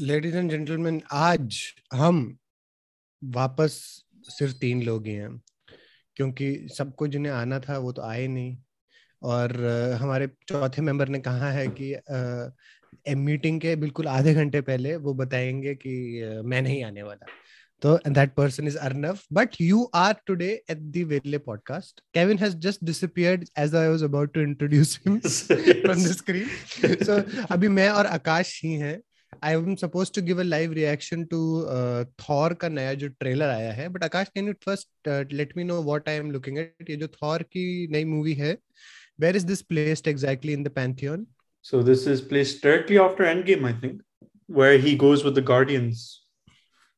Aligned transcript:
Ladies 0.00 0.36
and 0.36 0.50
gentleman 0.50 1.00
आज 1.12 1.56
हम 1.94 2.38
वापस 3.22 3.72
सिर्फ़ 4.28 4.54
तीन 4.54 4.82
लोग 4.82 5.06
ही 5.06 5.12
हैं 5.12 5.30
क्योंकि 6.16 6.68
सबको 6.76 7.08
जिन्हें 7.08 7.32
आना 7.32 7.58
था 7.60 7.78
वो 7.78 7.92
तो 7.92 8.02
आए 8.02 8.26
नहीं। 8.26 8.56
और 9.22 9.54
हमारे 10.00 10.28
चौथे 10.48 10.82
मेंबर 10.82 11.08
ने 11.08 11.18
कहा 11.20 11.50
है 11.50 11.66
कि 11.68 11.92
आ, 11.94 13.14
मीटिंग 13.16 13.60
के 13.60 13.74
बिल्कुल 13.76 14.08
आधे 14.08 14.34
घंटे 14.34 14.60
पहले 14.60 14.94
वो 14.96 15.14
बताएँगे 15.14 15.74
कि 15.74 16.22
आ, 16.22 16.42
मैं 16.42 16.62
नहीं 16.62 16.84
आने 16.84 17.02
वाला। 17.02 17.26
तो 17.82 17.98
that 18.08 18.34
person 18.34 18.66
is 18.66 18.76
Arnav 18.78 19.24
but 19.32 19.60
you 19.60 19.82
are 19.94 20.14
today 20.26 20.52
at 20.70 20.78
the 20.78 21.04
वेले 21.04 21.38
podcast 21.38 22.00
Kevin 22.14 22.38
has 22.38 22.56
just 22.58 22.84
disappeared 22.84 23.48
as 23.58 23.74
I 23.74 23.88
was 23.88 24.04
about 24.04 24.34
to 24.34 24.40
introduce 24.40 24.98
him 25.06 25.18
from 25.18 26.04
the 26.04 26.12
screen 26.12 26.96
so 27.04 27.20
अभी 27.50 27.68
मैं 27.68 27.88
और 27.90 28.06
आकाश 28.06 28.60
ही 28.64 28.72
हैं। 28.72 29.00
I 29.44 29.54
am 29.54 29.74
suppose 29.82 30.12
to 30.14 30.22
give 30.22 30.40
a 30.40 30.42
live 30.42 30.72
reaction 30.72 31.24
to 31.32 31.40
Thor 32.20 32.54
का 32.62 32.68
नया 32.68 32.94
जो 33.02 33.08
trailer 33.08 33.48
आया 33.48 33.72
है 33.72 33.88
but 33.88 34.04
Aakash 34.04 34.28
can 34.34 34.48
you 34.48 34.54
first 34.64 35.32
let 35.32 35.56
me 35.56 35.64
know 35.64 35.82
what 35.82 36.08
I 36.08 36.14
am 36.16 36.30
looking 36.30 36.58
at 36.58 36.90
ये 36.90 36.96
जो 36.96 37.08
थॉर 37.22 37.42
की 37.42 37.66
नई 37.92 38.04
मूवी 38.16 38.34
है 38.42 38.56
where 39.20 39.36
is 39.36 39.46
this 39.46 39.62
placed 39.72 40.08
exactly 40.08 40.52
in 40.52 40.62
the 40.64 40.68
pantheon 40.80 41.26
so 41.64 41.82
this 41.82 42.06
is 42.08 42.28
placed 42.28 42.64
directly 42.64 42.96
after 43.06 43.24
Endgame 43.24 43.66
I 43.66 43.80
think 43.82 44.02
where 44.48 44.78
he 44.78 44.96
goes 44.96 45.24
with 45.24 45.34
the 45.34 45.42
guardians 45.42 46.26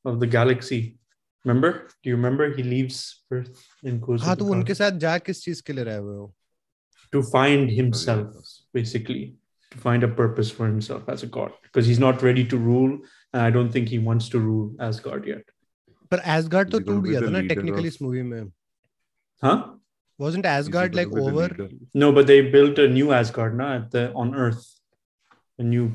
of 0.05 0.21
the 0.21 0.27
galaxy. 0.27 0.99
Remember? 1.45 1.89
Do 2.03 2.11
you 2.11 2.17
remember? 2.17 2.55
He 2.55 2.63
leaves 2.63 3.25
earth 3.31 3.65
and 3.83 4.01
goes 4.01 4.23
हाँ 4.23 4.37
तो 4.37 4.47
उनके 4.47 4.75
साथ 4.75 4.99
जा 5.05 5.17
किस 5.19 5.43
चीज़ 5.45 5.63
के 5.67 5.73
लिए 5.73 5.85
रहे 5.85 5.97
हुए 5.97 6.17
हो? 6.17 6.35
To 7.13 7.23
find 7.23 7.71
himself 7.71 8.51
basically. 8.75 9.37
to 9.72 9.78
find 9.78 10.04
a 10.04 10.08
purpose 10.08 10.52
for 10.52 10.68
himself 10.68 11.10
as 11.10 11.24
a 11.24 11.28
god, 11.28 11.52
because 11.64 11.86
he's 11.86 12.00
not 12.00 12.22
ready 12.22 12.46
to 12.46 12.58
rule, 12.58 12.98
and 13.34 13.42
I 13.42 13.50
don't 13.50 13.72
think 13.72 13.90
he 13.90 14.00
wants 14.00 14.30
to 14.30 14.40
rule 14.40 14.76
Asgard 14.80 15.28
yet. 15.28 15.44
पर 16.12 16.22
Asgard 16.38 16.72
तो 16.72 16.80
टूट 16.80 17.04
गया 17.04 17.22
था 17.22 17.30
ना 17.30 17.48
technically 17.48 17.88
इस 17.88 18.02
movie 18.02 18.24
में. 18.24 18.52
Huh? 19.44 19.58
Wasn't 20.18 20.46
Asgard 20.46 20.96
like 20.96 21.12
over? 21.12 21.50
No, 21.94 22.12
but 22.12 22.28
they 22.28 22.42
built 22.42 22.80
a 22.80 22.88
new 22.88 23.12
Asgard 23.12 23.58
now 23.58 23.74
at 23.78 23.92
the 23.92 24.12
on 24.14 24.34
Earth, 24.34 24.66
a 25.60 25.64
new 25.64 25.92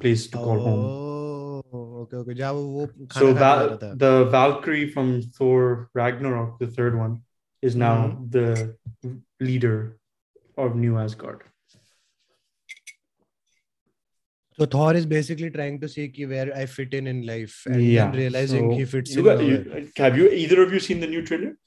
place 0.00 0.26
to 0.26 0.38
call 0.38 0.60
oh. 0.60 0.64
home. 0.64 1.08
okay, 2.02 2.16
okay. 2.16 2.34
जहाँ 2.34 2.52
वो 2.52 2.88
so 3.12 3.32
Val- 3.34 3.78
the 3.78 4.24
Valkyrie 4.30 4.90
from 4.90 5.22
Thor 5.22 5.90
Ragnarok, 5.94 6.58
the 6.58 6.66
third 6.66 6.96
one, 6.96 7.22
is 7.62 7.76
now 7.76 8.08
mm-hmm. 8.08 8.30
the 8.30 8.76
leader 9.40 9.98
of 10.56 10.76
New 10.76 10.98
Asgard. 10.98 11.42
So 14.57 14.65
Thor 14.65 14.93
is 14.93 15.05
basically 15.05 15.49
trying 15.49 15.79
to 15.81 15.89
see 15.89 16.11
where 16.25 16.55
I 16.55 16.65
fit 16.65 16.93
in 16.93 17.07
in 17.07 17.25
life, 17.25 17.63
and 17.65 17.83
yeah. 17.83 18.11
realizing 18.11 18.71
so 18.71 18.77
he 18.77 18.85
fits 18.85 19.15
you, 19.15 19.29
in. 19.29 19.47
You, 19.47 19.91
have 19.97 20.17
you 20.17 20.29
either 20.29 20.61
of 20.61 20.71
you 20.71 20.79
seen 20.79 20.99
the 20.99 21.07
new 21.07 21.25
trailer? 21.25 21.57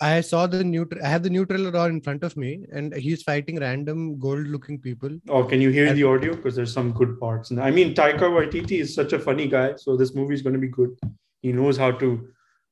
I 0.00 0.20
saw 0.20 0.46
the 0.46 0.64
new. 0.64 0.88
I 1.04 1.08
have 1.08 1.22
the 1.22 1.30
new 1.30 1.44
trailer 1.46 1.76
on 1.76 1.90
in 1.90 2.00
front 2.00 2.24
of 2.24 2.36
me, 2.36 2.64
and 2.72 2.94
he's 2.94 3.22
fighting 3.22 3.60
random 3.60 4.18
gold-looking 4.18 4.78
people. 4.80 5.10
Oh, 5.28 5.44
can 5.44 5.60
you 5.60 5.70
hear 5.70 5.86
and, 5.88 5.96
the 5.96 6.04
audio? 6.04 6.34
Because 6.34 6.56
there's 6.56 6.72
some 6.72 6.92
good 6.92 7.20
parts. 7.20 7.50
And 7.50 7.60
I 7.60 7.70
mean, 7.70 7.94
Taika 7.94 8.20
Waititi 8.20 8.80
is 8.80 8.94
such 8.94 9.12
a 9.12 9.18
funny 9.18 9.46
guy, 9.46 9.74
so 9.76 9.96
this 9.96 10.14
movie 10.14 10.34
is 10.34 10.42
going 10.42 10.54
to 10.54 10.58
be 10.58 10.68
good. 10.68 10.98
He 11.42 11.52
knows 11.52 11.76
how 11.76 11.92
to 11.92 12.28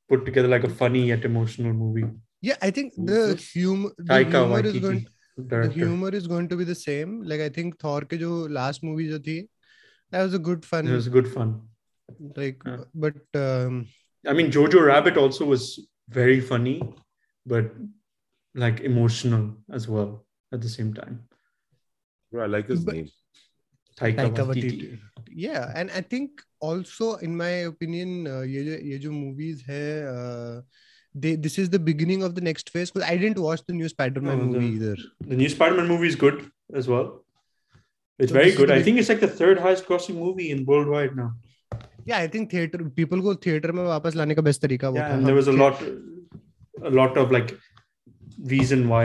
put 0.09 0.25
together 0.25 0.47
like 0.47 0.65
a 0.65 0.69
funny 0.69 1.07
yet 1.07 1.23
emotional 1.23 1.73
movie. 1.73 2.05
Yeah, 2.41 2.55
I 2.61 2.71
think 2.71 2.93
the, 2.97 3.39
hum- 3.55 3.91
the 3.97 4.03
Taika 4.03 4.31
humor 4.31 4.61
Waititi, 4.61 4.75
is 4.75 4.79
going. 4.81 5.07
The 5.36 5.68
humor 5.68 6.08
is 6.08 6.26
going 6.26 6.48
to 6.48 6.56
be 6.56 6.64
the 6.64 6.74
same. 6.74 7.22
Like 7.22 7.40
I 7.40 7.48
think 7.48 7.78
Thor 7.78 8.00
ke 8.02 8.18
jo 8.18 8.46
last 8.58 8.82
movie 8.82 9.08
jo 9.08 9.18
thi, 9.18 9.48
that 10.10 10.22
was 10.22 10.34
a 10.34 10.38
good 10.38 10.64
fun. 10.64 10.86
It 10.86 10.92
was 10.92 11.08
good 11.08 11.28
fun. 11.32 11.60
Like, 12.36 12.62
yeah. 12.64 12.84
but 12.94 13.16
um, 13.34 13.86
I 14.26 14.32
mean, 14.32 14.50
Jojo 14.50 14.86
Rabbit 14.86 15.16
also 15.16 15.44
was 15.44 15.88
very 16.08 16.40
funny 16.40 16.80
but 17.46 17.70
like 18.54 18.80
emotional 18.80 19.54
as 19.72 19.88
well 19.88 20.26
at 20.52 20.60
the 20.60 20.68
same 20.68 20.92
time. 20.92 21.22
Bro, 22.32 22.44
I 22.44 22.46
like 22.46 22.66
his 22.66 22.84
but, 22.84 22.94
name. 22.94 23.08
Taika, 23.96 24.28
Taika 24.28 24.46
Waititi. 24.46 24.98
Yeah, 25.30 25.72
and 25.74 25.90
I 25.92 26.00
think 26.00 26.42
also, 26.60 27.14
in 27.16 27.36
my 27.36 27.70
opinion, 27.70 28.26
uh, 28.26 28.42
ये 28.42 28.64
जो 28.64 28.76
ये 28.82 28.98
जो 28.98 29.10
movies 29.12 29.62
है, 29.62 29.86
uh, 30.04 30.62
they 31.13 31.35
this 31.35 31.57
is 31.57 31.69
the 31.69 31.79
beginning 31.79 32.23
of 32.23 32.35
the 32.35 32.41
next 32.41 32.69
phase 32.69 32.91
because 32.91 33.07
i 33.07 33.17
didn't 33.17 33.39
watch 33.39 33.63
the 33.65 33.73
new 33.73 33.89
spider-man 33.89 34.43
movie 34.43 34.67
either. 34.75 34.95
The 35.21 35.35
new 35.35 35.49
spider-man 35.49 35.87
movie 35.87 36.07
is 36.07 36.15
good 36.15 36.49
as 36.73 36.87
well. 36.87 37.23
It's 38.17 38.31
so 38.31 38.37
very 38.37 38.51
good. 38.55 38.71
i 38.71 38.81
think 38.81 38.97
it's 38.97 39.09
like 39.09 39.19
the 39.19 39.27
third 39.27 39.59
highest 39.59 39.85
grossing 39.85 40.15
movie 40.15 40.51
in 40.51 40.65
worldwide 40.65 41.15
now. 41.15 41.33
Yeah 42.05 42.17
i 42.17 42.27
think 42.27 42.51
theater 42.51 42.79
people 43.01 43.21
go 43.21 43.33
theater 43.33 43.73
mein 43.73 43.89
wapas 43.91 44.15
lane 44.21 44.35
ka 44.39 44.45
best 44.47 44.61
tarika 44.63 44.95
yeah, 44.95 45.13
and 45.15 45.27
there 45.27 45.37
was 45.41 45.49
a 45.53 45.57
lot 45.63 45.83
a 46.91 46.93
lot 47.01 47.17
of 47.23 47.35
like 47.37 47.53
reason 48.55 48.87
why 48.93 49.03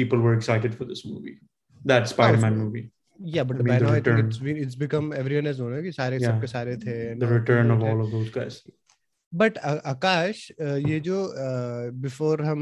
people 0.00 0.18
were 0.26 0.34
excited 0.34 0.74
for 0.80 0.84
this 0.90 1.04
movie 1.12 1.36
that 1.92 2.08
spider-man 2.08 2.54
oh, 2.54 2.62
movie. 2.64 2.90
Yeah 3.36 3.44
but 3.50 3.56
I 3.56 3.62
mean, 3.62 3.72
by 3.72 3.78
now 3.84 3.92
i 3.92 4.00
think 4.00 4.18
it's, 4.24 4.38
it's 4.64 4.76
become 4.82 5.06
everyone 5.12 5.46
has 5.50 5.58
known 5.60 5.72
ki 5.86 5.92
yeah. 6.24 7.14
the 7.22 7.30
return 7.30 7.72
of 7.76 7.82
all 7.82 8.04
of 8.04 8.12
those 8.16 8.30
guys. 8.36 8.62
But 9.34 9.58
Aakash 9.58 10.46
ये 10.60 10.98
जो 11.00 11.16
before 12.02 12.42
हम 12.44 12.60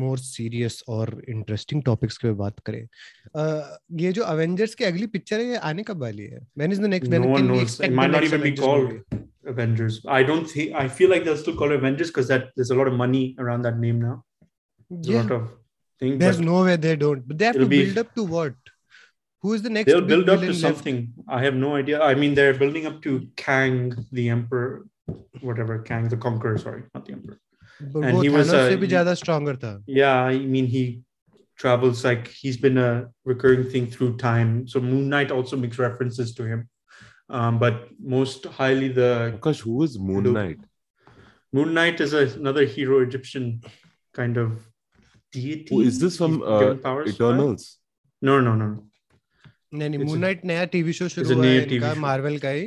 मोर 0.00 0.18
serious 0.18 0.82
और 0.88 1.22
interesting 1.28 1.82
topics 1.84 2.18
के 2.18 2.32
बात 2.42 2.60
करें 2.66 2.86
ये 4.00 4.12
जो 4.12 4.22
Avengers 4.24 4.74
की 4.74 4.84
अगली 4.84 5.06
पिक्चर 5.16 5.40
है 5.40 5.46
ये 5.46 5.56
आने 5.70 5.82
कब 5.88 6.00
वाली 6.02 6.24
है 6.24 6.46
when 6.58 6.72
is 6.72 6.80
the 6.82 6.86
next 6.96 7.10
when 7.10 7.34
can 7.34 7.50
we 7.50 7.60
expect 7.60 7.90
it 7.90 7.96
might 7.96 8.12
not 8.12 8.24
even 8.24 8.42
be 8.42 8.52
called 8.60 9.24
Avengers. 9.50 10.00
I 10.08 10.22
don't 10.28 10.48
think 10.52 10.72
I 10.74 10.88
feel 10.88 11.10
like 11.10 11.24
they'll 11.24 11.36
still 11.36 11.56
call 11.58 11.70
it 11.70 11.76
Avengers 11.76 12.08
because 12.08 12.28
that 12.28 12.48
there's 12.56 12.70
a 12.70 12.74
lot 12.74 12.88
of 12.88 12.94
money 12.94 13.36
around 13.38 13.62
that 13.62 13.78
name 13.78 14.00
now. 14.00 14.24
Yeah. 14.90 15.20
a 15.20 15.22
lot 15.22 15.30
of 15.32 15.44
things. 16.02 16.18
There's 16.18 16.40
no 16.40 16.64
way 16.64 16.76
they 16.76 16.96
don't. 16.96 17.26
But 17.28 17.38
they 17.38 17.46
have 17.46 17.54
to 17.56 17.66
build 17.66 17.94
be, 17.94 18.00
up 18.00 18.14
to 18.16 18.24
what? 18.24 18.54
Who 19.44 19.54
is 19.54 19.62
the 19.62 19.70
next? 19.70 19.86
They'll 19.86 20.00
build 20.00 20.28
up 20.28 20.40
to 20.40 20.54
something. 20.54 20.96
Left? 21.16 21.28
I 21.28 21.44
have 21.44 21.54
no 21.54 21.76
idea. 21.76 22.02
I 22.02 22.14
mean, 22.14 22.34
they're 22.34 22.54
building 22.54 22.86
up 22.86 23.00
to 23.02 23.28
Kang, 23.36 23.94
the 24.12 24.28
Emperor, 24.28 24.84
whatever 25.41 25.79
Kang 25.79 26.09
the 26.09 26.17
Conqueror, 26.17 26.57
sorry, 26.57 26.83
not 26.93 27.05
the 27.05 27.13
Emperor. 27.13 27.39
But 27.93 28.03
and 28.03 28.23
he 28.23 28.29
was 28.29 28.53
uh, 28.53 28.69
से 28.69 28.77
भी 28.77 29.17
stronger 29.17 29.55
tha. 29.55 29.81
Yeah, 29.87 30.15
I 30.15 30.39
mean 30.39 30.67
he 30.67 31.01
travels 31.57 32.03
like 32.03 32.27
he's 32.27 32.57
been 32.57 32.77
a 32.77 33.09
recurring 33.25 33.69
thing 33.69 33.87
through 33.87 34.17
time. 34.17 34.67
So 34.67 34.79
Moon 34.79 35.09
Knight 35.09 35.31
also 35.31 35.57
makes 35.57 35.79
references 35.79 36.33
to 36.35 36.43
him. 36.43 36.69
Um, 37.29 37.59
but 37.59 37.89
most 37.99 38.45
highly 38.45 38.89
the 38.89 39.31
because 39.33 39.59
who 39.59 39.81
is 39.83 39.97
Moon 39.97 40.33
Knight? 40.33 40.59
Moon 41.53 41.73
Knight 41.73 42.01
is 42.01 42.13
a, 42.13 42.27
another 42.39 42.65
hero 42.65 43.01
Egyptian 43.01 43.61
kind 44.13 44.37
of 44.37 44.59
deity. 45.31 45.75
Who 45.75 45.81
is 45.81 45.99
this 45.99 46.17
from 46.17 46.41
uh, 46.43 46.75
Eternals? 47.07 47.77
No, 48.21 48.39
no, 48.39 48.55
no. 48.55 48.71
नहीं 49.73 49.89
नहीं 49.89 50.05
Moon 50.05 50.19
Knight 50.19 50.45
नया 50.45 50.63
TV 50.71 50.93
show 50.93 51.07
शुरू 51.09 51.35
हुआ 51.35 51.45
है 51.45 51.63
इनका 51.63 51.93
Marvel 52.05 52.37
का 52.45 52.49
ही 52.49 52.63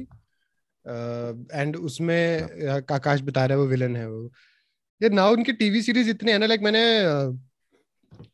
and 0.90 1.76
उसमें 1.76 2.78
आकाश 2.98 3.22
बता 3.30 3.46
रहा 3.46 3.58
है 3.58 3.64
वो 3.64 3.68
विलन 3.70 3.96
है 3.96 4.10
वो 4.10 4.32
यार 5.04 5.12
नाउ 5.12 5.34
उनकी 5.34 5.54
टीवी 5.62 5.82
सीरीज़ 5.82 6.10
इतने 6.10 6.32
हैं 6.32 6.40
ना 6.40 6.46
लाइक 6.46 6.62
मैंने 6.64 6.84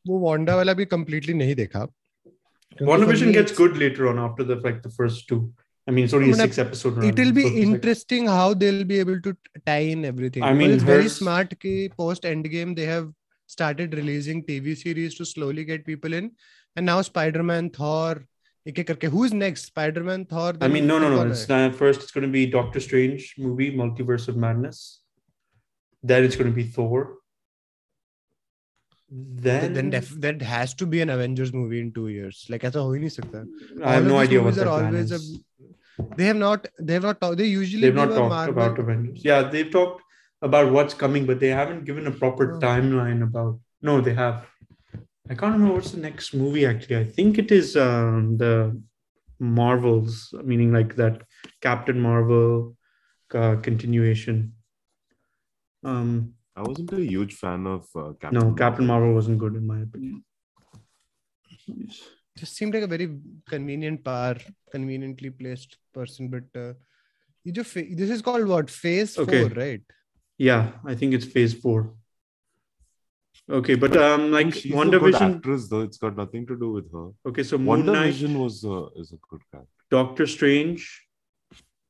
वो 0.08 0.20
वांडा 0.20 0.56
वाला 0.56 0.74
भी 0.74 0.86
कंप्लीटली 0.96 1.34
नहीं 1.44 1.56
देखा 1.56 1.88
WandaVision 2.82 3.32
gets 3.34 3.54
good 3.58 3.78
later 3.78 4.08
on 4.10 4.18
after 4.20 4.44
the 4.44 4.56
like 4.64 4.82
the 4.84 4.90
first 4.90 5.28
two. 5.28 5.54
I 5.88 5.92
mean, 5.92 6.06
it's 6.06 6.14
only 6.14 6.32
a 6.32 6.34
six 6.40 6.58
episode. 6.58 7.04
It 7.10 7.20
will 7.22 7.32
be 7.32 7.44
so 7.44 7.52
interesting 7.66 8.28
how 8.28 8.54
they'll 8.54 8.84
be 8.84 8.98
able 9.00 9.22
to 9.28 9.34
tie 9.66 9.86
in 9.92 10.04
everything. 10.04 10.44
I 10.44 10.52
mean, 10.54 10.72
it's 10.72 10.84
very 10.84 11.08
smart. 11.08 11.54
Ki 11.62 11.74
post 12.02 12.24
Endgame, 12.24 12.76
they 12.76 12.88
have 12.90 13.06
started 13.48 13.94
releasing 13.94 14.44
TV 14.44 14.76
series 14.76 15.16
to 15.20 15.26
slowly 15.26 15.64
get 15.64 15.86
people 15.86 16.14
in, 16.14 16.32
and 16.76 16.86
now 16.86 17.02
Spider-Man, 17.02 17.70
Thor, 17.70 18.26
एक 18.69 18.79
एक 18.79 18.87
करके 18.89 19.09
who's 19.13 19.33
next 19.43 19.71
Spider-Man 19.71 20.25
Thor 20.33 20.49
I 20.61 20.69
mean 20.69 20.87
no 20.87 20.99
no 20.99 21.09
no 21.13 21.23
it's 21.31 21.49
not 21.53 21.75
first 21.75 22.03
it's 22.03 22.17
going 22.17 22.27
to 22.27 22.33
be 22.33 22.47
Doctor 22.57 22.81
Strange 22.81 23.35
movie 23.39 23.71
Multiverse 23.77 24.29
of 24.33 24.37
Madness 24.37 24.83
then 26.13 26.25
it's 26.25 26.37
going 26.37 26.51
to 26.51 26.57
be 26.57 26.65
Thor 26.65 27.01
then 29.11 29.73
then 29.73 29.91
def- 29.91 30.21
that 30.27 30.43
has 30.43 30.75
to 30.75 30.87
be 30.87 31.01
an 31.01 31.11
Avengers 31.11 31.53
movie 31.53 31.81
in 31.81 31.93
2 31.93 32.09
years 32.09 32.43
like 32.51 32.65
ऐसा 32.65 32.81
हो 32.81 32.93
ही 32.93 33.01
नहीं 33.01 33.15
सकता 33.17 33.45
I 33.85 33.95
have 33.95 34.07
no 34.11 34.19
idea 34.19 34.43
what 34.43 34.59
are 34.59 34.69
always 34.75 35.17
a, 35.19 35.21
they 36.21 36.29
have 36.33 36.41
not 36.43 36.69
they 36.79 36.99
have 36.99 37.09
not 37.11 37.21
talked 37.25 37.39
they 37.43 37.49
usually 37.55 37.83
they've 37.87 38.01
not 38.03 38.15
talked 38.19 38.35
Marvel. 38.37 38.55
about 38.59 38.79
Avengers 38.85 39.25
yeah 39.31 39.51
they've 39.55 39.73
talked 39.79 40.07
about 40.51 40.71
what's 40.77 41.01
coming 41.03 41.27
but 41.33 41.41
they 41.41 41.53
haven't 41.63 41.85
given 41.91 42.07
a 42.13 42.15
proper 42.23 42.53
oh. 42.53 42.61
timeline 42.69 43.27
about 43.31 43.59
no 43.91 44.01
they 44.01 44.15
have 44.15 44.47
I 45.30 45.34
can't 45.34 45.54
remember 45.54 45.74
what's 45.74 45.92
the 45.92 46.00
next 46.00 46.34
movie 46.34 46.66
actually. 46.66 46.98
I 46.98 47.04
think 47.04 47.40
it 47.40 47.52
is 47.52 47.76
um, 47.76 48.38
the 48.38 48.80
Marvels, 49.40 50.34
meaning 50.44 50.72
like 50.72 50.96
that 50.96 51.24
Captain 51.62 52.00
Marvel 52.00 52.78
uh, 53.34 53.56
continuation. 53.58 54.54
Um, 55.84 56.34
I 56.56 56.62
wasn't 56.62 56.94
a 56.94 57.02
huge 57.04 57.34
fan 57.34 57.66
of 57.66 57.88
uh, 57.96 58.14
Captain. 58.20 58.34
No, 58.34 58.40
Marvel. 58.40 58.56
Captain 58.56 58.86
Marvel 58.86 59.14
wasn't 59.14 59.40
good 59.40 59.56
in 59.56 59.66
my 59.66 59.82
opinion. 59.82 60.24
Just 62.38 62.56
seemed 62.56 62.74
like 62.74 62.84
a 62.84 62.88
very 62.88 63.18
convenient 63.48 64.04
power, 64.04 64.38
conveniently 64.72 65.30
placed 65.30 65.78
person, 65.94 66.28
but 66.30 66.60
uh, 66.60 66.74
this 67.44 68.10
is 68.10 68.22
called 68.22 68.48
what 68.48 68.70
phase 68.70 69.18
okay. 69.18 69.48
four, 69.48 69.58
right? 69.58 69.82
Yeah, 70.38 70.72
I 70.86 70.96
think 70.96 71.14
it's 71.14 71.26
phase 71.26 71.54
four. 71.54 71.94
Okay, 73.52 73.76
but 73.76 73.96
um, 73.96 74.32
like 74.32 74.54
she's 74.54 74.74
Wonder 74.74 74.98
a 74.98 75.00
good 75.00 75.14
Vision. 75.14 75.36
actress, 75.36 75.68
though 75.70 75.82
it's 75.82 75.98
got 75.98 76.18
nothing 76.18 76.48
to 76.48 76.58
do 76.58 76.72
with 76.72 76.92
her. 76.92 77.10
Okay, 77.28 77.44
so 77.44 77.58
Moon 77.58 77.68
Wonder 77.68 77.92
Knight, 77.92 78.06
Vision 78.08 78.40
was 78.40 78.66
uh, 78.66 78.88
is 78.96 79.12
a 79.12 79.18
good 79.30 79.42
character. 79.52 79.70
Doctor 79.92 80.26
Strange, 80.26 81.08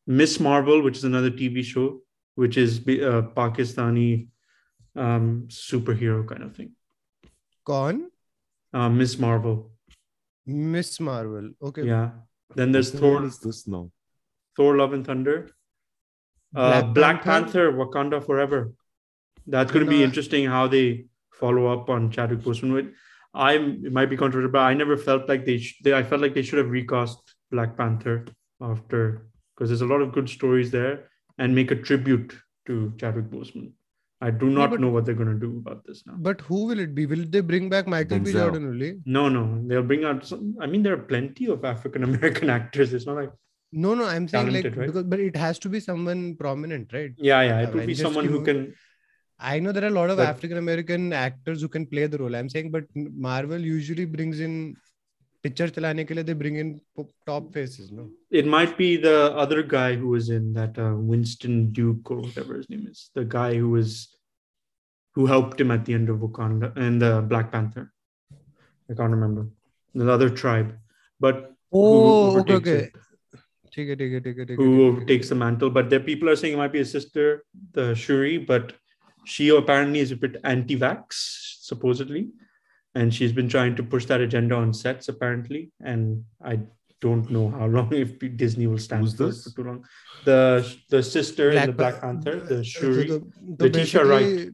Miss 0.06 0.40
Marvel, 0.40 0.82
which 0.82 0.98
is 0.98 1.06
another 1.06 1.32
TV 1.32 1.64
show, 1.64 2.02
which 2.36 2.58
is 2.58 2.86
a 2.88 3.20
uh, 3.20 3.22
Pakistani 3.22 4.28
um, 4.98 5.48
superhero 5.50 6.28
kind 6.28 6.44
of 6.44 6.56
thing. 6.56 6.72
Gone. 7.66 8.10
Uh, 8.74 8.90
Miss 8.90 9.18
Marvel. 9.18 9.72
Miss 10.46 11.00
Marvel. 11.00 11.52
Okay. 11.64 11.84
Yeah. 11.84 12.10
Then 12.54 12.74
there's 12.74 12.92
What 12.94 13.00
Thor. 13.00 13.24
is 13.26 13.40
this 13.40 13.66
now? 13.66 13.92
Thor: 14.58 14.76
Love 14.76 14.92
and 14.92 15.06
Thunder. 15.06 15.52
Uh, 16.54 16.82
Black 16.82 16.94
Black, 16.94 17.24
Panther? 17.24 17.72
Panther, 17.72 17.78
Wakanda 17.78 18.26
Forever. 18.26 18.74
That's 19.48 19.72
going 19.72 19.86
to 19.86 19.90
be 19.90 20.04
interesting 20.04 20.46
how 20.46 20.68
they 20.68 21.06
follow 21.40 21.68
up 21.74 21.90
on 21.90 22.12
Chadwick 22.12 22.40
Boseman. 22.40 22.74
With 22.74 22.88
I 23.34 23.54
it 23.56 23.92
might 23.92 24.10
be 24.10 24.18
controversial, 24.18 24.52
but 24.52 24.60
I 24.62 24.74
never 24.74 24.98
felt 24.98 25.28
like 25.30 25.46
they, 25.46 25.58
sh- 25.60 25.78
they 25.84 25.94
I 25.94 26.04
felt 26.04 26.22
like 26.22 26.34
they 26.34 26.42
should 26.42 26.60
have 26.60 26.70
recast 26.70 27.18
Black 27.52 27.78
Panther 27.78 28.26
after 28.62 29.28
because 29.56 29.70
there's 29.70 29.82
a 29.82 29.86
lot 29.94 30.02
of 30.02 30.14
good 30.14 30.30
stories 30.30 30.72
there 30.72 31.10
and 31.38 31.54
make 31.54 31.72
a 31.72 31.76
tribute 31.76 32.36
to 32.68 32.94
Chadwick 32.98 33.26
Boseman. 33.30 33.72
I 34.22 34.32
do 34.32 34.50
not 34.50 34.70
but- 34.72 34.80
know 34.80 34.90
what 34.90 35.06
they're 35.06 35.14
going 35.24 35.34
to 35.40 35.48
do 35.48 35.58
about 35.58 35.86
this 35.86 36.04
now. 36.08 36.14
But 36.18 36.40
who 36.42 36.66
will 36.68 36.80
it 36.80 36.96
be? 36.96 37.06
Will 37.06 37.26
they 37.28 37.42
bring 37.42 37.68
back 37.70 37.86
Michael 37.88 38.20
B. 38.20 38.32
Denzel. 38.32 38.34
Jordan 38.34 38.68
only? 38.70 39.00
No, 39.06 39.28
no, 39.30 39.62
they'll 39.68 39.84
bring 39.84 40.06
out. 40.06 40.26
Some, 40.26 40.56
I 40.62 40.68
mean, 40.68 40.84
there 40.84 40.94
are 40.94 41.06
plenty 41.14 41.48
of 41.48 41.66
African 41.66 42.04
American 42.06 42.50
actors. 42.60 42.94
It's 42.94 43.06
not 43.06 43.18
like 43.18 43.32
No, 43.74 43.94
no. 43.94 44.06
I'm 44.06 44.28
saying 44.30 44.52
like 44.54 44.64
right? 44.64 44.88
because, 44.88 45.04
but 45.04 45.20
it 45.20 45.36
has 45.36 45.60
to 45.60 45.70
be 45.70 45.82
someone 45.82 46.38
prominent, 46.38 46.94
right? 46.94 47.12
yeah, 47.18 47.42
yeah. 47.42 47.60
It 47.64 47.70
uh, 47.70 47.72
would 47.74 47.88
be 47.88 47.96
someone 47.96 48.26
who 48.26 48.42
can 48.50 48.74
I 49.40 49.60
know 49.60 49.72
there 49.72 49.84
are 49.84 49.88
a 49.88 49.98
lot 50.02 50.10
of 50.10 50.20
African 50.20 50.58
American 50.58 51.12
actors 51.12 51.62
who 51.62 51.68
can 51.68 51.86
play 51.86 52.08
the 52.08 52.18
role. 52.18 52.36
I'm 52.36 52.50
saying, 52.50 52.72
but 52.72 52.86
Marvel 52.96 53.60
usually 53.60 54.06
brings 54.06 54.40
in 54.40 54.76
picture 55.44 55.68
chalane 55.68 56.06
ke 56.06 56.16
liye, 56.18 56.26
they 56.26 56.34
bring 56.34 56.56
in 56.56 56.82
top 57.26 57.54
faces, 57.54 57.92
no? 57.92 58.10
It 58.32 58.48
might 58.48 58.78
be 58.78 58.98
the 58.98 59.34
other 59.36 59.62
guy 59.62 59.96
who 59.96 60.08
was 60.10 60.30
in 60.30 60.54
that 60.54 60.78
uh, 60.80 60.94
Winston 60.96 61.72
Duke 61.72 62.10
or 62.10 62.18
whatever 62.18 62.56
his 62.56 62.70
name 62.70 62.88
is, 62.90 63.10
the 63.14 63.26
guy 63.26 63.56
who 63.56 63.70
was 63.70 64.10
who 65.14 65.26
helped 65.26 65.60
him 65.60 65.72
at 65.72 65.86
the 65.86 65.94
end 65.94 66.10
of 66.10 66.18
Wakanda 66.20 66.76
and 66.76 67.02
the 67.02 67.22
Black 67.22 67.52
Panther. 67.52 67.92
I 68.90 68.94
can't 68.94 69.12
remember 69.12 69.48
the 69.94 70.12
other 70.12 70.30
tribe, 70.30 70.78
but 71.20 71.54
oh, 71.74 72.40
okay, 72.40 72.54
okay. 72.56 72.78
It 72.78 72.96
take 73.72 73.90
it, 73.90 73.98
take 73.98 74.12
it, 74.14 74.24
take 74.24 74.38
it, 74.38 74.48
take 74.48 74.58
who 74.58 74.72
it, 74.72 74.94
take 74.94 75.02
it, 75.04 75.08
takes 75.08 75.30
the 75.30 75.36
mantle. 75.36 75.70
But 75.70 75.90
the 75.90 76.00
people 76.00 76.30
are 76.30 76.36
saying 76.36 76.54
it 76.54 76.58
might 76.58 76.72
be 76.72 76.80
his 76.80 76.92
sister, 76.92 77.44
the 77.74 77.94
Shuri, 77.96 78.38
but 78.38 78.74
she 79.25 79.49
apparently 79.51 80.01
is 80.01 80.11
a 80.13 80.17
bit 80.17 80.37
anti-vax, 80.45 81.05
supposedly, 81.63 82.29
and 82.95 83.13
she's 83.15 83.33
been 83.33 83.49
trying 83.49 83.77
to 83.77 83.83
push 83.83 84.07
that 84.07 84.21
agenda 84.21 84.55
on 84.55 84.73
sets 84.73 85.09
apparently. 85.09 85.71
And 85.85 86.25
I 86.43 86.61
don't 87.01 87.31
know 87.31 87.49
how 87.51 87.67
long 87.67 87.93
if 87.93 88.19
Disney 88.37 88.67
will 88.67 88.79
stand 88.79 89.03
Who's 89.03 89.15
for, 89.15 89.25
it 89.25 89.27
this? 89.29 89.45
for 89.45 89.51
too 89.57 89.65
long. 89.65 89.85
The 90.25 90.77
the 90.91 91.03
sister 91.03 91.51
in 91.51 91.61
the 91.67 91.73
Pa- 91.73 91.77
Black 91.83 92.01
Panther, 92.01 92.41
the 92.41 92.59
uh, 92.61 92.63
Shuri. 92.63 93.07
तो- 93.07 93.21
तो 93.21 93.65
Letitia 93.65 94.05
basically 94.05 94.51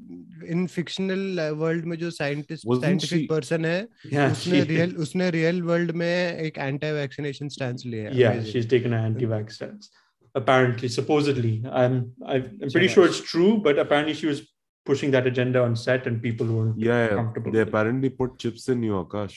in 0.49 0.69
fictional 0.69 1.41
uh, 1.41 1.53
world 1.55 1.85
में 1.85 1.97
जो 1.99 2.11
scientist 2.13 2.65
Wasn't 2.67 2.83
scientific 2.85 3.21
she- 3.23 3.27
person 3.27 3.65
है 3.65 3.87
yeah, 4.05 4.31
उसने 4.31 4.65
she, 4.67 4.77
real 4.77 4.95
उसने 5.07 5.31
real 5.33 5.63
world 5.71 5.93
में 6.03 6.39
एक 6.49 6.59
anti 6.59 6.93
vaccination 6.99 7.49
stance 7.51 7.85
लिया 7.87 8.11
है 8.11 8.15
yeah, 8.15 8.33
Amazing. 8.35 8.53
she's 8.53 8.67
taken 8.67 8.93
an 8.93 9.05
anti-vax 9.13 9.53
stance. 9.61 9.91
Apparently, 10.35 10.89
supposedly, 10.89 11.55
I'm 11.73 12.13
I'm, 12.27 12.45
I'm 12.63 12.71
pretty 12.71 12.89
Chalo. 12.89 12.95
sure 12.95 13.07
it's 13.07 13.21
true, 13.33 13.57
but 13.67 13.79
apparently 13.79 14.15
she 14.15 14.27
was 14.27 14.43
pushing 14.87 15.11
that 15.11 15.27
agenda 15.27 15.63
on 15.63 15.75
set, 15.77 16.07
and 16.07 16.23
people 16.23 16.47
weren't 16.47 16.79
Yeah, 16.79 16.99
yeah. 17.09 17.15
comfortable. 17.17 17.53
they 17.53 17.59
with 17.59 17.69
it. 17.69 17.75
apparently 17.75 18.09
put 18.11 18.39
chips 18.39 18.69
in 18.69 18.83
you, 18.83 18.93
Akash, 19.05 19.37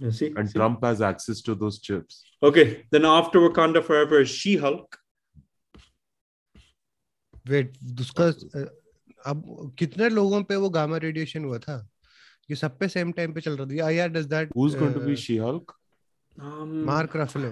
You 0.00 0.10
see? 0.20 0.32
and 0.36 0.48
See? 0.50 0.58
Trump 0.58 0.84
has 0.84 1.00
access 1.00 1.40
to 1.48 1.54
those 1.54 1.78
chips. 1.80 2.24
Okay, 2.42 2.64
then 2.90 3.04
after 3.04 3.38
Wakanda 3.48 3.82
Forever 3.90 4.20
is 4.26 4.28
She 4.40 4.56
Hulk. 4.66 4.98
wait 7.50 7.70
उसका 8.00 8.26
uh, 8.58 8.68
अब 9.26 9.74
कितने 9.78 10.08
लोगों 10.08 10.42
पे 10.50 10.56
वो 10.64 10.68
gamma 10.76 10.96
radiation 11.04 11.44
हुआ 11.44 11.58
था 11.64 11.76
ये 12.50 12.56
सब 12.56 12.78
पे 12.78 12.88
सेम 12.88 13.12
टाइम 13.18 13.32
पे 13.32 13.40
चल 13.40 13.56
रहा 13.56 13.66
था 13.66 13.74
या 13.74 13.88
यार 13.90 14.12
does 14.16 14.28
that 14.34 14.52
Who's 14.54 14.74
going 14.82 14.94
to 14.94 15.00
be 15.06 15.12
uh, 15.12 15.22
She-Hulk? 15.24 15.74
Um, 16.40 16.84
Mark 16.90 17.12
Ruffalo 17.20 17.50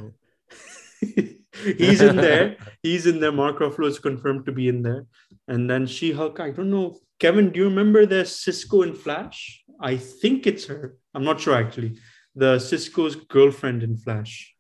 he's 1.79 2.01
in 2.03 2.17
there. 2.17 2.57
He's 2.83 3.07
in 3.07 3.21
there. 3.21 3.33
Mark 3.33 3.59
Ruffalo 3.59 3.89
is 3.95 3.99
confirmed 3.99 4.45
to 4.47 4.53
be 4.53 4.69
in 4.69 4.83
there. 4.83 5.07
And 5.49 5.69
then 5.71 5.87
She 5.87 6.11
Hulk, 6.13 6.41
I 6.41 6.51
don't 6.51 6.71
know. 6.71 6.99
Kevin, 7.20 7.52
do 7.52 7.60
you 7.60 7.66
remember 7.66 8.06
the 8.06 8.26
Cisco 8.26 8.82
in 8.82 8.94
Flash? 8.94 9.64
I 9.80 9.98
think 9.98 10.46
it's 10.48 10.66
her. 10.66 10.98
I'm 11.14 11.24
not 11.24 11.40
sure 11.40 11.56
actually. 11.56 11.98
The 12.36 12.60
Cisco's 12.60 13.16
girlfriend 13.16 13.84
in 13.84 13.96
Flash. 13.98 14.54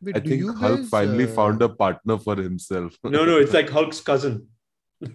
Wait, 0.00 0.16
I 0.16 0.20
think 0.20 0.44
Hulk 0.44 0.80
guys, 0.80 0.88
finally 0.88 1.24
uh, 1.24 1.34
found 1.34 1.60
a 1.60 1.68
partner 1.68 2.18
for 2.18 2.36
himself. 2.36 2.96
No, 3.02 3.24
no, 3.24 3.36
it's 3.38 3.52
like 3.52 3.68
Hulk's 3.70 4.00
cousin. 4.00 4.46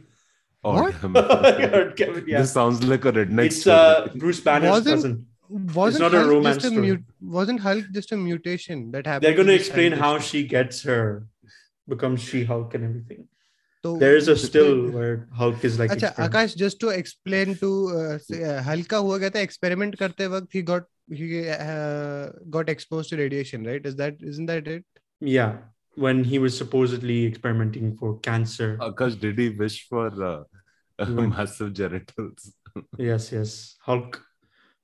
Oh, 0.65 0.81
What? 0.81 0.95
damn. 1.01 1.13
Kevin, 1.95 2.23
yeah. 2.25 2.39
This 2.39 2.53
sounds 2.53 2.81
like 2.85 3.03
a 3.03 3.11
redneck 3.11 3.47
It's 3.47 3.59
story. 3.61 3.75
uh, 3.75 4.07
Bruce 4.15 4.39
Banner's 4.39 4.69
Wasn't- 4.71 4.95
cousin. 4.95 5.27
wasn't 5.49 6.01
not 6.03 6.13
a 6.13 6.19
Hulk 6.19 6.31
romance 6.31 6.55
just 6.63 6.67
a 6.67 6.69
story. 6.69 7.03
wasn't 7.21 7.59
Hulk 7.59 7.83
just 7.91 8.11
a 8.13 8.17
mutation 8.17 8.89
that 8.91 9.05
happened 9.05 9.25
They're 9.25 9.35
going 9.35 9.47
to 9.49 9.53
explain 9.55 9.91
how 9.91 10.19
she 10.19 10.45
gets 10.47 10.83
her, 10.83 11.27
becomes 11.87 12.21
She 12.21 12.45
Hulk 12.45 12.73
and 12.75 12.83
everything. 12.85 13.27
तो 13.84 13.98
There 14.00 14.16
is 14.16 14.28
a 14.28 14.32
उसपे- 14.32 14.46
still 14.48 14.90
where 14.90 15.26
Hulk 15.40 15.64
is 15.64 15.78
like. 15.78 15.90
अच्छा 15.90 16.08
experiment- 16.08 16.34
Akash 16.34 16.54
just 16.62 16.80
to 16.84 16.88
explain 16.88 17.54
to 17.64 17.70
uh, 17.98 18.18
say, 18.18 18.42
uh, 18.52 18.60
हल्का 18.68 18.96
हुआ 19.08 19.18
कहता 19.24 19.38
है 19.38 19.46
experiment 19.48 19.96
करते 19.98 20.26
वक्त 20.36 20.52
he 20.58 20.62
got 20.70 20.88
he 21.20 21.28
uh, 21.56 22.30
got 22.58 22.68
exposed 22.76 23.10
to 23.10 23.16
radiation 23.24 23.64
right 23.72 23.86
is 23.90 23.94
that 24.04 24.24
isn't 24.32 24.46
that 24.54 24.66
it 24.76 24.84
Yeah, 25.34 25.54
when 26.06 26.22
he 26.32 26.38
was 26.46 26.56
supposedly 26.62 27.14
experimenting 27.28 27.96
for 28.00 28.10
cancer. 28.26 28.66
Akash, 28.88 29.14
did 29.26 29.38
he 29.44 29.48
wish 29.64 29.78
for 29.92 30.06
uh, 30.30 30.38
Hmm. 31.04 31.28
massive 31.30 31.72
genitals? 31.78 32.52
yes, 32.98 33.30
yes. 33.36 33.54
Hulk. 33.88 34.18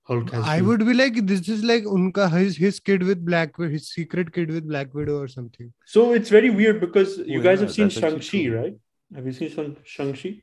Hulk 0.08 0.30
has. 0.36 0.44
I 0.52 0.56
been- 0.58 0.66
would 0.70 0.82
be 0.86 0.94
like 0.94 1.20
this 1.28 1.48
is 1.56 1.62
like 1.72 1.84
unka 1.98 2.30
his 2.32 2.56
his 2.64 2.80
kid 2.88 3.04
with 3.10 3.22
black 3.28 3.52
Wi- 3.60 3.72
his 3.74 3.86
secret 3.98 4.32
kid 4.38 4.50
with 4.56 4.66
black 4.72 4.96
widow 5.02 5.18
or 5.26 5.28
something 5.34 5.70
So 5.92 6.02
it's 6.18 6.32
very 6.38 6.50
weird 6.62 6.80
because 6.86 7.14
you 7.18 7.38
Oh, 7.40 7.44
guys 7.46 7.60
yeah, 7.60 7.66
have 7.66 7.72
seen 7.76 7.88
that's 7.92 7.96
actually 8.02 8.26
Shang-Chi, 8.30 8.48
true. 8.48 8.58
right? 8.62 8.74
Have 9.15 9.25
you 9.25 9.31
seen 9.31 9.49
Shang- 9.49 9.77
Shang-Chi? 9.83 10.41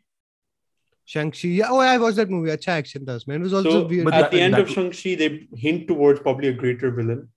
Shang-Chi, 1.04 1.48
yeah. 1.48 1.68
Oh, 1.70 1.78
I 1.78 1.98
watched 1.98 2.16
that 2.16 2.30
movie. 2.30 2.50
Acha 2.50 2.68
action 2.68 3.04
does, 3.04 3.26
man. 3.26 3.40
It 3.40 3.44
was 3.44 3.54
also 3.54 3.70
so, 3.70 3.86
weird. 3.86 4.08
At 4.08 4.20
that, 4.22 4.30
the 4.32 4.40
end 4.40 4.54
that, 4.54 4.62
of 4.62 4.70
Shang-Chi, 4.70 5.14
they 5.14 5.46
hint 5.54 5.86
towards 5.86 6.20
probably 6.20 6.48
a 6.48 6.52
greater 6.52 6.90
villain. 6.90 7.28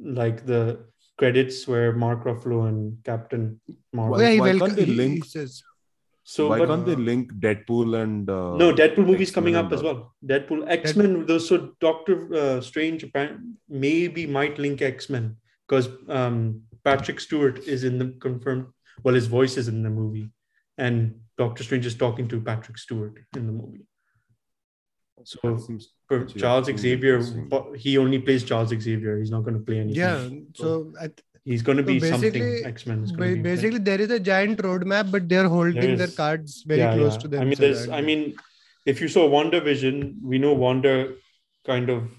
Like 0.00 0.44
the 0.44 0.86
credits 1.16 1.68
where 1.68 1.92
Mark 1.92 2.24
Ruffalo 2.24 2.68
and 2.68 2.98
Captain 3.04 3.60
Marvel. 3.92 4.16
Oh, 4.16 4.18
why, 4.18 4.30
yeah, 4.30 4.40
why 4.40 4.58
can't 4.58 4.74
they 4.74 4.86
link? 4.86 5.24
Says, 5.24 5.62
so 6.24 6.48
why 6.48 6.58
but, 6.58 6.68
can't 6.68 6.86
they 6.86 6.96
link 6.96 7.32
Deadpool 7.34 8.02
and 8.02 8.28
uh, 8.28 8.56
no 8.56 8.72
Deadpool 8.72 9.06
movies 9.06 9.28
X-Men 9.28 9.34
coming 9.34 9.56
up 9.56 9.72
as 9.72 9.82
well? 9.82 10.14
Deadpool, 10.26 10.64
X 10.66 10.96
Men. 10.96 11.38
So 11.38 11.72
Doctor 11.80 12.34
uh, 12.34 12.60
Strange 12.60 13.04
maybe 13.68 14.26
might 14.26 14.58
link 14.58 14.82
X 14.82 15.08
Men 15.08 15.36
because 15.68 15.88
um, 16.08 16.62
Patrick 16.82 17.20
Stewart 17.20 17.58
is 17.60 17.84
in 17.84 17.98
the 17.98 18.16
confirmed. 18.20 18.66
Well, 19.04 19.14
his 19.14 19.26
voice 19.26 19.56
is 19.56 19.68
in 19.68 19.82
the 19.82 19.90
movie 19.90 20.30
and 20.78 21.20
Doctor 21.38 21.62
Strange 21.64 21.86
is 21.86 21.94
talking 21.94 22.28
to 22.28 22.40
Patrick 22.40 22.78
Stewart 22.78 23.18
in 23.36 23.46
the 23.46 23.52
movie. 23.52 23.86
So 25.24 25.38
for 26.08 26.20
actually 26.22 26.40
Charles 26.40 26.66
Xavier, 26.66 27.22
he 27.76 27.96
only 27.98 28.18
plays 28.18 28.44
Charles 28.44 28.70
Xavier. 28.70 29.18
He's 29.18 29.30
not 29.30 29.40
going 29.42 29.54
to 29.54 29.60
play 29.60 29.78
anything. 29.78 29.96
yeah 29.96 30.28
so 30.54 30.92
I 31.00 31.06
th- 31.06 31.22
he's 31.44 31.62
going 31.62 31.78
to 31.78 31.82
So 31.84 31.86
be 31.86 32.00
something. 32.00 32.32
basically- 32.32 32.64
X-Men 32.64 33.04
is 33.04 33.12
ba- 33.12 33.18
going 33.18 33.30
to 33.30 33.36
be 33.36 33.42
basically 33.42 33.78
there 33.78 34.00
is 34.00 34.10
a 34.10 34.20
giant 34.20 34.58
roadmap 34.58 35.10
but 35.10 35.28
they're 35.28 35.48
holding 35.48 35.96
their 35.96 36.08
cards 36.08 36.62
very 36.66 36.80
Yeah, 36.80 36.94
close 36.96 37.14
yeah. 37.14 37.18
to 37.20 37.28
them 37.28 37.40
I 37.42 37.44
mean, 37.44 37.58
there's. 37.58 37.88
I 37.88 38.00
mean, 38.02 38.34
if 38.84 39.00
you 39.00 39.08
saw 39.08 39.28
WandaVision, 39.30 40.16
we 40.22 40.38
know 40.38 40.52
Wanda 40.52 41.14
kind 41.66 41.88
of 41.88 42.10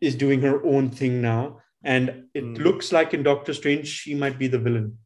is 0.00 0.14
doing 0.14 0.40
her 0.42 0.64
own 0.64 0.88
thing 0.90 1.20
now, 1.20 1.60
and 1.84 2.24
it 2.34 2.42
Hmm. 2.44 2.54
looks 2.54 2.92
like 2.92 3.12
in 3.12 3.22
Doctor 3.22 3.52
Strange 3.52 3.86
she 3.88 4.14
might 4.14 4.38
be 4.38 4.46
the 4.46 4.58
villain. 4.58 4.96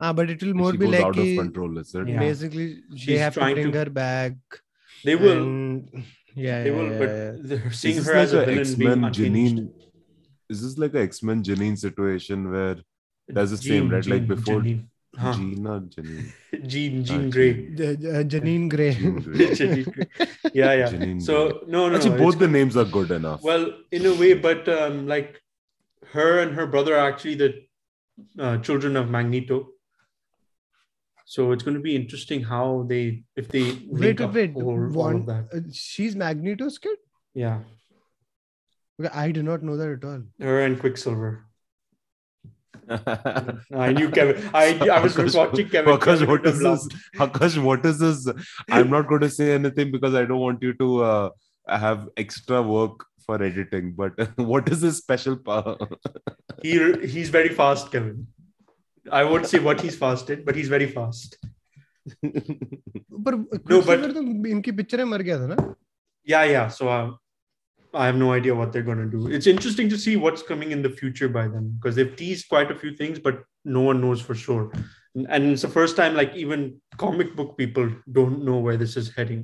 Ah 0.00 0.12
but 0.12 0.28
it 0.30 0.42
will 0.42 0.52
she 0.54 0.60
more 0.62 0.72
be 0.72 0.78
goes 0.78 0.92
like 0.94 1.04
out 1.04 1.18
of 1.18 1.28
control, 1.42 1.78
is 1.78 1.94
it? 1.94 2.08
Yeah. 2.08 2.18
basically 2.18 2.66
they 2.90 2.96
She's 3.04 3.20
have 3.20 3.34
to 3.34 3.40
bring 3.40 3.72
to- 3.72 3.78
her 3.78 3.90
back 3.90 4.34
They 5.04 5.16
will. 5.16 5.42
and- 5.42 6.04
yeah 6.34 6.62
they 6.64 6.70
yeah, 6.70 6.76
will, 6.76 6.90
yeah, 6.92 6.98
but 7.02 7.08
yeah. 7.08 7.32
they're 7.48 7.72
seeing 7.72 7.96
this 7.96 8.06
her 8.08 8.14
like 8.14 8.22
as 8.24 8.32
a 8.34 8.40
a 8.42 8.44
villain 8.46 8.58
X-Men 8.66 9.04
unhinged. 9.04 9.20
Janine? 9.20 9.70
Is 10.54 10.58
this 10.64 10.76
like 10.82 10.94
a 10.94 11.02
X-Men 11.10 11.42
Janine 11.48 11.78
situation 11.86 12.50
where 12.56 12.76
That's 13.36 13.50
the 13.54 13.56
same, 13.68 13.88
right? 13.94 14.06
Like 14.14 14.26
before- 14.32 14.60
Jean, 14.62 14.82
huh. 15.22 15.32
Jean 15.36 15.64
Janine? 15.94 16.26
Jean, 16.72 16.94
Jean 17.08 17.24
Ah, 17.26 17.30
Grey. 17.36 17.52
J- 17.78 17.96
J- 18.02 18.24
Janine 18.32 18.66
Gray 18.74 18.92
Jean 18.98 19.16
Grey. 19.24 19.46
Janine 19.60 19.88
Grey. 19.94 20.06
Yeah, 20.60 20.72
yeah. 20.80 20.88
Janine 20.92 21.22
So 21.30 21.36
no, 21.66 21.88
no, 21.88 21.96
Actually, 21.96 22.18
no. 22.18 22.24
both 22.24 22.38
the 22.44 22.50
names 22.58 22.76
are 22.82 22.84
good 22.98 23.10
enough. 23.20 23.42
Well, 23.50 23.64
in 23.90 24.04
a 24.12 24.14
way, 24.22 24.34
but 24.34 24.68
um, 24.80 25.06
like 25.14 25.40
her 26.16 26.28
and 26.42 26.54
her 26.60 26.66
brother 26.74 26.94
are 26.98 27.08
actually 27.12 27.34
the 27.44 27.50
uh, 28.38 28.58
children 28.58 28.94
of 29.02 29.10
Magneto. 29.16 29.58
So 31.28 31.50
it's 31.52 31.64
going 31.64 31.76
to 31.76 31.82
be 31.82 31.96
interesting 31.96 32.42
how 32.48 32.84
they 32.88 33.24
if 33.34 33.48
they 33.48 33.62
wait 33.88 34.20
wait 34.20 34.32
wait 34.32 34.54
all, 34.54 34.76
one, 34.98 35.16
of 35.16 35.26
that. 35.26 35.48
uh, 35.52 35.60
she's 35.72 36.14
Magneto's 36.14 36.78
kid. 36.78 36.98
Yeah, 37.34 37.58
Okay, 39.00 39.10
I 39.12 39.32
did 39.32 39.44
not 39.44 39.62
know 39.62 39.76
that 39.76 39.90
at 39.96 40.04
all. 40.10 40.22
her 40.40 40.60
and 40.66 40.78
Quicksilver. 40.80 41.42
I 42.88 43.92
knew 43.92 44.08
Kevin. 44.10 44.48
I 44.54 44.66
I 44.90 45.00
was 45.00 45.16
Akash, 45.16 45.34
watching 45.36 45.68
Kevin. 45.68 45.96
Akash, 45.96 46.04
Kevin 46.04 46.28
what 46.28 46.42
would 46.44 46.54
is 46.54 46.62
have 46.62 46.78
this? 46.78 46.88
Akash, 47.16 47.58
what 47.70 47.84
is 47.84 47.98
this? 47.98 48.28
I'm 48.70 48.88
not 48.90 49.08
going 49.08 49.22
to 49.22 49.30
say 49.30 49.52
anything 49.54 49.90
because 49.90 50.14
I 50.14 50.24
don't 50.24 50.38
want 50.38 50.62
you 50.62 50.72
to 50.74 51.02
uh, 51.02 51.30
have 51.68 52.08
extra 52.16 52.62
work 52.62 53.04
for 53.26 53.42
editing. 53.42 53.92
But 53.94 54.12
what 54.52 54.68
is 54.68 54.80
this 54.82 54.98
special 54.98 55.36
power? 55.36 55.76
He 56.62 56.78
he's 57.16 57.28
very 57.30 57.48
fast, 57.48 57.90
Kevin. 57.90 58.28
I 59.11 59.23
won't 59.23 59.45
say 59.47 59.59
what 59.59 59.81
he's 59.81 59.95
fast 59.95 60.29
in, 60.29 60.43
but 60.45 60.55
he's 60.55 60.69
very 60.69 60.87
fast. 60.87 61.37
पर 62.25 63.35
No, 63.37 63.45
but- 63.47 63.65
Quicksilver 63.65 64.13
तो 64.13 64.21
इनकी 64.49 64.71
picture 64.77 64.97
में 64.97 65.11
मर 65.11 65.21
गया 65.21 65.37
था 65.39 65.47
ना 65.55 65.75
Yeah, 66.31 66.43
yeah. 66.43 66.67
So 66.67 66.87
uh, 66.89 67.11
I 67.93 68.05
have 68.05 68.17
no 68.17 68.31
idea 68.33 68.55
what 68.55 68.71
they're 68.71 68.87
going 68.89 68.99
to 69.03 69.09
do. 69.17 69.27
It's 69.37 69.47
interesting 69.47 69.89
to 69.89 69.97
see 69.97 70.15
what's 70.25 70.43
coming 70.49 70.71
in 70.71 70.81
the 70.83 70.89
future 71.01 71.29
by 71.37 71.47
them 71.47 71.69
because 71.79 71.95
they've 71.95 72.15
teased 72.15 72.47
quite 72.49 72.71
a 72.71 72.75
few 72.81 72.91
things, 72.95 73.19
but 73.19 73.39
no 73.65 73.81
one 73.81 74.01
knows 74.01 74.21
for 74.29 74.35
sure. 74.35 74.63
And- 75.15 75.27
And 75.37 75.51
it's 75.53 75.63
the 75.67 75.71
first 75.77 75.97
time, 76.01 76.13
like 76.21 76.35
even 76.41 76.61
comic 77.05 77.35
book 77.39 77.57
people 77.57 77.89
don't 78.19 78.45
know 78.49 78.59
where 78.67 78.77
this 78.83 78.95
is 79.03 79.09
heading 79.17 79.41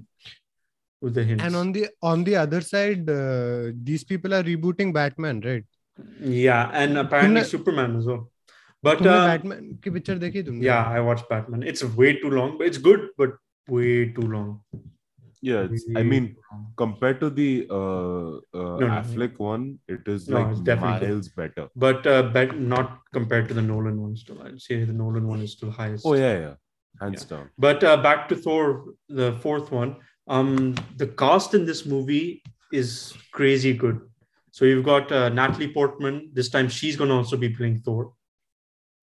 with 1.02 1.14
the 1.16 1.24
hints. 1.30 1.44
and 1.48 1.56
on 1.58 1.72
the 1.74 1.82
on 2.12 2.24
the 2.28 2.36
other 2.44 2.60
side 2.68 3.10
uh, 3.16 3.66
these 3.90 4.04
people 4.12 4.34
are 4.38 4.42
rebooting 4.48 4.94
Batman 4.96 5.42
right 5.48 5.66
yeah, 6.38 6.72
and 6.84 6.98
apparently 7.02 7.42
तुमने- 7.42 7.52
Superman 7.52 7.92
as 8.00 8.08
well. 8.12 8.24
But 8.84 9.00
तुमने 9.00 9.18
uh, 9.18 9.28
Batman 9.28 9.74
की 9.84 9.90
picture 9.90 10.18
देखी 10.18 10.44
तुमने 10.50 10.66
yeah, 10.66 10.88
I 10.98 11.00
watched 11.08 11.30
Batman. 11.30 11.64
It's 11.64 11.84
way 12.02 12.14
too 12.20 12.30
long, 12.30 12.58
but 12.58 12.68
it's 12.68 12.78
good, 12.90 13.08
but 13.18 13.34
way 13.68 14.10
too 14.20 14.28
long. 14.36 14.52
yeah, 15.48 15.66
it's, 15.70 15.84
I 15.96 16.00
Way 16.00 16.04
mean, 16.12 16.28
too 16.28 16.44
long. 16.52 16.62
compared 16.82 17.20
to 17.24 17.30
the 17.30 17.48
uh, 17.70 18.38
uh, 18.60 18.78
no. 18.84 18.88
Affleck 19.00 19.36
one, 19.48 19.66
it 19.96 20.08
is 20.14 20.28
No, 20.28 20.38
like 20.38 20.52
it's 20.54 20.62
definitely 20.70 21.00
good. 21.02 21.10
miles 21.16 21.28
better. 21.42 21.66
but 21.76 22.08
uh, 22.14 22.24
but 22.38 22.56
not 22.60 22.96
compared 23.18 23.48
to 23.52 23.54
the 23.60 23.62
Nolan 23.62 24.02
one. 24.02 24.16
Still, 24.16 24.42
I'd 24.48 24.60
say 24.62 24.84
the 24.84 24.94
Nolan 25.02 25.28
one 25.28 25.42
is 25.48 25.52
still 25.58 25.72
highest. 25.80 26.06
Oh 26.12 26.16
yeah, 26.16 26.34
yeah, 26.40 26.54
hands 27.02 27.26
down. 27.34 27.50
But 27.68 27.84
uh, 27.84 27.96
back 28.08 28.28
to 28.30 28.36
Thor, 28.36 28.66
the 29.22 29.32
fourth 29.46 29.72
one. 29.72 29.96
Um, 30.28 30.76
the 30.98 31.08
cast 31.24 31.54
in 31.54 31.66
this 31.72 31.86
movie 31.86 32.44
is 32.82 33.14
crazy 33.32 33.74
good. 33.74 34.02
So 34.52 34.66
you've 34.66 34.86
got 34.86 35.12
uh, 35.12 35.30
Natalie 35.30 35.72
Portman. 35.74 36.22
This 36.34 36.50
time 36.50 36.68
she's 36.68 36.96
going 36.96 37.10
to 37.10 37.16
also 37.24 37.38
be 37.38 37.50
playing 37.50 37.82
Thor. 37.90 38.14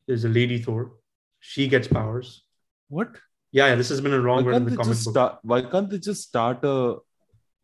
There's 0.09 0.25
a 0.25 0.29
lady 0.29 0.57
Thor. 0.57 0.93
She 1.39 1.67
gets 1.67 1.87
powers. 1.87 2.43
What? 2.87 3.09
Yeah, 3.51 3.67
yeah. 3.67 3.75
This 3.75 3.89
has 3.89 4.01
been 4.01 4.13
a 4.13 4.21
Why 4.21 4.29
longer 4.31 4.53
in 4.53 4.65
the 4.65 4.75
comic 4.75 4.97
book. 5.03 5.13
start? 5.13 5.39
Why 5.43 5.61
can't 5.61 5.87
they 5.91 5.99
just 5.99 6.23
start 6.23 6.63
a 6.63 6.95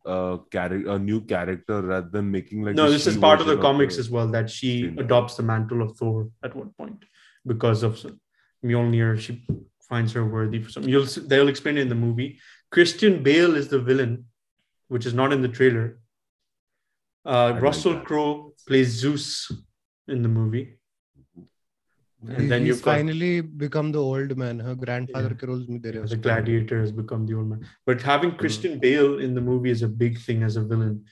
a 0.06 0.38
character, 0.52 0.92
a 0.92 1.00
new 1.00 1.22
character, 1.22 1.82
rather 1.82 2.08
than 2.18 2.30
making 2.30 2.62
like? 2.62 2.75
no, 2.75 2.92
this 2.92 3.08
is 3.08 3.18
part 3.18 3.42
of 3.42 3.48
the 3.48 3.58
comics 3.58 3.98
as 3.98 4.12
well 4.12 4.28
that 4.28 4.52
she 4.58 4.82
scene. 4.84 5.00
adopts 5.00 5.38
the 5.38 5.44
mantle 5.44 5.82
of 5.82 5.98
Thor 5.98 6.30
at 6.44 6.56
one 6.56 6.70
point 6.78 7.04
because 7.54 7.82
of 7.82 8.06
Mjolnir. 8.64 9.20
She 9.20 9.44
finds 9.90 10.14
her 10.14 10.24
worthy 10.38 10.62
for 10.62 10.70
some. 10.70 10.84
You'll 10.84 11.06
they'll 11.32 11.48
explain 11.56 11.78
it 11.80 11.82
in 11.82 11.90
the 11.90 12.02
movie. 12.08 12.40
Christian 12.72 13.24
Bale 13.24 13.56
is 13.56 13.70
the 13.70 13.80
villain, 13.80 14.25
which 14.88 15.08
is 15.08 15.16
not 15.16 15.34
in 15.34 15.42
the 15.42 15.54
trailer. 15.60 16.00
Uh, 17.25 17.58
Russell 17.60 17.94
that. 17.94 18.06
Crowe 18.06 18.54
plays 18.68 18.90
Zeus 18.90 19.52
in 20.08 20.22
the 20.22 20.30
movie, 20.30 20.78
and 22.27 22.41
he's, 22.41 22.50
then 22.50 22.65
you 22.65 22.75
finally 22.75 23.41
become 23.41 23.91
the 23.91 24.01
old 24.01 24.36
man. 24.38 24.60
Her 24.60 24.75
grandfather 24.75 25.29
yeah. 25.29 25.48
Kirol's 25.48 26.10
The 26.10 26.17
gladiator 26.17 26.79
has 26.79 26.91
become 26.91 27.25
the 27.25 27.36
old 27.36 27.48
man. 27.48 27.67
But 27.86 28.01
having 28.01 28.32
hmm. 28.32 28.38
Christian 28.38 28.79
Bale 28.79 29.20
in 29.20 29.34
the 29.34 29.41
movie 29.41 29.70
is 29.70 29.82
a 29.82 29.88
big 29.88 30.20
thing 30.20 30.44
as 30.44 30.55
a 30.55 30.62
villain. 30.62 31.05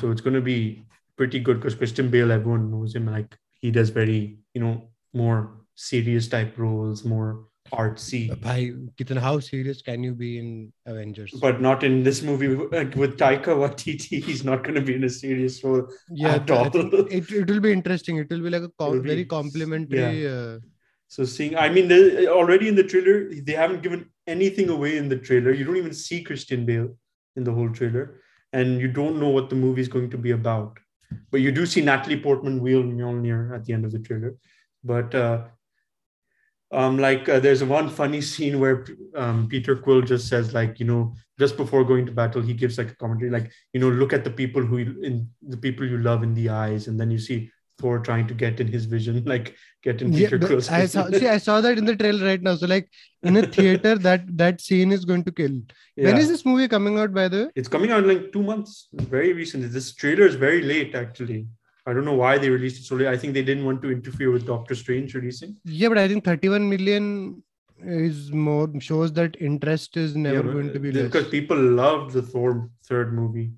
So 0.00 0.10
it's 0.10 0.20
going 0.20 0.34
to 0.34 0.40
be 0.40 0.84
pretty 1.16 1.40
good 1.40 1.60
because 1.60 1.74
Christian 1.74 2.10
Bale, 2.10 2.32
everyone 2.32 2.70
knows 2.70 2.94
him. 2.94 3.06
Like 3.06 3.36
he 3.54 3.70
does 3.70 3.90
very, 3.90 4.38
you 4.54 4.60
know, 4.60 4.90
more 5.12 5.52
serious 5.74 6.28
type 6.28 6.58
roles, 6.58 7.04
more 7.04 7.46
artsy. 7.72 8.40
Bhai, 8.40 8.72
kitna, 8.98 9.18
how 9.18 9.38
serious 9.40 9.82
can 9.82 10.02
you 10.02 10.14
be 10.14 10.38
in 10.38 10.72
Avengers? 10.86 11.32
But 11.40 11.60
not 11.60 11.82
in 11.82 12.02
this 12.02 12.22
movie 12.22 12.48
like 12.48 12.96
uh, 12.96 13.00
with 13.00 13.18
Taika 13.18 13.52
Waititi. 13.62 14.22
He's 14.28 14.44
not 14.44 14.62
going 14.62 14.74
to 14.74 14.80
be 14.80 14.94
in 14.94 15.04
a 15.04 15.10
serious 15.10 15.62
role 15.62 15.88
yeah, 16.10 16.36
at 16.36 16.50
all. 16.50 16.66
It, 16.66 17.30
it 17.30 17.48
will 17.50 17.60
be 17.60 17.72
interesting. 17.72 18.18
It 18.18 18.30
will 18.30 18.42
be 18.42 18.50
like 18.50 18.62
a 18.62 18.70
com- 18.78 19.02
be, 19.02 19.08
very 19.08 19.24
complimentary. 19.24 20.24
Yeah. 20.24 20.30
Uh... 20.30 20.58
So 21.08 21.24
seeing, 21.24 21.56
I 21.56 21.68
mean, 21.68 21.90
already 22.28 22.68
in 22.68 22.74
the 22.74 22.82
trailer, 22.82 23.30
they 23.32 23.52
haven't 23.52 23.82
given 23.82 24.10
anything 24.26 24.68
away 24.68 24.96
in 24.96 25.08
the 25.08 25.16
trailer. 25.16 25.52
You 25.52 25.64
don't 25.64 25.76
even 25.76 25.94
see 25.94 26.22
Christian 26.22 26.66
Bale 26.66 26.96
in 27.36 27.44
the 27.44 27.52
whole 27.52 27.70
trailer, 27.70 28.20
and 28.52 28.80
you 28.80 28.88
don't 28.88 29.20
know 29.20 29.28
what 29.28 29.48
the 29.50 29.56
movie 29.56 29.82
is 29.82 29.88
going 29.88 30.10
to 30.10 30.18
be 30.18 30.32
about. 30.32 30.78
But 31.30 31.40
you 31.40 31.52
do 31.52 31.66
see 31.66 31.80
Natalie 31.80 32.20
Portman 32.20 32.60
wheeling 32.60 32.96
Mjolnir 32.96 33.54
at 33.54 33.64
the 33.64 33.72
end 33.72 33.84
of 33.84 33.92
the 33.92 34.00
trailer. 34.00 34.34
But 34.82 35.14
uh, 35.14 35.44
um, 36.72 36.98
like 36.98 37.28
uh, 37.28 37.38
there's 37.40 37.62
one 37.62 37.88
funny 37.88 38.20
scene 38.20 38.58
where 38.60 38.84
um, 39.14 39.48
Peter 39.48 39.76
Quill 39.76 40.02
just 40.02 40.28
says, 40.28 40.52
like, 40.52 40.80
you 40.80 40.86
know, 40.86 41.14
just 41.38 41.56
before 41.56 41.84
going 41.84 42.06
to 42.06 42.12
battle, 42.12 42.42
he 42.42 42.54
gives 42.54 42.78
like 42.78 42.90
a 42.90 42.96
commentary, 42.96 43.30
like, 43.30 43.50
you 43.72 43.80
know, 43.80 43.88
look 43.88 44.12
at 44.12 44.24
the 44.24 44.30
people 44.30 44.62
who 44.62 44.78
you- 44.78 45.00
in 45.02 45.28
the 45.42 45.56
people 45.56 45.86
you 45.86 45.98
love 45.98 46.22
in 46.22 46.34
the 46.34 46.48
eyes, 46.48 46.88
and 46.88 46.98
then 46.98 47.10
you 47.10 47.18
see 47.18 47.50
Thor 47.78 47.98
trying 48.00 48.26
to 48.26 48.34
get 48.34 48.58
in 48.58 48.66
his 48.66 48.86
vision, 48.86 49.22
like 49.34 49.54
get 49.82 50.00
in 50.02 50.12
Peter 50.12 50.38
but 50.38 50.46
Quill's 50.48 50.68
I 50.70 50.86
saw 50.86 51.08
see 51.10 51.28
I 51.28 51.36
saw 51.38 51.60
that 51.60 51.76
in 51.78 51.84
the 51.84 51.94
trailer 51.94 52.24
right 52.24 52.42
now 52.42 52.56
so 52.56 52.66
like 52.66 52.88
in 53.22 53.36
a 53.36 53.46
theater 53.46 53.96
that 54.06 54.22
that 54.38 54.62
scene 54.62 54.90
is 54.92 55.04
going 55.04 55.24
to 55.24 55.30
kill 55.30 55.50
when 55.50 56.16
Yeah. 56.16 56.22
is 56.22 56.28
this 56.28 56.44
movie 56.46 56.68
coming 56.68 56.98
out 56.98 57.12
by 57.12 57.28
the 57.28 57.36
way 57.44 57.50
It's 57.54 57.68
coming 57.68 57.90
out 57.92 58.02
in 58.04 58.08
like 58.08 58.32
two 58.32 58.42
months. 58.42 58.88
Very 58.94 59.34
recent. 59.34 59.70
This 59.70 59.94
trailer 59.94 60.26
is 60.26 60.34
very 60.36 60.62
late, 60.62 60.94
actually. 60.94 61.46
I 61.86 61.92
don't 61.92 62.04
know 62.04 62.14
why 62.14 62.36
they 62.38 62.50
released 62.50 62.80
it 62.80 62.84
so 62.84 62.96
late. 62.96 63.06
I 63.06 63.16
think 63.16 63.32
they 63.32 63.42
didn't 63.44 63.64
want 63.64 63.80
to 63.82 63.90
interfere 63.90 64.30
with 64.32 64.46
Doctor 64.46 64.74
Strange 64.74 65.14
releasing. 65.14 65.56
yeah 65.64 65.88
but 65.88 65.98
I 65.98 66.08
think 66.08 66.24
31 66.24 66.68
million 66.68 67.42
is 67.82 68.32
more 68.32 68.68
shows 68.80 69.12
that 69.12 69.36
interest 69.40 69.96
is 69.96 70.16
never 70.16 70.46
Yeah, 70.48 70.52
going 70.54 70.72
to 70.72 70.80
be 70.80 70.90
because 70.90 71.28
people 71.28 71.56
loved 71.56 72.12
the 72.12 72.22
Thor 72.22 72.70
third 72.88 73.12
movie 73.12 73.52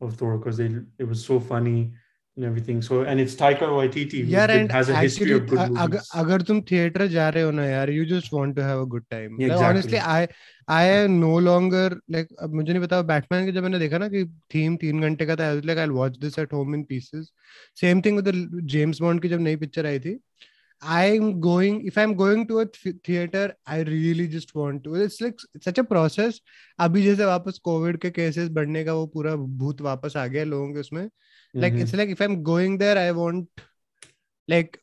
of 0.00 0.14
Thor 0.14 0.38
because 0.38 0.56
they 0.56 0.70
it 0.98 1.04
was 1.04 1.24
so 1.24 1.38
funny 1.38 1.92
and 2.36 2.44
everything. 2.44 2.80
So 2.82 3.02
and 3.02 3.20
it's 3.20 3.34
Taika 3.34 3.62
Waititi 3.62 4.24
who 4.24 4.30
yeah, 4.30 4.50
and 4.50 4.70
has 4.72 4.88
a 4.88 4.94
actually, 4.94 5.02
history 5.02 5.32
of 5.32 5.46
good 5.46 5.58
movies. 5.70 5.78
अगर. 5.84 6.00
अगर 6.22 6.42
तुम 6.50 6.60
theatre 6.70 7.06
जा 7.08 7.28
रहे 7.28 7.42
हो 7.42 7.50
ना 7.50 7.64
यार 7.66 7.90
you 7.96 8.06
just 8.06 8.32
want 8.32 8.56
to 8.56 8.62
have 8.62 8.80
a 8.80 8.86
good 8.86 9.04
time 9.10 9.36
Yeah, 9.40 9.54
like, 9.54 9.64
honestly 9.68 9.98
I 9.98 10.28
I 10.68 10.82
am 10.84 11.18
no 11.20 11.32
longer 11.48 11.84
like 12.16 12.28
अब 12.42 12.54
मुझे 12.54 12.72
नहीं 12.72 12.82
पता 12.82 13.00
बैटमैन 13.10 13.46
के 13.46 13.52
जब 13.52 13.62
मैंने 13.62 13.78
देखा 13.78 13.98
ना 13.98 14.08
कि 14.08 14.24
थीम 14.54 14.76
तीन 14.84 15.00
घंटे 15.00 15.26
का 15.26 15.36
था 15.36 15.50
I 15.50 15.56
was 15.60 15.68
like 15.70 15.82
I'll 15.84 15.96
watch 16.00 16.18
this 16.24 16.38
at 16.44 16.52
home 16.58 16.74
in 16.78 16.84
pieces 16.92 17.30
same 17.84 18.02
thing 18.06 18.20
with 18.20 18.30
the 18.30 18.64
James 18.76 19.00
Bond 19.06 19.22
की 19.22 19.28
जब 19.28 19.40
नई 19.48 19.56
पिक्चर 19.64 19.86
आई 19.86 19.98
थी 20.06 20.18
I'm 20.82 21.40
going 21.40 21.84
if 21.86 21.98
I'm 21.98 22.14
going 22.14 22.46
to 22.48 22.60
a 22.60 22.66
th- 22.66 22.96
theater 23.04 23.54
I 23.66 23.80
really 23.82 24.26
just 24.28 24.54
want 24.54 24.82
to 24.84 24.94
it's 24.94 25.20
like 25.20 25.38
such 25.62 25.78
a 25.78 25.84
process 25.84 26.40
अभी 26.80 27.02
जैसे 27.04 27.24
वापस 27.24 27.58
Covid 27.64 27.98
के 28.02 28.10
cases 28.10 28.48
बढ़ने 28.58 28.84
का 28.84 28.94
वो 28.94 29.06
पूरा 29.16 29.34
भूत 29.36 29.80
वापस 29.88 30.16
आ 30.16 30.26
गया 30.26 30.44
लोगों 30.44 30.72
के 30.74 30.80
उसमें 30.80 31.02
like 31.62 31.74
Mhm. 31.74 31.82
it's 31.84 31.94
like 32.00 32.14
if 32.16 32.22
i'm 32.28 32.42
going 32.50 32.78
there 32.84 32.96
i 32.98 33.10
want 33.20 33.64
like 34.48 34.78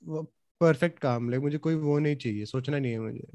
perfect 0.61 0.99
calm 1.01 1.29
like 1.31 1.41
मुझे 1.41 1.57
कोई 1.57 1.75
वो 1.75 1.97
नहीं 1.99 2.15
चाहिए 2.15 2.45
सोचना 2.45 2.79
नहीं 2.79 2.91
है 2.91 2.99
मुझे 2.99 3.27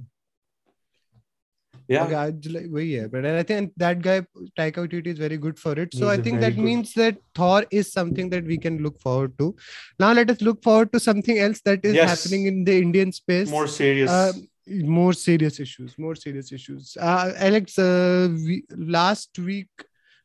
yeah. 1.88 2.30
Yeah 2.72 3.06
but 3.06 3.24
and 3.24 3.36
i 3.36 3.42
think 3.42 3.72
that 3.76 4.00
guy 4.02 4.20
taika 4.58 4.84
waititi 4.84 5.06
is 5.08 5.18
very 5.18 5.36
good 5.36 5.58
for 5.58 5.72
it. 5.72 5.94
So 5.94 6.08
He's 6.08 6.18
i 6.18 6.22
think 6.22 6.40
that 6.40 6.56
good. 6.56 6.64
means 6.64 6.94
that 6.94 7.18
thor 7.34 7.64
is 7.70 7.92
something 7.92 8.30
that 8.30 8.44
we 8.44 8.58
can 8.58 8.82
look 8.82 9.00
forward 9.00 9.36
to. 9.38 9.54
Now 9.98 10.12
let 10.12 10.30
us 10.30 10.40
look 10.40 10.62
forward 10.62 10.92
to 10.92 11.00
something 11.00 11.38
else 11.38 11.60
that 11.64 11.84
is 11.84 11.94
yes. 11.94 12.08
happening 12.10 12.46
in 12.46 12.64
the 12.64 12.78
indian 12.80 13.12
space. 13.12 13.50
More 13.50 13.66
serious. 13.66 14.10
Uh, 14.10 14.32
more 14.66 15.12
serious 15.12 15.58
issues 15.58 15.98
more 15.98 16.14
serious 16.14 16.52
issues. 16.52 16.96
Uh, 17.00 17.32
alex 17.36 17.78
uh, 17.78 18.28
we, 18.46 18.64
last 18.76 19.38
week 19.38 19.68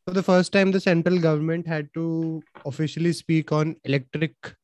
for 0.05 0.13
the 0.13 0.23
first 0.23 0.53
time 0.53 0.71
the 0.71 0.79
central 0.79 1.19
government 1.19 1.67
had 1.67 1.89
to 1.93 2.41
officially 2.65 3.13
speak 3.13 3.51
on 3.51 3.75
electric 3.83 4.55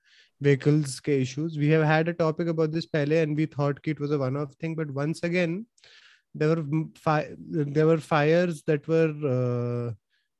vehicles 0.43 1.01
issues. 1.05 1.57
We 1.57 1.69
have 1.69 1.83
had 1.83 2.07
a 2.07 2.13
topic 2.13 2.47
about 2.47 2.71
this 2.71 2.85
pehle 2.85 3.21
and 3.23 3.35
we 3.35 3.45
thought 3.45 3.79
it 3.85 3.99
was 3.99 4.11
a 4.11 4.17
one 4.17 4.37
off 4.37 4.53
thing 4.53 4.75
but 4.75 4.91
once 4.91 5.23
again 5.23 5.65
there 6.35 6.55
were 6.55 6.85
fi- 6.95 7.35
there 7.37 7.87
were 7.87 7.97
fires 7.97 8.63
that 8.63 8.87
were 8.87 9.13
uh, 9.23 9.93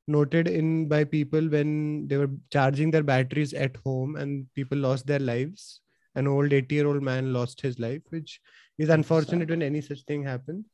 noted 0.07 0.47
in 0.47 0.87
by 0.87 1.03
people 1.03 1.47
when 1.47 2.07
they 2.07 2.17
were 2.17 2.29
charging 2.51 2.91
their 2.91 3.03
batteries 3.03 3.53
at 3.53 3.77
home 3.85 4.15
and 4.15 4.51
people 4.53 4.77
lost 4.77 5.07
their 5.07 5.19
lives. 5.19 5.79
An 6.15 6.27
old 6.27 6.53
80 6.53 6.75
year 6.75 6.87
old 6.87 7.01
man 7.01 7.33
lost 7.33 7.61
his 7.61 7.79
life 7.79 8.01
which 8.09 8.39
is 8.77 8.89
unfortunate 8.89 9.49
when 9.49 9.63
any 9.63 9.81
such 9.81 10.03
thing 10.03 10.23
happens 10.23 10.65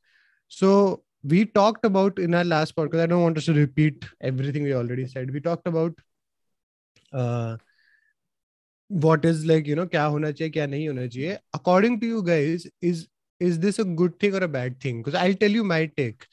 so 0.49 1.03
we 1.23 1.45
talked 1.45 1.85
about 1.85 2.19
in 2.19 2.33
our 2.33 2.43
last 2.43 2.75
podcast 2.75 3.01
i 3.01 3.05
don't 3.05 3.21
want 3.21 3.37
us 3.37 3.45
to 3.45 3.53
repeat 3.53 4.05
everything 4.21 4.63
we 4.63 4.73
already 4.73 5.07
said. 5.07 5.31
We 5.31 5.39
talked 5.39 5.67
about 5.67 5.93
uh, 7.13 7.57
what 8.87 9.23
is 9.25 9.45
like 9.45 9.67
you 9.67 9.75
know 9.75 9.87
according 11.53 11.99
to 11.99 12.07
you 12.07 12.23
guys 12.23 12.67
is 12.81 13.07
is 13.40 13.58
this 13.62 13.78
a 13.82 13.84
good 14.00 14.12
thing 14.22 14.34
or 14.38 14.42
a 14.44 14.48
bad 14.56 14.74
thing 14.82 14.98
because 15.02 15.16
i'll 15.20 15.34
tell 15.42 15.54
you 15.58 15.64
my 15.70 15.80
take 16.00 16.26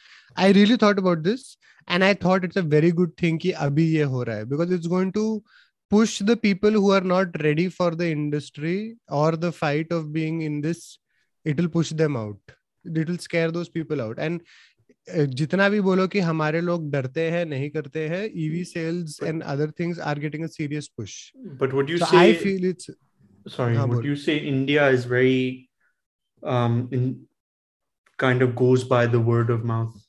i 0.45 0.51
really 0.57 0.77
thought 0.83 0.99
about 1.01 1.23
this 1.27 1.45
and 1.87 2.05
i 2.07 2.13
thought 2.23 2.43
it's 2.47 2.59
a 2.61 2.67
very 2.73 2.91
good 2.99 3.15
thing 3.21 3.39
कि 3.45 3.51
अभी 3.65 3.85
ये 3.91 4.03
हो 4.15 4.23
रहा 4.29 4.35
है 4.37 4.45
because 4.51 4.73
it's 4.77 4.91
going 4.95 5.11
to 5.17 5.23
push 5.91 6.13
the 6.31 6.35
people 6.43 6.77
who 6.81 6.91
are 6.97 7.05
not 7.13 7.39
ready 7.45 7.67
for 7.77 7.87
the 8.01 8.09
industry 8.17 8.75
or 9.21 9.31
the 9.45 9.51
fight 9.61 9.91
of 9.99 10.05
being 10.17 10.41
in 10.49 10.59
this 10.67 10.83
it 11.45 11.57
will 11.61 11.71
push 11.77 11.89
them 12.03 12.15
out 12.15 12.53
it 12.85 13.09
will 13.13 13.17
scare 13.25 13.51
those 13.57 13.73
people 13.79 14.05
out 14.07 14.21
and 14.27 14.45
जितना 15.09 15.67
भी 15.69 15.79
बोलो 15.81 16.07
कि 16.07 16.19
हमारे 16.19 16.59
लोग 16.61 16.89
डरते 16.91 17.29
हैं 17.31 17.45
नहीं 17.45 17.69
करते 17.69 18.07
हैं 18.09 18.23
EV 18.43 18.63
sales 18.65 19.17
and 19.23 19.41
other 19.53 19.71
things 19.79 19.99
are 20.11 20.19
getting 20.19 20.43
a 20.43 20.47
serious 20.47 20.87
push 20.97 21.15
But 21.61 21.73
would 21.77 21.89
you 21.93 21.97
so 22.03 22.09
say? 22.11 22.21
i 22.29 22.33
feel 22.43 22.67
it's 22.71 22.89
sorry, 23.55 23.75
हाँ, 23.75 23.87
would 23.87 24.03
बोल। 24.03 24.05
you 24.09 24.15
say 24.25 24.37
India 24.51 24.87
is 24.97 25.05
very, 25.13 25.64
um, 26.43 26.87
in 26.91 27.27
kind 28.17 28.41
of 28.41 28.55
goes 28.55 28.83
by 28.83 29.05
the 29.07 29.19
word 29.19 29.49
of 29.49 29.63
mouth? 29.63 29.99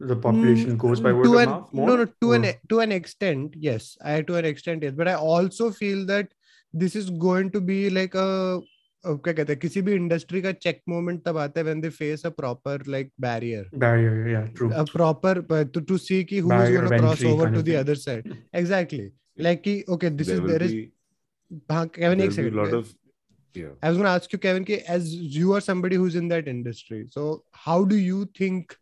The 0.00 0.16
population 0.16 0.72
Mm, 0.72 0.78
goes 0.78 1.00
by 1.00 1.12
word 1.12 1.24
to 1.24 1.34
of 1.34 1.40
an, 1.42 1.48
mouth 1.48 1.72
more. 1.72 1.88
No, 1.88 1.96
no, 1.96 2.04
to 2.22 2.32
an 2.32 2.44
or- 2.46 2.54
to 2.68 2.80
an 2.80 2.92
extent, 2.92 3.54
yes. 3.56 3.96
I 4.04 4.20
to 4.22 4.34
an 4.36 4.44
extent, 4.44 4.82
yes. 4.82 4.94
But 5.02 5.08
I 5.08 5.14
also 5.14 5.70
feel 5.70 6.04
that 6.06 6.32
this 6.84 6.96
is 6.96 7.10
going 7.10 7.50
to 7.52 7.60
be 7.60 7.90
like 7.90 8.14
a 8.14 8.60
uh, 9.06 9.14
क्या 9.24 9.32
कहते 9.32 9.52
हैं 9.52 9.58
किसी 9.60 9.80
भी 9.86 9.92
industry 9.94 10.40
का 10.42 10.50
check 10.64 10.80
moment 10.88 11.22
तब 11.24 11.36
आता 11.38 11.60
है 11.60 11.64
when 11.64 11.80
they 11.80 11.88
face 11.96 12.24
a 12.26 12.28
proper 12.40 12.84
like 12.94 13.10
barrier 13.20 13.66
barrier. 13.84 14.12
Yeah, 14.34 14.46
true. 14.60 14.70
a 14.82 14.84
proper 14.92 15.34
to, 15.74 15.80
to 15.90 15.98
see 16.04 16.20
ki 16.30 16.38
who 16.38 16.48
is 16.48 16.54
Barrier 16.54 16.80
going 16.80 16.84
of 16.84 16.90
to 16.94 16.98
cross 17.02 17.20
entry 17.20 17.32
over 17.32 17.44
kind 17.44 17.54
to 17.54 17.60
of 17.60 17.66
the 17.66 17.72
thing. 17.72 17.80
other 17.80 17.96
side 18.02 18.30
exactly 18.62 19.04
like 19.48 19.62
ki, 19.66 19.74
okay 19.96 20.08
this 20.20 20.26
there 20.32 20.36
is 20.36 20.40
will 20.46 20.48
there 20.54 20.62
is 20.68 20.72
be, 20.72 20.84
हाँ 21.70 21.84
Kevin 21.98 22.20
एक 22.28 22.34
there 22.38 22.50
will 22.50 22.82
be 22.82 22.94
yeah 23.54 23.74
I 23.82 23.88
was 23.88 23.96
going 23.98 24.06
to 24.06 24.10
ask 24.10 24.32
you, 24.32 24.38
Kevin, 24.38 24.64
कि 24.64 24.82
as 24.88 25.14
you 25.14 25.52
are 25.54 25.60
somebody 25.60 25.96
who's 25.96 26.14
in 26.16 26.28
that 26.28 26.48
industry, 26.48 27.06
so 27.10 27.44
how 27.52 27.84
do 27.84 27.96
you 27.96 28.24
think 28.38 28.76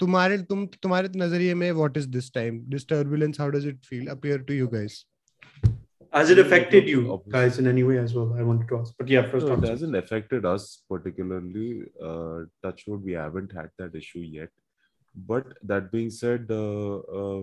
तुम्हारे 0.00 0.36
तुम 0.48 0.66
तुम्हारे 0.82 1.08
नजरिए 1.16 1.54
में 1.60 1.70
what 1.76 1.96
is 1.96 2.08
this 2.16 2.30
time 2.30 2.58
this 2.74 2.84
turbulence 2.84 3.36
how 3.36 3.50
does 3.50 3.64
it 3.70 3.84
feel 3.92 4.10
appear 4.16 4.38
to 4.50 4.54
you 4.62 4.68
guys 4.74 5.04
Has 6.16 6.30
it 6.32 6.38
Mm, 6.38 6.42
affected 6.46 6.84
look, 6.84 6.90
you 6.90 7.00
obviously- 7.14 7.32
guys 7.32 7.56
in 7.62 7.66
any 7.70 7.82
way 7.86 7.96
as 8.02 8.12
well? 8.18 8.28
I 8.42 8.44
wanted 8.50 8.68
to 8.68 8.76
ask. 8.76 8.94
But 9.00 9.10
yeah, 9.14 9.26
first 9.32 9.46
No, 9.46 9.52
it 9.52 9.56
answer. 9.56 9.72
hasn't 9.72 9.96
affected 10.00 10.46
us 10.50 10.64
particularly. 10.92 11.66
Uh, 12.10 12.36
touchwood, 12.66 13.02
we 13.08 13.16
haven't 13.22 13.52
had 13.58 13.74
that 13.82 13.98
issue 14.00 14.22
yet. 14.36 14.54
But 15.32 15.50
that 15.72 15.90
being 15.96 16.08
said, 16.20 16.46
uh, 16.60 16.96
uh, 17.22 17.42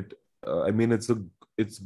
it, 0.00 0.16
uh, 0.46 0.62
I 0.62 0.72
mean, 0.80 0.96
it's 0.98 1.08
a, 1.14 1.16
it's, 1.56 1.78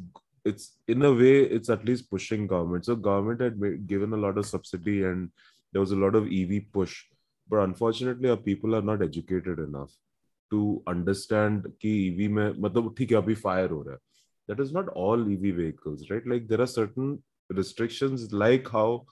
it's 0.46 0.78
in 0.88 1.04
a 1.04 1.14
way 1.14 1.42
it's 1.42 1.70
at 1.70 1.86
least 1.86 2.10
pushing 2.10 2.48
government. 2.48 2.86
So 2.86 2.96
government 2.96 3.42
had 3.42 3.60
made, 3.60 3.88
given 3.88 4.14
a 4.14 4.18
lot 4.18 4.38
of 4.38 4.46
subsidy 4.46 5.04
and 5.04 5.30
there 5.72 5.82
was 5.82 5.92
a 5.92 5.96
lot 5.96 6.16
of 6.16 6.28
ev 6.32 6.62
push. 6.72 7.04
But 7.50 7.60
unfortunately 7.60 8.30
our 8.30 8.38
people 8.38 8.76
are 8.76 8.82
not 8.82 9.02
educated 9.02 9.60
enough 9.60 9.92
to 10.52 10.84
understand 10.88 11.68
ki 11.80 11.94
ev 12.10 12.32
mein 12.32 12.56
matlab 12.66 12.96
theek 12.96 13.14
hai 13.16 13.22
abhi 13.22 13.38
fire 13.38 13.68
ho 13.68 13.84
raha 13.90 13.98
that 14.48 14.60
is 14.60 14.74
not 14.74 14.90
all 14.90 15.22
ev 15.36 15.46
vehicles 15.62 16.10
right? 16.10 16.26
Like 16.28 16.48
there 16.48 16.62
are 16.62 16.68
certain 16.68 17.22
restrictions 17.50 18.32
like 18.34 18.70
how 18.70 19.06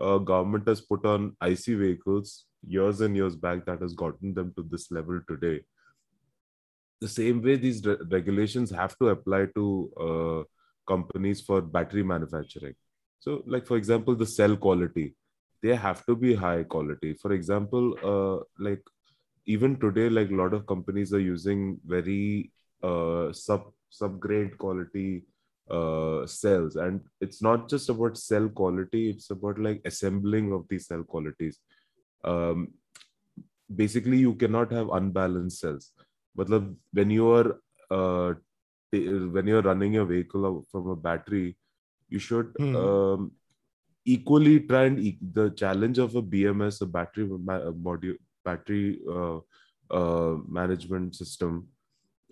uh, 0.00 0.18
government 0.18 0.66
has 0.68 0.80
put 0.80 1.04
on 1.04 1.36
ic 1.42 1.66
vehicles 1.66 2.46
years 2.66 3.00
and 3.00 3.16
years 3.16 3.36
back 3.36 3.64
that 3.66 3.80
has 3.80 3.94
gotten 3.94 4.34
them 4.34 4.52
to 4.56 4.62
this 4.70 4.90
level 4.90 5.20
today. 5.28 5.60
The 7.00 7.08
same 7.08 7.42
way 7.42 7.56
these 7.56 7.84
re- 7.84 7.96
regulations 8.10 8.70
have 8.70 8.96
to 8.98 9.08
apply 9.08 9.46
to 9.56 9.64
uh, 10.00 10.42
companies 10.86 11.40
for 11.40 11.60
battery 11.60 12.02
manufacturing. 12.02 12.74
So, 13.20 13.42
like 13.46 13.66
for 13.66 13.76
example, 13.76 14.16
the 14.16 14.26
cell 14.26 14.56
quality, 14.56 15.14
they 15.62 15.76
have 15.76 16.04
to 16.06 16.16
be 16.16 16.34
high 16.34 16.64
quality. 16.64 17.14
For 17.14 17.32
example, 17.32 17.96
uh, 18.02 18.44
like 18.58 18.82
even 19.46 19.78
today, 19.78 20.08
like 20.08 20.30
a 20.30 20.34
lot 20.34 20.54
of 20.54 20.66
companies 20.66 21.12
are 21.12 21.20
using 21.20 21.78
very 21.86 22.50
uh, 22.82 23.32
sub 23.32 23.72
subgrade 23.92 24.56
quality 24.58 25.24
uh, 25.70 26.26
cells 26.26 26.76
and 26.76 27.00
it's 27.20 27.40
not 27.42 27.68
just 27.68 27.88
about 27.88 28.16
cell 28.16 28.48
quality 28.48 29.10
it's 29.10 29.30
about 29.30 29.58
like 29.58 29.80
assembling 29.84 30.52
of 30.52 30.66
these 30.68 30.86
cell 30.86 31.02
qualities 31.02 31.60
um, 32.24 32.68
basically 33.74 34.18
you 34.18 34.34
cannot 34.34 34.72
have 34.72 34.88
unbalanced 34.90 35.60
cells 35.60 35.92
but 36.34 36.48
when 36.92 37.10
you 37.10 37.30
are 37.30 37.60
uh, 37.90 38.34
when 39.02 39.46
you're 39.46 39.62
running 39.62 39.96
a 39.96 40.04
vehicle 40.04 40.66
from 40.70 40.88
a 40.88 40.96
battery 40.96 41.56
you 42.08 42.18
should 42.18 42.54
Hmm. 42.58 42.74
um, 42.76 43.32
equally 44.04 44.60
try 44.60 44.84
and 44.84 44.98
e- 44.98 45.18
the 45.32 45.50
challenge 45.50 45.98
of 45.98 46.14
a 46.16 46.22
bms 46.22 46.80
a 46.82 46.86
battery 46.86 47.26
ma- 47.26 47.66
a 47.68 47.72
module 47.72 48.16
battery 48.44 48.98
uh, 49.08 49.38
uh, 49.90 50.36
management 50.48 51.14
system 51.14 51.66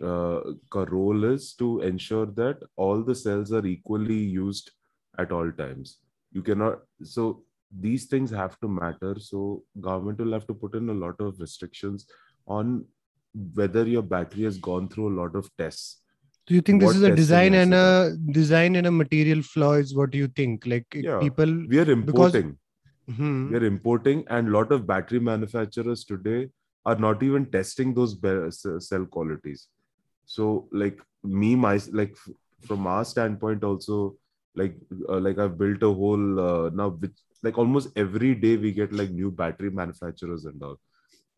uh, 0.02 0.40
role 0.74 1.24
is 1.24 1.54
to 1.54 1.80
ensure 1.80 2.26
that 2.26 2.58
all 2.76 3.02
the 3.02 3.14
cells 3.14 3.52
are 3.52 3.66
equally 3.66 4.14
used 4.18 4.70
at 5.18 5.30
all 5.30 5.50
times. 5.52 5.98
You 6.32 6.42
cannot 6.42 6.80
so 7.02 7.44
these 7.80 8.06
things 8.06 8.30
have 8.30 8.58
to 8.60 8.68
matter. 8.68 9.16
So 9.18 9.62
government 9.80 10.18
will 10.18 10.32
have 10.32 10.46
to 10.46 10.54
put 10.54 10.74
in 10.74 10.88
a 10.88 10.94
lot 10.94 11.20
of 11.20 11.38
restrictions 11.38 12.06
on 12.46 12.86
whether 13.54 13.84
your 13.86 14.02
battery 14.02 14.44
has 14.44 14.56
gone 14.58 14.88
through 14.88 15.08
a 15.08 15.16
lot 15.20 15.36
of 15.36 15.50
tests 15.58 15.99
do 16.50 16.56
you 16.56 16.60
think 16.60 16.80
this 16.80 16.96
is 16.96 17.02
a 17.02 17.14
design 17.14 17.54
and 17.54 17.72
a 17.72 18.16
design 18.32 18.74
and 18.74 18.86
a 18.88 18.90
material 18.90 19.40
flaw 19.40 19.74
is 19.74 19.94
what 19.94 20.12
you 20.12 20.26
think? 20.38 20.66
Like 20.66 20.86
Yeah. 20.92 21.20
people 21.20 21.52
we 21.74 21.78
are 21.78 21.90
importing. 21.90 22.56
Hmm. 23.18 23.50
we 23.50 23.56
are 23.58 23.64
importing 23.66 24.24
and 24.28 24.48
a 24.48 24.50
lot 24.56 24.72
of 24.72 24.82
battery 24.88 25.20
manufacturers 25.28 26.04
today 26.04 26.48
are 26.86 26.96
not 27.04 27.22
even 27.22 27.46
testing 27.52 27.94
those 27.94 28.16
cell 28.88 29.06
qualities. 29.06 29.68
So 30.24 30.68
like 30.72 30.98
me 31.22 31.54
my 31.54 31.78
like 31.92 32.16
from 32.66 32.86
our 32.88 33.04
standpoint 33.04 33.62
also 33.62 34.16
like 34.56 34.76
uh, 35.08 35.20
like 35.20 35.38
i've 35.38 35.56
built 35.58 35.82
a 35.82 35.92
whole 36.02 36.40
uh, 36.40 36.70
now 36.70 36.88
with 36.88 37.14
like 37.42 37.58
almost 37.58 37.90
every 38.04 38.34
day 38.34 38.56
we 38.56 38.72
get 38.72 38.92
like 38.92 39.10
new 39.10 39.30
battery 39.30 39.70
manufacturers 39.70 40.46
and 40.46 40.62
all 40.62 40.78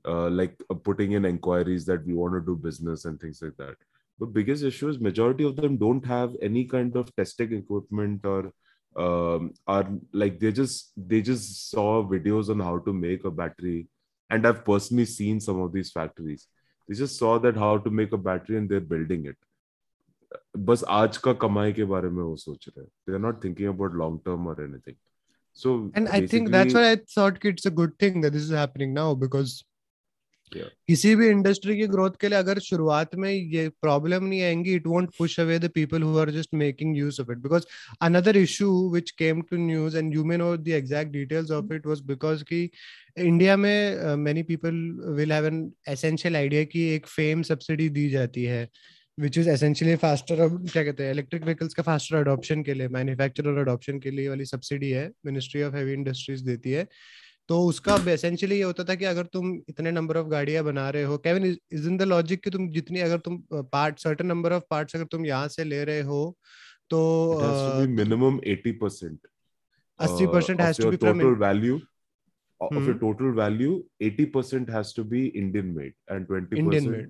uh, 0.04 0.30
like 0.30 0.56
uh, 0.70 0.74
putting 0.74 1.12
in 1.12 1.24
inquiries 1.24 1.84
that 1.84 2.06
we 2.06 2.14
want 2.14 2.32
to 2.34 2.40
do 2.40 2.56
business 2.56 3.04
and 3.04 3.20
things 3.20 3.42
like 3.42 3.56
that 3.58 3.76
but 4.21 4.33
biggest 4.33 4.63
issue 4.63 4.89
is 4.89 4.99
majority 4.99 5.43
of 5.43 5.55
them 5.55 5.77
don't 5.77 6.05
have 6.05 6.35
any 6.41 6.65
kind 6.65 6.95
of 6.95 7.15
testing 7.15 7.53
equipment 7.53 8.25
or 8.25 8.51
um, 9.05 9.53
are 9.67 9.87
like 10.13 10.39
they 10.39 10.51
just 10.51 10.91
they 11.13 11.21
just 11.21 11.69
saw 11.71 12.03
videos 12.03 12.49
on 12.49 12.59
how 12.59 12.77
to 12.79 12.93
make 12.93 13.25
a 13.25 13.31
battery 13.31 13.87
and 14.29 14.47
i've 14.47 14.63
personally 14.69 15.05
seen 15.05 15.39
some 15.39 15.59
of 15.65 15.71
these 15.73 15.91
factories 15.91 16.47
they 16.87 16.95
just 16.95 17.17
saw 17.17 17.37
that 17.37 17.55
how 17.65 17.77
to 17.77 17.91
make 17.99 18.11
a 18.13 18.17
battery 18.29 18.57
and 18.57 18.69
they're 18.69 18.89
building 18.95 19.25
it 19.33 19.37
बस 20.69 20.83
आज 20.89 21.17
का 21.25 21.33
कमाई 21.41 21.73
के 21.73 21.83
बारे 21.91 22.09
में 22.09 22.23
वो 22.23 22.35
सोच 22.37 22.67
रहे 22.67 22.83
हैं 22.83 22.89
they 23.07 23.13
are 23.17 23.23
not 23.25 23.41
thinking 23.45 23.67
about 23.73 23.93
long 24.01 24.19
term 24.25 24.47
or 24.51 24.55
anything 24.63 24.95
so 25.61 25.75
and 25.99 26.09
i 26.17 26.19
think 26.33 26.49
that's 26.55 26.73
basically- 26.73 26.81
why 26.81 26.91
i 26.91 26.97
thought 27.13 27.45
it's 27.51 27.69
a 27.69 27.75
good 27.79 27.93
thing 28.03 28.21
that 28.25 28.33
this 28.37 28.43
is 28.49 28.51
happening 28.63 28.93
now 28.97 29.09
because 29.25 29.53
Yeah. 29.57 29.70
किसी 30.54 31.14
भी 31.16 31.28
इंडस्ट्री 31.28 31.76
की 31.76 31.86
ग्रोथ 31.86 32.10
के 32.20 32.28
लिए 32.28 32.38
अगर 32.38 32.58
शुरुआत 32.58 33.14
में 33.14 33.30
ये 33.32 33.68
problem 33.82 34.24
नहीं 34.24 34.42
आएँगी 34.42 34.74
it 34.74 34.86
won't 34.86 35.10
push 35.18 35.38
away 35.40 35.58
the 35.58 35.70
people 35.74 36.02
who 36.02 36.18
are 36.18 36.30
just 36.30 36.54
making 36.54 36.96
use 36.98 37.20
of 37.22 37.32
it 37.32 37.38
because 37.38 37.64
another 38.02 38.32
issue 38.38 38.72
which 38.90 39.10
came 39.16 39.42
to 39.42 39.58
news, 39.58 39.94
and 39.94 40.12
you 40.12 40.24
may 40.24 40.36
know 40.36 40.56
the 40.56 40.72
exact 40.72 41.12
details 41.12 41.50
of 41.50 41.70
it, 41.72 41.86
was 41.86 42.00
because 42.00 42.42
कि 42.42 42.70
India 43.18 43.56
में 43.56 44.16
many 44.24 44.42
people 44.42 44.80
will 45.18 45.30
have 45.30 45.44
an 45.44 45.60
essential 45.94 46.36
idea 46.36 46.64
कि 46.66 46.88
एक 46.94 47.06
fame 47.06 47.42
subsidy 47.42 47.88
दी 47.88 48.08
जाती 48.10 48.44
है, 48.44 48.68
which 49.18 49.36
is 49.36 49.48
essentially 49.54 49.96
faster 50.04 50.36
क्या 50.36 50.82
कहते 50.84 51.04
हैं 51.04 51.12
electric 51.12 51.44
vehicles 51.44 51.74
का 51.74 51.82
फास्टर 51.82 52.16
अडॉप्शन 52.16 52.62
के 52.62 52.74
लिए 52.74 52.88
मैन्युफैक्चरर 52.88 53.58
अडॉप्शन 53.60 53.98
के 54.00 54.10
लिए 54.10 54.28
वाली 54.28 54.44
सब्सिडी 54.44 54.90
है 54.90 55.10
मिनिस्ट्री 55.26 55.62
ऑफ़ 55.62 55.74
हैवी 55.76 55.92
इंडस्ट्रीज़ 55.92 56.44
देती 56.44 56.70
है। 56.72 56.86
तो 57.48 57.58
उसका 57.66 57.96
एसेंशियली 58.08 58.56
ये 58.56 58.62
होता 58.62 58.84
था 58.84 58.94
कि 58.94 59.04
अगर 59.04 59.26
तुम 59.32 59.54
इतने 59.68 59.90
नंबर 59.92 60.16
ऑफ़ 60.16 60.26
गाड़ियाँ 60.28 60.64
बना 60.64 60.88
रहे 60.90 61.02
हो 61.02 61.16
Kevin 61.18 61.44
is 61.46 61.88
in 61.88 61.96
the 61.96 62.02
logic 62.04 62.42
कि 62.44 62.50
तुम 62.50 62.68
जितनी 62.70 63.00
अगर 63.00 63.18
तुम 63.18 63.42
part 63.52 63.98
certain 63.98 64.26
number 64.26 64.52
of 64.52 64.64
parts 64.70 64.96
अगर 64.96 65.04
तुम 65.06 65.26
यहाँ 65.26 65.48
से 65.48 65.64
ले 65.64 65.82
रहे 65.84 66.00
हो 66.02 66.20
तो 66.90 67.00
मिनिमम 67.90 68.40
एटी 68.46 68.72
परसेंट 68.78 69.18
अस्सी 70.00 70.26
percent 70.26 70.60
total 70.80 71.34
value 71.38 71.80
of 72.60 72.74
your 72.74 72.98
total 72.98 73.34
value 73.36 73.82
eighty 74.02 74.24
percent 74.34 74.70
to 74.96 75.04
be 75.04 75.26
Indian 75.26 75.66
made 75.76 75.94
and 76.10 76.26
twenty 76.26 77.06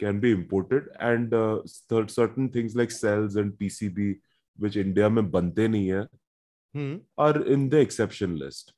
can 0.00 0.20
be 0.20 0.30
imported 0.32 0.90
and 1.00 1.30
certain 1.66 2.48
things 2.54 2.76
like 2.76 2.92
cells 2.92 3.36
and 3.36 3.52
PCB 3.56 4.10
which 4.58 4.76
India 4.76 5.08
में 5.08 5.30
बनते 5.30 5.68
नहीं 5.68 5.92
है 5.92 6.06
और 7.18 7.44
इन 7.48 7.68
द 7.68 7.74
एक्सेप्शन 7.76 8.36
लिस्ट 8.36 8.74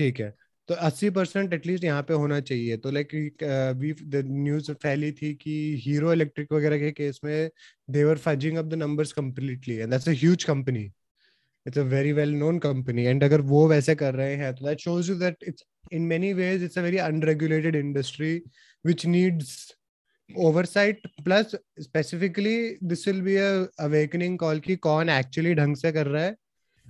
ठीक 0.00 0.20
है। 0.20 0.34
तो 0.68 0.74
80 0.86 1.08
percent 1.10 1.52
at least 1.54 1.84
यहाँ 1.84 2.02
पे 2.08 2.14
होना 2.14 2.38
चाहिए। 2.40 2.76
तो 2.76 2.90
लाइक 2.90 3.14
वी 3.78 3.92
न्यूज़ 4.24 4.70
फैली 4.74 5.10
थी 5.12 5.32
कि 5.34 5.52
हीरो 5.86 6.12
इलेक्ट्रिक 6.12 6.52
वगैरह 6.52 6.78
के 6.78 6.90
केस 6.92 7.20
में 7.24 7.50
they're 7.90 8.18
fudging 8.18 8.58
up 8.58 8.64
the 8.66 8.74
numbers 8.74 9.12
completely 9.12 9.76
and 9.76 9.90
that's 9.90 10.08
a 10.08 10.12
huge 10.12 10.44
company 10.44 10.84
it's 11.66 11.78
a 11.78 11.82
very 11.94 12.12
well 12.12 12.34
known 12.36 12.58
company 12.58 13.04
and 13.06 13.24
अगर 13.24 13.40
वो 13.52 13.66
वैसे 13.68 13.94
कर 13.94 14.14
रहे 14.14 14.36
हैं 14.36 14.54
तो 14.54 14.66
that 14.66 14.80
shows 14.80 15.10
you 15.10 15.18
that 15.18 15.44
it's 15.48 15.64
in 15.92 16.02
many 16.06 16.32
ways 16.34 16.62
it's 16.64 16.78
a 16.78 16.82
very 16.82 16.96
unregulated 17.08 17.76
industry 17.76 18.34
which 18.84 19.06
needs 19.06 19.56
oversight 20.30 21.06
plus 21.24 21.54
specifically 21.80 22.56
this 22.84 23.06
will 23.08 23.20
be 23.22 23.36
a 23.36 23.50
awakening 23.80 24.38
call 24.38 24.60
कि 24.60 24.76
कौन 24.88 25.08
actually 25.10 25.54
ढंग 25.54 25.76
से 25.76 25.92
कर 25.92 26.06
रहा 26.06 26.24
है। 26.24 26.34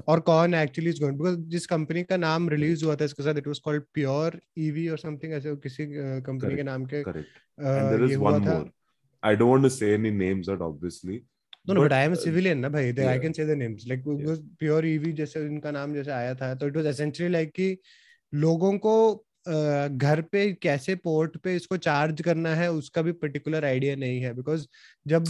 और 0.09 0.21
कौन 0.31 0.55
एक्चुअली 0.55 0.91
इज़ 0.91 1.01
गोइंग 1.01 1.19
बिकॉज़ 1.19 1.39
जिस 1.55 1.67
कंपनी 1.67 2.03
का 2.03 2.17
नाम 2.17 2.49
रिलीज़ 2.49 2.85
हुआ 2.85 2.97
था 2.97 3.05
इसके 3.05 3.23
साथ 3.23 3.39
it 3.39 3.47
was 3.47 3.59
called 3.65 3.83
Pure 3.95 4.41
EV 4.59 4.89
और 4.89 4.99
समथिंग 4.99 5.33
ऐसे 5.35 5.55
किसी 5.67 5.87
कंपनी 6.29 6.57
के 6.57 6.63
नाम 6.63 6.85
के 6.93 7.03
correct 7.03 7.39
and 7.61 7.89
there 7.89 8.11
is 8.11 8.17
one 8.19 8.41
more 8.43 8.71
I 9.23 9.37
don't 9.37 9.51
want 9.51 9.63
to 9.63 9.69
say 9.69 9.93
any 9.95 10.11
names 10.25 10.49
that 10.49 10.61
obviously 10.71 11.21
No, 11.69 11.75
no, 11.75 11.81
but, 11.81 11.91
but 11.91 11.93
I 11.93 12.05
am 12.05 12.13
a 12.13 12.17
civilian, 12.17 12.61
na 12.63 12.69
bhai. 12.71 12.93
Yeah. 12.97 13.11
I 13.11 13.19
can 13.19 13.35
say 13.35 13.45
the 13.45 13.55
names. 13.55 13.87
Like 13.87 14.07
yeah. 14.07 14.37
pure 14.59 14.83
EV 14.83 15.11
जैसे 15.17 15.41
इनका 15.47 15.71
नाम 15.71 15.95
जैसे 15.95 16.11
आया 16.11 16.35
था, 16.35 16.55
तो 16.55 16.69
it 16.69 16.77
was 16.77 16.87
essentially 16.87 17.29
like 17.35 17.51
कि 17.57 17.77
लोगों 18.33 18.73
को 18.87 18.95
घर 19.51 20.21
पे 20.33 20.53
कैसे 20.63 20.95
पोर्ट 21.05 21.37
पे 21.45 21.55
इसको 21.57 21.77
चार्ज 21.77 22.23
करना 22.23 22.55
है, 22.55 22.71
उसका 22.73 23.03
भी 23.03 23.13
पर्टिकुलर 23.25 23.65
आइडिया 23.65 23.97
नहीं 23.97 24.21
है। 24.21 24.33
बिकॉज़ 24.35 24.67
जब 25.07 25.25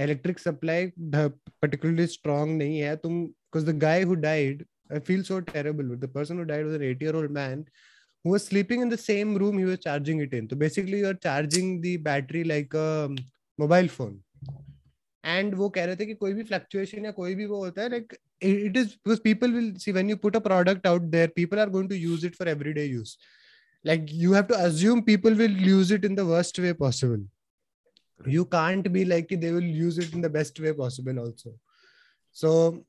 इलेक्ट्रिक 0.00 0.38
सप्लाई 0.38 0.86
पर्टिकुलरली 0.98 2.06
स्ट्रांग 2.06 2.56
नहीं 2.58 2.78
है, 2.78 2.96
तुम 2.96 3.24
because 3.24 3.70
the 3.70 3.78
guy 3.78 4.02
who 4.02 4.14
died 4.26 4.64
I 4.92 5.00
feel 5.00 5.22
so 5.22 5.40
terrible 5.52 5.96
the 5.96 6.12
person 6.14 6.38
who 6.38 6.44
died 6.44 6.66
was 6.66 6.82
an 6.82 6.94
80 6.94 7.02
year 7.02 7.14
old 7.16 7.30
man 7.30 7.64
who 8.24 8.32
was 8.32 8.44
sleeping 8.44 8.82
in 8.82 8.88
the 8.88 8.96
same 8.96 9.30
room 9.36 9.56
he 9.58 9.64
was 9.64 9.78
charging 9.80 10.20
it 10.20 10.34
in 10.34 10.48
so 10.48 10.56
basically 10.56 10.98
you're 10.98 11.14
charging 11.14 11.70
the 11.80 11.96
battery 11.98 12.44
like 12.44 12.74
a 12.74 12.90
mobile 13.58 13.88
phone. 13.96 14.20
And 15.24 15.54
वो 15.54 15.68
कह 15.68 15.84
रहे 15.84 15.96
थे 15.96 16.06
कि 16.06 16.14
कोई 16.14 16.32
भी 16.34 16.42
fluctuation 16.42 17.04
या 17.04 17.10
कोई 17.12 17.34
भी 17.34 17.44
वो 17.46 17.58
होता 17.64 17.82
है 17.82 17.88
like 17.90 18.12
it 18.42 18.76
is 18.76 18.86
because 18.86 19.20
people 19.24 19.52
will 19.52 19.72
see 19.78 19.92
when 19.92 20.10
you 20.10 20.16
put 20.22 20.36
a 20.36 20.38
product 20.46 20.86
out 20.86 21.02
there 21.10 21.28
people 21.36 21.58
are 21.58 21.70
going 21.70 21.88
to 21.88 21.94
use 21.96 22.26
it 22.26 22.34
for 22.36 22.48
everyday 22.48 22.84
use 22.84 23.14
like 23.84 24.12
you 24.12 24.32
have 24.32 24.48
to 24.48 24.58
assume 24.58 25.02
people 25.02 25.34
will 25.34 25.50
use 25.50 25.90
it 25.90 26.04
in 26.04 26.14
the 26.14 26.24
worst 26.26 26.58
way 26.58 26.72
possible. 26.72 27.22
You 28.24 28.44
can't 28.44 28.92
be 28.92 29.04
like 29.04 29.28
they 29.28 29.50
will 29.50 29.62
use 29.62 29.98
it 29.98 30.12
in 30.12 30.20
the 30.20 30.30
best 30.30 30.58
way 30.60 30.72
possible 30.72 31.18
also. 31.18 31.50
So 32.30 32.84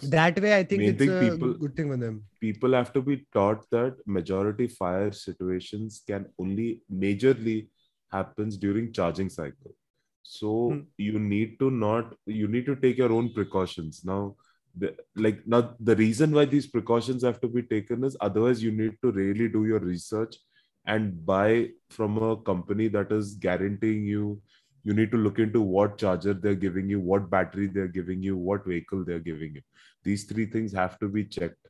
that 0.00 0.40
way 0.40 0.56
i 0.56 0.62
think 0.62 0.80
Main 0.80 0.94
it's 0.94 1.02
a 1.02 1.20
people, 1.20 1.52
good 1.52 1.76
thing 1.76 1.90
for 1.90 1.98
them. 1.98 2.24
people 2.40 2.72
have 2.72 2.94
to 2.94 3.02
be 3.02 3.26
taught 3.30 3.68
that 3.70 3.94
majority 4.06 4.66
fire 4.66 5.12
situations 5.12 6.02
can 6.06 6.24
only 6.38 6.80
majorly 6.90 7.68
happens 8.12 8.56
during 8.56 8.92
charging 8.92 9.28
cycle. 9.28 9.74
So 10.22 10.70
hmm. 10.70 10.80
you 10.98 11.18
need 11.18 11.58
to 11.58 11.70
not 11.70 12.14
you 12.26 12.48
need 12.48 12.66
to 12.66 12.76
take 12.76 12.98
your 12.98 13.12
own 13.12 13.32
precautions. 13.32 14.02
Now 14.04 14.36
the, 14.75 14.95
like 15.15 15.45
now 15.45 15.75
the 15.79 15.95
reason 15.95 16.31
why 16.31 16.45
these 16.45 16.67
precautions 16.67 17.23
have 17.23 17.39
to 17.41 17.47
be 17.47 17.61
taken 17.61 18.03
is 18.03 18.17
otherwise 18.21 18.61
you 18.61 18.71
need 18.71 18.97
to 19.01 19.11
really 19.11 19.47
do 19.47 19.65
your 19.65 19.79
research 19.79 20.37
and 20.85 21.25
buy 21.25 21.69
from 21.89 22.17
a 22.17 22.37
company 22.37 22.87
that 22.87 23.11
is 23.11 23.33
guaranteeing 23.35 24.03
you 24.05 24.39
you 24.83 24.93
need 24.93 25.11
to 25.11 25.17
look 25.17 25.39
into 25.39 25.61
what 25.61 25.97
charger 25.97 26.33
they're 26.33 26.61
giving 26.65 26.89
you 26.89 26.99
what 26.99 27.29
battery 27.29 27.67
they're 27.67 27.87
giving 27.87 28.21
you 28.21 28.37
what 28.37 28.65
vehicle 28.65 29.03
they're 29.03 29.25
giving 29.31 29.55
you 29.55 29.61
these 30.03 30.23
three 30.25 30.45
things 30.45 30.71
have 30.71 30.99
to 30.99 31.09
be 31.09 31.25
checked 31.25 31.67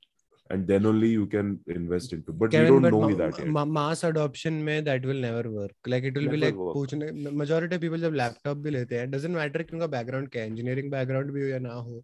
and 0.50 0.68
then 0.68 0.86
only 0.86 1.08
you 1.08 1.26
can 1.26 1.60
invest 1.68 2.14
into 2.14 2.32
but 2.32 2.52
Kevin, 2.52 2.76
we 2.76 2.90
don't 2.90 2.92
know 2.92 3.10
ma- 3.10 3.16
that 3.16 3.40
yet. 3.40 3.48
Ma- 3.48 3.66
mass 3.66 4.04
adoption 4.04 4.64
may 4.64 4.82
that 4.82 5.06
will 5.06 5.22
never 5.28 5.50
work 5.50 5.72
like 5.86 6.04
it 6.04 6.16
will 6.16 6.24
never 6.24 6.38
be 6.38 6.44
like 6.46 6.56
पूछने 6.56 7.34
majority 7.44 7.76
of 7.76 7.82
people 7.82 8.00
जब 8.00 8.16
laptop 8.16 8.58
भी 8.64 8.72
लेते 8.72 9.00
हैं 9.00 9.10
doesn't 9.12 9.36
matter 9.40 9.64
कि 9.64 9.76
उनका 9.78 9.90
background 9.98 10.32
क्या 10.36 10.46
engineering 10.52 10.92
background 10.92 11.34
भी 11.34 11.42
हो 11.42 11.48
या 11.48 11.60
ना 11.60 11.74
हो 11.74 12.04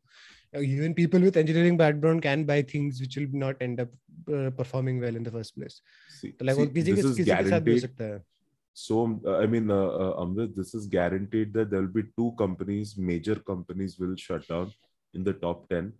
even 0.54 0.94
people 0.94 1.20
with 1.20 1.36
engineering 1.36 1.76
background 1.76 2.22
can 2.22 2.44
buy 2.44 2.62
things 2.62 3.00
which 3.00 3.16
will 3.16 3.28
not 3.32 3.56
end 3.60 3.80
up 3.80 3.88
uh, 4.32 4.50
performing 4.50 5.00
well 5.00 5.14
in 5.14 5.22
the 5.22 5.30
first 5.30 5.56
place. 5.56 5.80
See, 6.08 6.34
like 6.40 6.56
see, 6.56 6.66
किसी 6.66 6.94
this 6.94 7.04
is 7.04 7.24
guaranteed. 7.24 8.22
so 8.80 9.20
uh, 9.26 9.38
i 9.38 9.46
mean 9.46 9.70
uh, 9.70 9.88
uh, 10.02 10.24
Amrit, 10.24 10.54
this 10.54 10.72
is 10.72 10.86
guaranteed 10.86 11.52
that 11.52 11.68
there 11.70 11.80
will 11.80 11.88
be 11.88 12.04
two 12.16 12.32
companies 12.38 12.96
major 12.96 13.34
companies 13.34 13.98
will 13.98 14.14
shut 14.14 14.46
down 14.46 14.72
in 15.14 15.24
the 15.24 15.32
top 15.32 15.68
10 15.68 15.92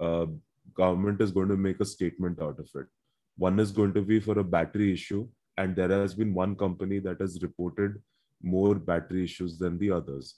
uh, 0.00 0.26
government 0.74 1.20
is 1.20 1.30
going 1.30 1.48
to 1.48 1.56
make 1.56 1.80
a 1.80 1.84
statement 1.84 2.40
out 2.40 2.58
of 2.58 2.68
it. 2.74 2.86
One 3.36 3.58
is 3.58 3.72
going 3.72 3.92
to 3.94 4.02
be 4.02 4.20
for 4.20 4.38
a 4.38 4.44
battery 4.44 4.92
issue 4.92 5.26
and 5.56 5.76
there 5.76 5.88
has 5.88 6.14
been 6.14 6.34
one 6.34 6.56
company 6.56 6.98
that 7.00 7.20
has 7.20 7.42
reported 7.42 8.00
more 8.42 8.74
battery 8.74 9.24
issues 9.24 9.58
than 9.58 9.78
the 9.78 9.90
others. 9.90 10.36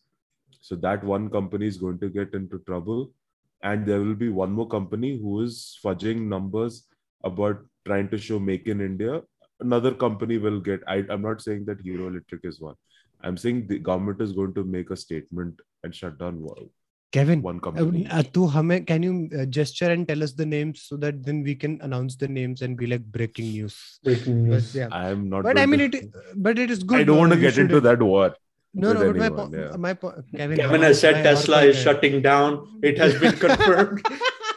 So 0.60 0.76
that 0.76 1.04
one 1.04 1.30
company 1.30 1.66
is 1.66 1.76
going 1.76 1.98
to 2.00 2.08
get 2.08 2.34
into 2.34 2.58
trouble 2.60 3.12
and 3.62 3.86
there 3.86 4.00
will 4.00 4.14
be 4.14 4.28
one 4.28 4.52
more 4.52 4.68
company 4.68 5.18
who 5.18 5.42
is 5.42 5.78
fudging 5.84 6.26
numbers 6.28 6.86
about 7.24 7.58
trying 7.84 8.08
to 8.08 8.18
show 8.18 8.38
make 8.38 8.66
in 8.66 8.80
india 8.80 9.22
another 9.60 9.92
company 9.92 10.38
will 10.38 10.60
get 10.60 10.80
I, 10.86 11.04
i'm 11.10 11.22
not 11.22 11.42
saying 11.42 11.64
that 11.66 11.80
hero 11.80 12.08
electric 12.08 12.44
is 12.44 12.60
one 12.60 12.74
i'm 13.22 13.36
saying 13.36 13.66
the 13.66 13.78
government 13.78 14.20
is 14.20 14.32
going 14.32 14.54
to 14.54 14.64
make 14.64 14.90
a 14.90 14.96
statement 14.96 15.60
and 15.82 15.94
shut 15.94 16.18
down 16.18 16.42
Kevin, 17.12 17.40
one 17.40 17.60
company. 17.60 18.06
Uh, 18.10 18.22
to 18.34 18.48
hame, 18.48 18.84
can 18.84 19.02
you 19.02 19.30
uh, 19.38 19.46
gesture 19.46 19.90
and 19.90 20.06
tell 20.06 20.22
us 20.22 20.32
the 20.32 20.44
names 20.44 20.82
so 20.82 20.96
that 20.96 21.24
then 21.24 21.42
we 21.42 21.54
can 21.54 21.80
announce 21.82 22.16
the 22.16 22.28
names 22.28 22.62
and 22.62 22.76
be 22.76 22.86
like 22.86 23.04
breaking 23.04 23.46
news? 23.52 23.98
Breaking 24.02 24.44
news. 24.44 24.72
But, 24.72 24.78
yeah. 24.78 24.88
I 24.90 25.10
am 25.10 25.28
not. 25.28 25.44
But 25.44 25.58
I 25.58 25.66
mean, 25.66 25.90
to... 25.90 25.98
it. 25.98 26.10
But 26.34 26.58
it 26.58 26.70
is 26.70 26.82
good. 26.82 27.00
I 27.00 27.04
don't 27.04 27.16
want 27.16 27.32
to 27.32 27.38
get 27.38 27.58
into 27.58 27.80
that 27.80 28.02
war. 28.02 28.34
No, 28.78 28.92
no, 28.92 29.10
but 29.10 29.22
anyone, 29.22 29.50
my, 29.50 29.58
yeah. 29.58 29.76
my 29.76 29.94
Kevin, 29.94 30.56
Kevin 30.58 30.82
has 30.82 31.00
said 31.00 31.22
Tesla 31.22 31.62
is 31.62 31.76
shutting 31.78 32.20
down. 32.20 32.78
It 32.82 32.98
has 32.98 33.18
been 33.18 33.32
confirmed. 33.44 34.06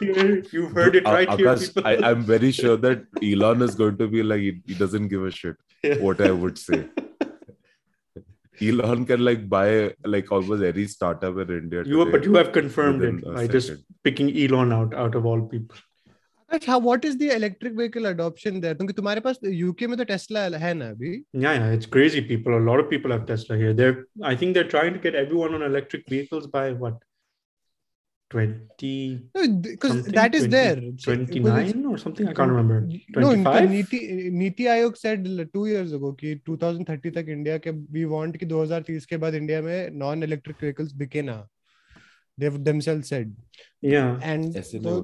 You've 0.00 0.72
heard 0.72 0.94
it 0.96 1.04
right 1.04 1.28
Akash, 1.28 1.74
here. 1.74 1.82
I, 1.86 2.10
am 2.10 2.22
very 2.22 2.52
sure 2.52 2.76
that 2.76 3.06
Elon 3.22 3.62
is 3.62 3.74
going 3.74 3.96
to 3.96 4.08
be 4.08 4.22
like 4.22 4.40
he, 4.40 4.60
he 4.66 4.74
doesn't 4.74 5.08
give 5.08 5.24
a 5.24 5.30
shit 5.30 5.56
yeah. 5.82 5.96
what 5.96 6.20
I 6.20 6.30
would 6.32 6.58
say. 6.58 6.86
Elon 8.62 9.06
can 9.06 9.24
like 9.24 9.48
buy 9.48 9.94
like 10.04 10.30
almost 10.30 10.62
every 10.62 10.86
startup 10.86 11.38
in 11.38 11.50
India. 11.50 11.82
You 11.84 12.04
but 12.04 12.24
you 12.24 12.34
have 12.34 12.52
confirmed 12.52 13.02
it 13.02 13.24
by 13.24 13.46
just 13.46 13.72
picking 14.04 14.36
Elon 14.36 14.70
out 14.70 14.94
out 14.94 15.14
of 15.14 15.24
all 15.24 15.40
people. 15.40 15.76
अच्छा 16.50 16.76
what 16.76 17.04
is 17.04 17.18
the 17.18 17.22
electric 17.22 17.72
vehicle 17.72 18.04
adoption 18.04 18.60
there 18.60 18.74
क्योंकि 18.74 18.92
तुम्हारे 18.92 19.20
पास 19.20 19.38
UK 19.44 19.86
में 19.86 19.96
तो 19.98 20.04
Tesla 20.04 20.40
है 20.64 20.72
ना 20.74 20.88
अभी 20.90 21.14
या 21.36 21.52
या 21.52 21.70
it's 21.72 21.86
crazy 21.86 22.20
people 22.32 22.52
a 22.52 22.58
lot 22.58 22.80
of 22.80 22.90
people 22.90 23.12
have 23.12 23.22
Tesla 23.24 23.56
here 23.56 23.72
they 23.72 23.92
I 24.26 24.36
think 24.36 24.54
they 24.54 24.60
are 24.60 24.66
trying 24.66 24.94
to 24.94 25.00
get 25.00 25.14
everyone 25.14 25.54
on 25.54 25.70
electric 25.70 26.04
vehicles 26.10 26.46
by 26.54 26.72
what 26.72 26.98
20 28.30 29.22
because 29.62 30.04
that 30.06 30.34
is 30.34 30.42
20, 30.42 30.50
there 30.50 30.76
29 30.76 31.84
or 31.86 31.98
something 31.98 32.28
i 32.28 32.32
can't 32.32 32.52
remember 32.52 32.76
25? 33.12 33.16
no 33.16 33.66
niti 33.66 33.98
niti 34.30 34.68
ayog 34.74 34.96
said 34.96 35.24
2 35.24 35.64
years 35.66 35.94
ago 35.98 36.12
ki 36.20 36.34
2030 36.50 37.12
tak 37.16 37.32
india 37.36 37.56
ke 37.64 37.74
we 37.96 38.04
want 38.12 38.38
ki 38.42 38.48
2030 38.52 39.08
ke 39.12 39.20
baad 39.24 39.38
india 39.40 39.64
mein 39.64 39.98
non 40.04 40.22
electric 40.28 40.62
vehicles 40.66 40.94
bike 41.02 41.18
na 41.30 41.36
they 42.38 42.52
themselves 42.70 43.12
said 43.14 43.34
yeah 43.94 44.32
and 44.34 44.62
ऐसे 44.62 44.80
तो, 44.86 44.96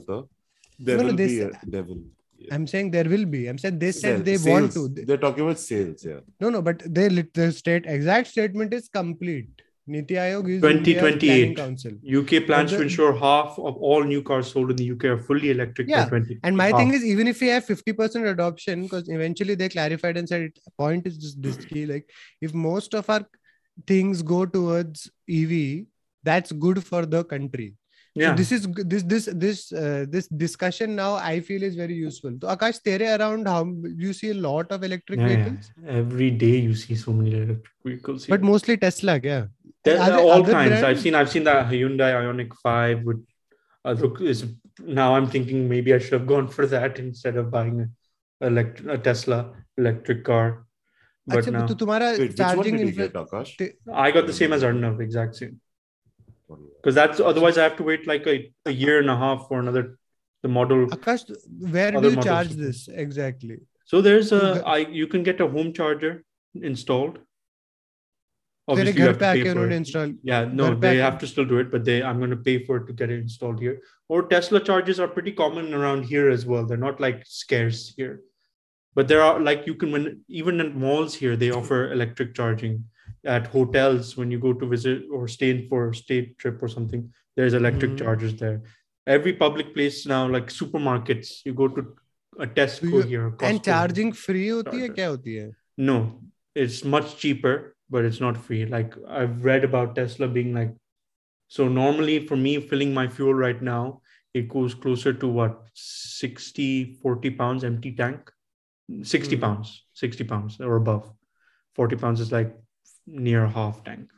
there 0.78 0.98
no, 0.98 1.04
will 1.04 1.10
no, 1.12 1.16
be 1.16 1.40
a, 1.40 1.48
uh, 1.48 1.52
there 1.64 1.82
will 1.82 2.02
yeah. 2.38 2.54
I'm 2.54 2.66
saying 2.66 2.90
there 2.90 3.04
will 3.04 3.24
be. 3.24 3.46
I'm 3.48 3.58
saying 3.58 3.78
they 3.78 3.92
said 3.92 4.24
they 4.24 4.36
sales. 4.36 4.76
want 4.76 4.96
to. 4.96 5.04
They're 5.04 5.16
talking 5.16 5.44
about 5.44 5.58
sales, 5.58 6.04
yeah. 6.04 6.20
No, 6.40 6.50
no, 6.50 6.62
but 6.62 6.82
they 6.86 7.08
the 7.08 7.52
state 7.52 7.86
exact 7.86 8.28
statement 8.28 8.74
is 8.74 8.88
complete. 8.88 9.48
Niti 9.88 10.14
Aayog 10.14 10.48
is 10.50 10.60
2028. 10.60 11.56
Council. 11.56 11.92
UK 12.04 12.44
plans 12.44 12.72
the, 12.72 12.78
to 12.78 12.82
ensure 12.82 13.16
half 13.16 13.56
of 13.58 13.76
all 13.76 14.02
new 14.02 14.20
cars 14.20 14.50
sold 14.50 14.70
in 14.70 14.76
the 14.76 14.90
UK 14.90 15.04
are 15.04 15.18
fully 15.18 15.50
electric 15.50 15.88
yeah. 15.88 16.04
by 16.04 16.08
20. 16.08 16.40
And 16.42 16.56
my 16.56 16.66
half. 16.66 16.78
thing 16.78 16.90
ah. 16.90 16.94
is, 16.94 17.04
even 17.04 17.28
if 17.28 17.40
we 17.40 17.46
have 17.48 17.64
50% 17.64 18.28
adoption, 18.28 18.82
because 18.82 19.08
eventually 19.08 19.54
they 19.54 19.68
clarified 19.68 20.16
and 20.16 20.28
said, 20.28 20.40
it, 20.42 20.58
point 20.76 21.06
is 21.06 21.16
just 21.16 21.40
this 21.40 21.56
key. 21.64 21.86
Like, 21.86 22.10
if 22.40 22.52
most 22.52 22.94
of 22.94 23.08
our 23.08 23.24
things 23.86 24.22
go 24.22 24.44
towards 24.44 25.08
EV, 25.30 25.84
that's 26.24 26.50
good 26.50 26.84
for 26.84 27.06
the 27.06 27.22
country 27.22 27.76
yeah 28.16 28.30
so 28.30 28.36
this 28.40 28.50
is 28.56 28.66
this 28.92 29.02
this 29.12 29.28
this 29.44 29.72
uh, 29.72 30.04
this 30.08 30.26
discussion 30.42 30.96
now 30.96 31.14
i 31.30 31.38
feel 31.48 31.62
is 31.68 31.76
very 31.80 31.96
useful 32.02 32.36
so 32.42 32.48
akash 32.54 32.78
tere 32.88 33.08
around 33.16 33.50
how 33.52 33.62
you 34.04 34.12
see 34.20 34.30
a 34.34 34.38
lot 34.48 34.72
of 34.76 34.86
electric 34.88 35.20
yeah, 35.20 35.28
vehicles 35.32 35.70
yeah. 35.70 35.98
every 36.02 36.30
day 36.44 36.54
you 36.68 36.74
see 36.82 36.96
so 37.04 37.16
many 37.18 37.34
electric 37.40 37.90
vehicles 37.90 38.26
but 38.34 38.46
mostly 38.50 38.76
tesla 38.84 39.18
yeah 39.30 39.46
there, 39.88 40.00
are 40.00 40.20
all 40.20 40.44
kinds 40.44 40.52
brands? 40.52 40.86
i've 40.90 41.00
seen 41.00 41.18
i've 41.20 41.32
seen 41.34 41.44
the 41.50 41.56
hyundai 41.72 42.10
ioniq 42.20 42.54
5 42.62 43.04
with 43.10 43.20
uh, 43.84 43.94
look 44.04 44.20
is 44.34 44.44
now 45.00 45.08
i'm 45.16 45.28
thinking 45.34 45.68
maybe 45.74 45.94
i 45.96 45.98
should 45.98 46.16
have 46.18 46.28
gone 46.34 46.48
for 46.56 46.70
that 46.76 47.02
instead 47.04 47.36
of 47.42 47.50
buying 47.58 47.76
a, 47.84 48.46
elect- 48.52 48.86
a 48.96 48.98
tesla 49.10 49.40
electric 49.82 50.24
car 50.30 50.46
but 51.28 51.44
Achha, 51.44 51.52
now, 51.52 51.66
तो 51.66 51.74
तुम्हारा 51.74 52.08
charging 52.40 53.78
I 53.92 54.10
got 54.12 54.26
the 54.28 54.32
same 54.32 54.52
as 54.52 54.62
Arnav, 54.62 55.00
exact 55.00 55.34
same 55.34 55.60
Because 56.48 56.94
that's 56.94 57.18
otherwise 57.18 57.58
I 57.58 57.64
have 57.64 57.76
to 57.76 57.82
wait 57.82 58.06
like 58.06 58.26
a, 58.26 58.52
a 58.66 58.70
year 58.70 58.98
and 59.00 59.10
a 59.10 59.16
half 59.16 59.48
for 59.48 59.58
another 59.58 59.98
the 60.42 60.48
model. 60.48 60.86
Akash, 60.86 61.24
where 61.58 61.92
do 61.92 62.10
you 62.10 62.22
charge 62.22 62.50
this 62.50 62.88
exactly? 62.88 63.58
So 63.84 64.00
there's 64.00 64.32
a 64.32 64.62
I 64.66 64.78
you 64.78 65.06
can 65.06 65.22
get 65.22 65.40
a 65.40 65.48
home 65.48 65.72
charger 65.72 66.24
installed. 66.54 67.18
Obviously, 68.68 69.00
you 69.00 69.06
have 69.06 69.18
to 69.18 69.32
pay 69.32 69.52
for 69.52 69.70
it. 69.70 70.16
Yeah, 70.24 70.44
no, 70.44 70.74
they 70.74 70.96
have 70.96 71.18
to 71.18 71.26
still 71.26 71.44
do 71.44 71.58
it, 71.58 71.70
but 71.70 71.84
they 71.84 72.02
I'm 72.02 72.18
going 72.18 72.30
to 72.30 72.36
pay 72.36 72.64
for 72.64 72.78
it 72.78 72.86
to 72.88 72.92
get 72.92 73.10
it 73.10 73.20
installed 73.20 73.60
here. 73.60 73.80
Or 74.08 74.26
Tesla 74.26 74.60
charges 74.60 74.98
are 74.98 75.06
pretty 75.06 75.32
common 75.32 75.72
around 75.72 76.04
here 76.04 76.28
as 76.30 76.46
well. 76.46 76.66
They're 76.66 76.76
not 76.76 77.00
like 77.00 77.22
scarce 77.26 77.94
here, 77.96 78.22
but 78.94 79.06
there 79.06 79.22
are 79.22 79.38
like 79.38 79.66
you 79.66 79.74
can 79.74 79.92
when 79.92 80.20
even 80.28 80.60
in 80.60 80.78
malls 80.78 81.14
here 81.14 81.36
they 81.36 81.52
offer 81.52 81.92
electric 81.92 82.34
charging 82.34 82.84
at 83.26 83.46
hotels 83.48 84.16
when 84.16 84.30
you 84.30 84.38
go 84.38 84.52
to 84.52 84.66
visit 84.66 85.02
or 85.12 85.28
stay 85.28 85.50
in 85.50 85.66
for 85.68 85.90
a 85.90 85.94
state 85.94 86.38
trip 86.38 86.62
or 86.62 86.68
something 86.68 87.12
there's 87.36 87.54
electric 87.54 87.92
mm-hmm. 87.92 88.04
chargers 88.04 88.34
there 88.36 88.62
every 89.06 89.32
public 89.32 89.74
place 89.74 90.06
now 90.06 90.26
like 90.26 90.48
supermarkets 90.48 91.44
you 91.44 91.52
go 91.52 91.68
to 91.68 91.86
a 92.38 92.46
tesco 92.46 93.04
here 93.04 93.34
and 93.40 93.62
charging 93.64 94.12
free 94.12 94.48
hoti 94.48 94.80
hai, 94.80 94.88
kya 94.88 95.06
hoti 95.12 95.38
hai? 95.40 95.50
no 95.76 95.98
it's 96.54 96.84
much 96.84 97.16
cheaper 97.16 97.54
but 97.90 98.04
it's 98.04 98.20
not 98.20 98.36
free 98.36 98.64
like 98.66 98.94
i've 99.08 99.44
read 99.44 99.64
about 99.64 99.94
tesla 99.94 100.28
being 100.28 100.52
like 100.54 100.74
so 101.48 101.68
normally 101.68 102.18
for 102.26 102.36
me 102.36 102.60
filling 102.60 102.92
my 102.94 103.06
fuel 103.08 103.34
right 103.34 103.62
now 103.62 104.00
it 104.34 104.48
goes 104.48 104.74
closer 104.74 105.12
to 105.12 105.28
what 105.28 105.62
60 105.74 106.98
40 107.02 107.30
pounds 107.30 107.64
empty 107.64 107.92
tank 107.92 108.30
60 109.02 109.36
mm-hmm. 109.36 109.44
pounds 109.44 109.84
60 109.94 110.24
pounds 110.24 110.60
or 110.60 110.76
above 110.76 111.10
40 111.74 111.96
pounds 111.96 112.20
is 112.20 112.32
like 112.32 112.54
near 113.07 113.47
half 113.47 113.83
tank. 113.83 114.09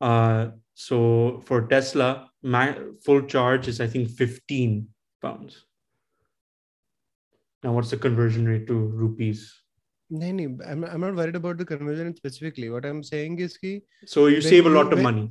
Uh, 0.00 0.50
so 0.74 1.42
for 1.46 1.62
Tesla, 1.66 2.30
my 2.42 2.76
full 3.04 3.22
charge 3.22 3.68
is 3.68 3.80
I 3.80 3.86
think 3.86 4.08
15 4.08 4.88
pounds. 5.22 5.64
Now, 7.62 7.72
what's 7.72 7.90
the 7.90 7.96
conversion 7.98 8.46
rate 8.48 8.66
to 8.68 8.74
rupees? 8.74 9.42
नहीं 10.12 10.32
नहीं 10.34 10.46
I'm, 10.66 10.84
I'm 10.84 11.00
not 11.00 11.14
worried 11.14 11.36
about 11.36 11.58
the 11.58 11.64
conversion 11.64 12.14
specifically 12.16 12.68
what 12.70 12.84
I'm 12.86 13.02
saying 13.08 13.38
is 13.38 13.56
कि 13.64 13.80
So 14.06 14.26
you 14.26 14.38
When 14.40 14.42
save 14.52 14.66
a 14.66 14.68
you- 14.70 14.74
lot 14.76 14.86
of 14.92 14.98
when- 14.98 15.04
money. 15.08 15.26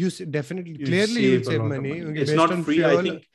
you 0.00 0.06
s- 0.12 0.20
definitely 0.36 0.76
You 0.78 0.86
clearly 0.86 1.24
you 1.24 1.32
save 1.32 1.40
will 1.40 1.48
a 1.48 1.50
save 1.50 1.58
lot 1.58 1.64
of 1.66 1.72
money, 1.72 1.88
money. 1.90 2.04
okay, 2.12 2.20
It's 2.22 2.30
based 2.30 2.36
not 2.42 2.52
on 2.56 2.62
free. 2.68 2.78
I 2.84 2.90
fuel- 2.92 3.02
think 3.08 3.26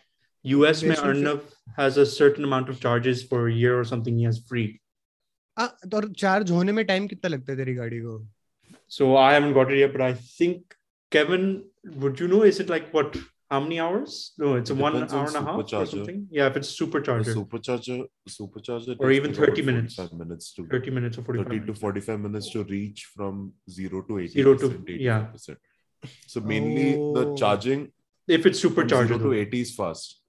US 0.55 0.81
में 0.83 0.89
based 0.93 1.03
on 1.09 1.13
fuel- 1.19 1.35
Arnav 1.35 1.53
has 1.81 1.97
a 1.97 2.05
certain 2.13 2.47
amount 2.49 2.69
of 2.73 2.79
charges 2.87 3.23
for 3.33 3.41
a 3.49 3.53
year 3.59 3.75
or 3.81 3.83
something. 3.91 4.17
He 4.23 4.25
has 4.31 4.39
free. 4.53 4.67
हाँ, 5.59 5.67
तो 5.91 5.97
और 5.97 6.09
charge 6.23 6.51
होने 6.51 6.71
में 6.79 6.85
time 6.85 7.07
कितना 7.13 7.29
लगता 7.35 7.51
है 7.51 7.57
तेरी 7.57 7.73
गाड़ी 7.75 7.99
को 8.01 8.17
so 8.96 9.16
I 9.16 9.32
haven't 9.32 9.54
got 9.54 9.72
it 9.72 9.78
yet, 9.78 9.92
but 9.92 10.02
I 10.02 10.12
think 10.12 10.74
Kevin, 11.10 11.64
would 12.00 12.20
you 12.20 12.28
know? 12.28 12.42
Is 12.42 12.60
it 12.60 12.68
like 12.68 12.90
what? 12.96 13.16
How 13.50 13.60
many 13.60 13.78
hours? 13.84 14.32
No, 14.42 14.54
it's 14.56 14.70
a 14.70 14.74
one 14.74 14.92
depends 14.94 15.12
on 15.14 15.18
hour 15.20 15.26
and 15.28 15.36
a 15.36 15.40
half 15.50 15.72
or 15.82 15.86
something. 15.86 16.26
Yeah, 16.30 16.46
if 16.48 16.56
it's 16.58 16.76
The 16.76 16.84
supercharger, 16.84 17.32
supercharger, 17.38 18.04
supercharger, 18.28 18.96
Or 18.98 19.10
even 19.10 19.32
30 19.38 19.62
minutes. 19.62 19.94
45 19.94 20.18
minutes 20.18 20.52
to 20.56 20.66
30 20.66 20.90
minutes 20.90 21.18
or 21.18 21.22
45 21.22 21.46
30 21.52 21.66
to 21.66 21.74
45 21.74 22.20
minutes 22.26 22.50
to 22.50 22.64
reach 22.64 23.04
from 23.14 23.52
zero 23.78 24.02
to 24.10 24.18
80 24.18 24.28
Zero 24.42 24.54
to- 24.58 25.02
yeah. 25.08 25.20
percent. 25.36 25.58
So 26.26 26.40
mainly 26.52 26.88
the 27.16 27.24
Oh. 27.30 27.34
charging 27.44 27.88
If 28.38 28.44
it's 28.50 28.62
supercharger, 28.66 29.06
zero 29.14 29.18
to 29.18 29.24
though. 29.30 29.32
80 29.46 29.60
is 29.68 29.74
fast, 29.80 30.20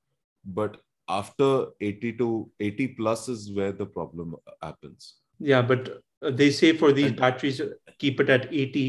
but 0.61 0.77
after 1.19 1.51
80 1.81 2.13
to 2.23 2.29
80 2.61 2.87
plus 3.01 3.27
is 3.35 3.51
where 3.59 3.73
the 3.83 3.89
problem 3.99 4.35
happens. 4.61 5.13
yeah, 5.51 5.61
but 5.73 5.87
they 6.22 6.50
say 6.60 6.72
for 6.82 6.92
these 6.92 7.10
And- 7.12 7.20
batteries, 7.20 7.60
uh, 7.60 7.68
keep 8.04 8.20
it 8.20 8.30
at 8.30 8.48
80 8.52 8.86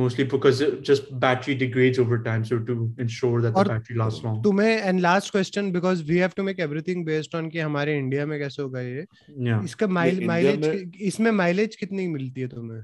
mostly 0.00 0.24
because 0.24 0.60
it 0.66 0.76
just 0.88 1.08
battery 1.22 1.54
degrades 1.54 1.98
over 2.02 2.16
time. 2.26 2.44
So 2.50 2.58
to 2.68 2.76
ensure 3.00 3.40
that 3.42 3.52
the 3.52 3.58
और 3.58 3.68
battery 3.68 3.96
lasts 3.98 4.24
long. 4.24 4.42
तुम्हें 4.44 4.68
and 4.68 5.00
last 5.00 5.30
question 5.32 5.70
because 5.72 6.02
we 6.10 6.18
have 6.18 6.30
to 6.36 6.42
make 6.42 6.60
everything 6.60 7.04
based 7.06 7.34
on 7.34 7.48
कि 7.50 7.58
हमारे 7.58 7.96
India 7.98 8.26
में 8.26 8.38
कैसे 8.38 8.62
होगा 8.62 8.80
ये 8.80 9.04
Yeah. 9.48 9.64
इसका 9.64 9.86
mile 9.86 10.14
India 10.14 10.26
mileage 10.26 10.66
में- 10.66 10.94
इसमें 11.10 11.30
माइलेज 11.42 11.76
कितनी 11.76 12.06
मिलती 12.08 12.40
है 12.40 12.48
तुम्हें 12.48 12.82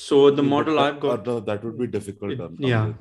So 0.00 0.16
the 0.30 0.42
But 0.42 0.48
model 0.50 0.76
that- 0.76 0.88
I've 0.88 0.98
got, 1.04 1.22
uh, 1.22 1.30
no, 1.30 1.40
that 1.46 1.64
would 1.66 1.78
be 1.78 1.86
difficult. 1.94 2.32
It- 2.34 2.42
um, 2.48 2.58
yeah. 2.72 2.92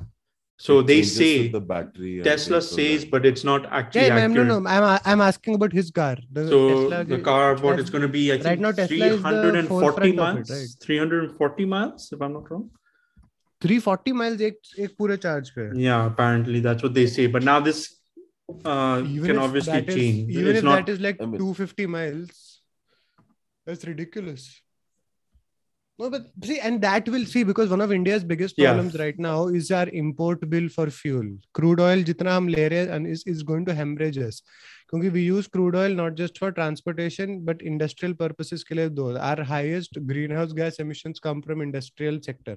So 0.57 0.79
it 0.79 0.87
they 0.87 1.03
say 1.03 1.49
the 1.49 1.61
battery. 1.61 2.23
Tesla 2.23 2.63
says, 2.63 3.05
but 3.05 3.27
it's 3.27 3.43
not 3.43 3.67
actually 3.67 4.07
yeah, 4.07 4.17
accurate. 4.17 4.47
No, 4.47 4.61
no, 4.61 4.69
I'm 4.69 4.85
uh, 4.85 4.99
I'm 5.05 5.21
asking 5.21 5.57
about 5.57 5.73
his 5.73 5.91
car. 5.91 6.17
The 6.31 6.47
so 6.49 6.69
Tesla, 6.69 7.05
the 7.05 7.19
car, 7.19 7.55
what 7.55 7.61
Tesla, 7.63 7.81
it's 7.81 7.91
going 7.91 8.03
to 8.03 8.09
be? 8.09 8.33
I 8.33 8.37
think 8.37 8.47
right 8.47 8.61
now, 8.61 8.73
Tesla 8.73 9.19
340 9.19 10.13
miles. 10.13 10.51
It, 10.51 10.55
right? 10.55 10.69
340 10.81 11.65
miles, 11.65 12.13
if 12.13 12.23
I'm 12.23 12.35
not 12.35 12.51
wrong. 12.51 12.71
340 13.61 14.13
miles 14.13 14.41
ek, 14.41 14.57
ek 14.79 14.97
pure 14.97 15.17
charge 15.17 15.51
yeah 15.75 16.07
apparently 16.07 16.61
that's 16.61 16.83
what 16.83 16.93
they 16.93 17.07
say 17.07 17.27
but 17.27 17.43
now 17.43 17.61
this 17.61 18.01
uh, 18.65 19.03
even 19.07 19.31
can 19.31 19.39
obviously 19.39 19.81
change 19.83 20.31
is, 20.31 20.37
even 20.37 20.49
it's 20.49 20.59
if 20.59 20.65
not, 20.65 20.85
that 20.85 20.93
is 20.93 21.01
like 21.01 21.17
I 21.21 21.25
mean, 21.25 21.39
250 21.39 21.87
miles 21.87 22.61
that's 23.65 23.87
ridiculous 23.87 24.61
no 25.99 26.11
but 26.11 26.25
see 26.43 26.59
and 26.59 26.81
that 26.83 27.09
will 27.09 27.25
see 27.33 27.43
because 27.49 27.71
one 27.71 27.81
of 27.81 27.93
india's 27.97 28.25
biggest 28.31 28.57
problems 28.57 28.95
Yeah. 28.95 29.03
right 29.03 29.19
now 29.27 29.47
is 29.59 29.71
our 29.81 29.89
import 30.03 30.41
bill 30.55 30.69
for 30.77 30.87
fuel 30.91 31.29
crude 31.59 31.83
oil 31.89 32.03
jitna 32.09 32.33
hum 32.37 32.49
le 32.55 32.65
rahe 32.75 32.95
and 32.97 33.07
is, 33.07 33.23
is 33.35 33.43
going 33.51 33.67
to 33.69 33.77
hemorrhage 33.81 34.19
us 34.29 34.41
क्योंकि 34.91 35.13
we 35.13 35.23
use 35.27 35.47
crude 35.57 35.77
oil 35.83 35.95
not 36.01 36.17
just 36.23 36.41
for 36.43 36.51
transportation 36.59 37.37
but 37.51 37.63
industrial 37.73 38.17
purposes 38.25 38.65
के 38.65 38.75
लिए 38.75 38.89
दो 38.99 39.07
our 39.31 39.47
highest 39.53 40.01
greenhouse 40.13 40.53
gas 40.63 40.81
emissions 40.87 41.23
come 41.29 41.43
from 41.49 41.65
industrial 41.69 42.21
sector 42.31 42.57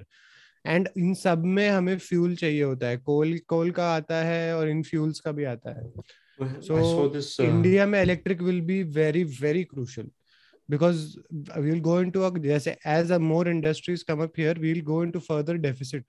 and 0.65 0.87
इन 0.97 1.13
सब 1.13 1.43
में 1.45 1.69
हमें 1.69 1.97
fuel 1.97 2.35
चाहिए 2.35 2.63
होता 2.63 2.87
है 2.87 2.97
कोल 2.97 3.37
कोल 3.47 3.69
का 3.71 3.89
आता 3.95 4.15
है 4.23 4.55
और 4.57 4.69
इन 4.69 4.81
फ्यूल्स 4.83 5.19
का 5.19 5.31
भी 5.31 5.43
आता 5.55 5.79
है 5.79 5.91
So. 6.39 6.75
Uh, 6.77 7.39
इंडिया 7.41 7.85
में 7.85 8.01
electric 8.01 8.41
will 8.41 8.59
be 8.61 8.81
very 8.97 9.23
very 9.23 9.63
crucial 9.63 10.09
because 10.68 11.18
we 11.58 11.70
will 11.70 11.80
go 11.80 11.98
into 11.98 12.24
a 12.24 12.30
जैसे 12.30 12.76
as 12.86 13.10
a 13.10 13.18
more 13.18 13.46
industries 13.48 14.02
come 14.02 14.20
up 14.20 14.36
here 14.36 14.54
we 14.58 14.72
will 14.72 14.82
go 14.82 15.02
into 15.02 15.20
further 15.20 15.58
deficit 15.58 16.04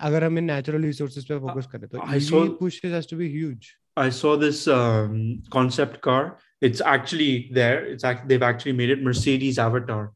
अगर 0.00 0.24
हम 0.24 0.38
इन 0.38 0.50
natural 0.50 0.80
resources 0.80 1.24
पे 1.24 1.40
focus 1.40 1.66
करें 1.66 1.88
तो 1.88 1.98
I 1.98 2.16
EV 2.16 2.22
saw- 2.22 2.58
push 2.60 2.82
has 2.82 3.06
to 3.06 3.16
be 3.16 3.28
huge 3.28 3.76
I 3.96 4.10
saw 4.10 4.36
this 4.36 4.66
um, 4.66 5.42
concept 5.50 6.00
car. 6.00 6.38
It's 6.60 6.80
actually 6.80 7.50
there. 7.52 7.84
It's 7.84 8.02
act- 8.02 8.28
they've 8.28 8.42
actually 8.42 8.72
made 8.72 8.90
it 8.90 9.02
Mercedes 9.02 9.56
Avatar. 9.56 10.12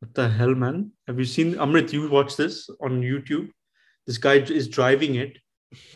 What 0.00 0.14
the 0.14 0.28
hell, 0.28 0.54
man? 0.54 0.90
Have 1.06 1.18
you 1.20 1.24
seen 1.24 1.54
Amrit? 1.54 1.92
You 1.92 2.08
watch 2.10 2.36
this 2.36 2.68
on 2.80 3.02
YouTube. 3.02 3.50
This 4.06 4.18
guy 4.18 4.34
is 4.34 4.66
driving 4.66 5.14
it. 5.14 5.38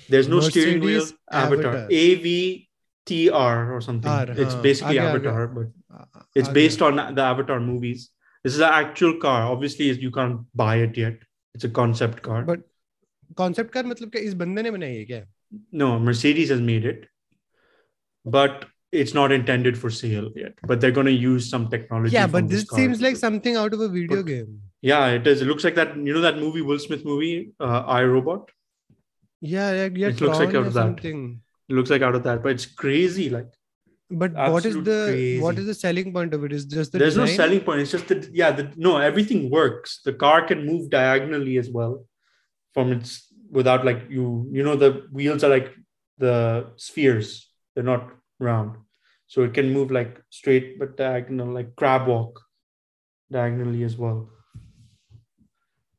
There's 0.08 0.28
no 0.28 0.40
steering 0.40 0.80
wheel. 0.80 1.00
Mercedes 1.00 1.18
Avatar. 1.32 1.74
Avatar. 1.74 1.88
A 1.90 2.14
V 2.14 2.68
T 3.06 3.28
R 3.30 3.72
or 3.72 3.80
something. 3.80 4.10
R, 4.10 4.30
it's 4.30 4.54
huh. 4.54 4.62
basically 4.62 4.98
आगे, 4.98 5.00
आगे. 5.00 5.14
Avatar, 5.14 5.48
but 5.48 5.66
uh- 5.83 5.83
it's 6.34 6.48
आगे. 6.48 6.54
based 6.54 6.82
on 6.88 6.96
the 7.14 7.22
Avatar 7.22 7.58
movies. 7.60 8.08
This 8.44 8.54
is 8.54 8.60
an 8.60 8.72
actual 8.82 9.14
car. 9.26 9.38
Obviously, 9.52 9.90
you 10.06 10.10
can't 10.10 10.40
buy 10.64 10.74
it 10.88 10.96
yet. 10.96 11.18
It's 11.54 11.64
a 11.64 11.72
concept 11.80 12.22
car. 12.28 12.42
But- 12.50 12.66
concept 13.38 13.72
car 13.74 13.82
मतलब 13.84 14.10
क्या 14.12 14.22
इस 14.28 14.34
बंदे 14.42 14.62
ने 14.62 14.70
बनाई 14.70 14.94
है 14.96 15.04
क्या 15.12 15.22
No, 15.82 15.86
Mercedes 16.06 16.50
has 16.54 16.60
made 16.70 16.84
it, 16.92 17.04
but 18.24 18.64
it's 18.92 19.14
not 19.14 19.32
intended 19.32 19.78
for 19.78 19.90
sale 19.90 20.30
yet. 20.36 20.54
But 20.70 20.80
they're 20.80 20.96
going 20.98 21.06
to 21.06 21.12
use 21.24 21.48
some 21.50 21.68
technology. 21.74 22.14
yeah 22.16 22.26
from 22.26 22.32
but 22.32 22.48
this 22.54 22.60
this 22.62 22.68
car 22.70 22.78
seems 22.80 22.98
to 22.98 23.04
like 23.04 23.14
do 23.14 23.18
it. 23.18 23.20
something 23.26 23.56
out 23.56 23.74
of 23.78 23.80
a 23.80 23.88
video 23.88 24.16
But- 24.22 24.26
game 24.32 24.58
Yeah, 24.88 25.06
it 25.16 25.26
is. 25.30 25.40
It 25.44 25.48
looks 25.48 25.64
like 25.68 25.74
that. 25.78 25.90
You 26.08 26.12
know 26.16 26.20
that 26.24 26.38
movie, 26.42 26.62
Will 26.68 26.78
Smith 26.82 27.04
movie, 27.04 27.52
uh, 27.60 27.80
I 27.96 28.02
Robot. 28.12 28.50
yeah 29.54 29.66
yeah, 29.78 29.88
yeah 30.02 30.08
It 30.14 30.20
looks 30.26 30.38
like 30.42 30.50
Tron 30.54 30.60
out 30.60 30.64
or 30.64 30.68
of 30.68 30.74
that. 30.74 30.80
something 30.86 31.18
It 31.68 31.74
looks 31.78 31.90
like 31.94 32.02
out 32.10 32.14
of 32.18 32.22
that, 32.28 32.42
but 32.46 32.52
it's 32.58 32.66
crazy. 32.84 33.26
Like 33.34 33.50
but 34.11 34.33
what 34.33 34.65
is 34.65 34.75
the 34.75 35.39
what 35.41 35.55
crazy. 35.55 35.61
is 35.61 35.65
the 35.67 35.73
selling 35.73 36.13
point 36.13 36.33
of 36.33 36.43
it 36.43 36.51
is 36.53 36.65
just 36.65 36.91
the 36.91 36.99
there's 36.99 37.17
no 37.17 37.25
selling 37.25 37.61
point. 37.61 37.81
It's 37.81 37.91
just 37.91 38.07
that 38.07 38.29
yeah, 38.33 38.51
the, 38.51 38.71
no, 38.75 38.97
everything 38.97 39.49
works. 39.49 40.01
The 40.05 40.13
car 40.13 40.45
can 40.45 40.65
move 40.65 40.89
diagonally 40.89 41.57
as 41.57 41.69
well 41.69 42.05
from 42.73 42.91
its 42.91 43.33
without 43.49 43.85
like 43.85 44.03
you 44.09 44.47
you 44.51 44.63
know 44.63 44.75
the 44.75 45.07
wheels 45.11 45.43
are 45.43 45.49
like 45.49 45.73
the 46.17 46.67
spheres. 46.75 47.49
They're 47.73 47.83
not 47.83 48.09
round, 48.39 48.77
so 49.27 49.41
it 49.43 49.53
can 49.53 49.73
move 49.73 49.91
like 49.91 50.21
straight 50.29 50.79
but 50.79 50.97
diagonal, 50.97 51.47
like 51.47 51.75
crab 51.75 52.07
walk 52.07 52.41
diagonally 53.31 53.83
as 53.83 53.97
well. 53.97 54.29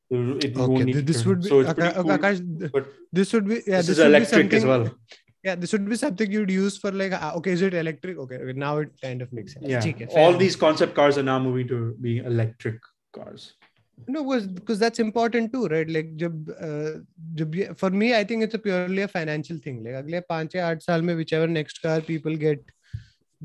It- 0.08 0.56
okay 0.56 0.84
need 0.84 0.92
th- 0.92 0.96
to 0.96 1.02
this 1.02 1.22
turn. 1.22 1.28
would 1.30 1.42
be 1.42 1.48
so 1.48 1.60
it's 1.60 1.70
Aka- 1.70 1.80
pretty 1.80 1.94
cool, 1.94 2.18
Akash, 2.18 2.72
but 2.72 2.86
this 3.12 3.32
would 3.32 3.48
be 3.48 3.54
yeah 3.66 3.78
this, 3.78 3.88
this, 3.88 3.98
is 3.98 4.04
electric 4.04 4.52
as 4.52 4.64
well 4.64 4.90
yeah 5.46 5.54
this 5.62 5.72
would 5.72 5.88
be 5.88 5.96
something 6.02 6.32
you'd 6.36 6.50
use 6.50 6.76
for 6.82 6.90
like 7.00 7.12
uh, 7.12 7.32
okay 7.36 7.52
is 7.52 7.62
it 7.62 7.74
electric? 7.74 8.18
Okay 8.18 8.52
now 8.66 8.78
it 8.78 8.90
kind 9.00 9.22
of 9.22 9.32
makes 9.32 9.54
sense. 9.54 9.66
Yeah. 9.68 10.06
all 10.22 10.36
these 10.44 10.56
concept 10.56 10.94
cars 10.94 11.18
are 11.18 11.28
now 11.30 11.38
moving 11.38 11.68
to 11.68 11.94
being 12.00 12.24
electric 12.24 12.78
cars. 13.12 13.54
No 14.14 14.22
because 14.24 14.46
because 14.46 14.78
that's 14.78 14.98
important 14.98 15.52
too 15.52 15.66
right? 15.74 15.88
Like 15.88 16.16
jab, 16.16 16.50
uh, 16.60 16.90
jab, 17.34 17.54
for 17.82 17.90
me 17.90 18.14
i 18.14 18.24
think 18.30 18.42
it's 18.46 18.54
a 18.54 18.58
purely 18.58 19.02
a 19.02 19.08
financial 19.08 19.60
thing. 19.66 19.84
Like 19.84 19.94
agle 20.00 20.22
5 20.32 20.56
8 20.62 20.82
saal 20.86 21.06
mein 21.10 21.20
whichever 21.20 21.52
next 21.58 21.80
car 21.84 22.00
people 22.08 22.36
get 22.46 22.72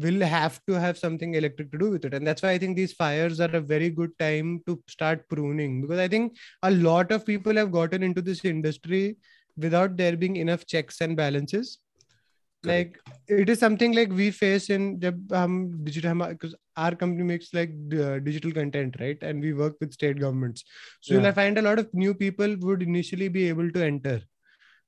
will 0.05 0.25
have 0.31 0.57
to 0.67 0.79
have 0.81 0.97
something 1.03 1.35
electric 1.35 1.69
to 1.71 1.77
do 1.77 1.89
with 1.91 2.05
it. 2.09 2.13
And 2.17 2.25
that's 2.31 2.47
why 2.47 2.51
i 2.57 2.57
think 2.63 2.75
these 2.81 2.95
fires 3.03 3.39
are 3.45 3.53
a 3.61 3.61
very 3.61 3.91
good 4.01 4.17
time 4.25 4.55
to 4.71 4.75
start 4.95 5.23
pruning. 5.35 5.77
Because 5.85 6.03
i 6.07 6.09
think 6.15 6.41
a 6.71 6.73
lot 6.89 7.15
of 7.19 7.29
people 7.31 7.61
have 7.63 7.71
gotten 7.77 8.09
into 8.09 8.25
this 8.31 8.43
industry 8.55 9.05
without 9.67 9.95
there 10.03 10.17
being 10.25 10.37
enough 10.47 10.65
checks 10.65 11.01
and 11.01 11.17
balances 11.23 11.79
like 12.63 12.97
it 13.28 13.50
is 13.50 13.60
something 13.60 13.93
like 13.93 14.10
we 14.12 14.30
face 14.32 14.69
in 14.69 15.00
jab 15.00 15.19
hum 15.32 15.56
digital 15.84 16.15
because 16.28 16.56
our 16.78 16.95
company 16.95 17.24
makes 17.24 17.54
like 17.54 17.71
uh, 17.93 18.19
digital 18.19 18.52
content 18.52 18.95
right? 19.00 19.17
And 19.21 19.41
we 19.41 19.54
work 19.54 19.76
with 19.80 19.93
state 19.93 20.19
governments. 20.19 20.63
So 21.02 21.13
Yeah. 21.13 21.21
you'll 21.21 21.34
find 21.34 21.58
a 21.58 21.62
lot 21.62 21.80
of 21.80 21.93
new 21.93 22.13
people 22.13 22.56
would 22.60 22.82
initially 22.82 23.30
be 23.30 23.47
able 23.50 23.71
to 23.71 23.84
enter. 23.84 24.21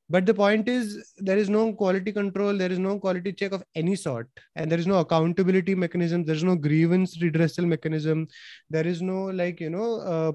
But 0.10 0.26
the 0.26 0.34
point 0.34 0.68
is 0.70 1.14
there 1.18 1.38
is 1.38 1.50
no 1.50 1.74
quality 1.74 2.12
control 2.12 2.58
there 2.58 2.72
is 2.72 2.80
no 2.80 3.00
quality 3.00 3.34
check 3.34 3.52
of 3.54 3.64
any 3.76 3.96
sort. 3.96 4.28
And 4.56 4.72
there 4.72 4.80
is 4.80 4.88
no 4.88 5.00
accountability 5.00 5.76
mechanism 5.76 6.26
there's 6.26 6.44
no 6.44 6.56
grievance 6.56 7.18
redressal 7.18 7.66
mechanism. 7.66 8.28
There 8.70 8.86
is 8.86 9.02
no 9.02 9.26
like 9.26 9.60
you 9.60 9.70
know 9.70 9.90
uh, 10.02 10.32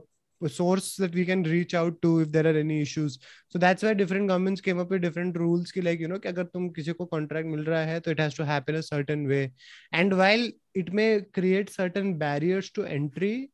source 0.50 0.98
that 0.98 1.14
we 1.16 1.24
can 1.24 1.44
reach 1.44 1.74
out 1.74 2.02
to 2.02 2.20
if 2.20 2.32
there 2.32 2.46
are 2.46 2.58
any 2.58 2.82
issues 2.82 3.18
so 3.48 3.58
that's 3.58 3.82
why 3.82 3.94
different 3.94 4.28
governments 4.28 4.60
came 4.60 4.78
up 4.78 4.90
with 4.90 5.02
different 5.02 5.38
rules 5.38 5.72
ki 5.72 5.82
like 5.82 6.02
you 6.02 6.08
know 6.08 6.20
कि 6.20 6.30
अगर 6.30 6.44
तुम 6.56 6.68
किसी 6.78 6.94
को 6.94 7.10
contract 7.14 7.46
मिल 7.48 7.64
रहा 7.66 7.84
है 7.92 8.00
तो 8.00 8.12
it 8.12 8.20
has 8.20 8.34
to 8.34 8.46
happen 8.46 8.76
a 8.76 8.84
certain 8.84 9.28
way 9.28 9.52
and 9.94 10.18
while 10.18 10.44
it 10.76 10.92
may 10.94 11.22
create 11.38 11.70
certain 11.70 12.18
barriers 12.18 12.70
to 12.72 12.84
entry 12.84 13.50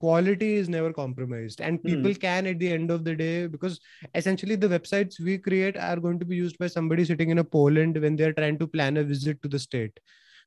quality 0.00 0.54
is 0.54 0.68
never 0.68 0.92
compromised 0.92 1.60
and 1.60 1.78
Hmm. 1.78 1.88
people 1.88 2.14
can 2.24 2.46
at 2.46 2.58
the 2.58 2.72
end 2.72 2.90
of 2.90 3.04
the 3.04 3.14
day 3.14 3.46
because 3.46 3.78
essentially 4.14 4.56
the 4.56 4.68
websites 4.68 5.20
we 5.20 5.38
create 5.38 5.76
are 5.76 5.96
going 6.08 6.18
to 6.18 6.24
be 6.24 6.36
used 6.36 6.58
by 6.58 6.66
somebody 6.66 7.04
sitting 7.04 7.30
in 7.30 7.38
a 7.38 7.44
Poland 7.44 8.00
when 8.00 8.16
they're 8.16 8.32
trying 8.32 8.58
to 8.58 8.66
plan 8.66 8.96
a 8.96 9.04
visit 9.04 9.40
to 9.42 9.48
the 9.48 9.58
state 9.58 10.00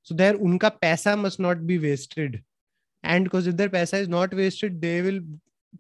so 0.04 0.14
there 0.14 0.38
unka 0.52 0.72
paisa 0.82 1.18
must 1.18 1.40
not 1.40 1.66
be 1.66 1.80
wasted 1.80 2.42
and 3.04 3.24
because 3.26 3.48
if 3.48 3.56
their 3.56 3.70
paisa 3.70 4.00
is 4.06 4.08
not 4.10 4.34
wasted 4.34 4.82
they 4.82 5.02
will 5.02 5.20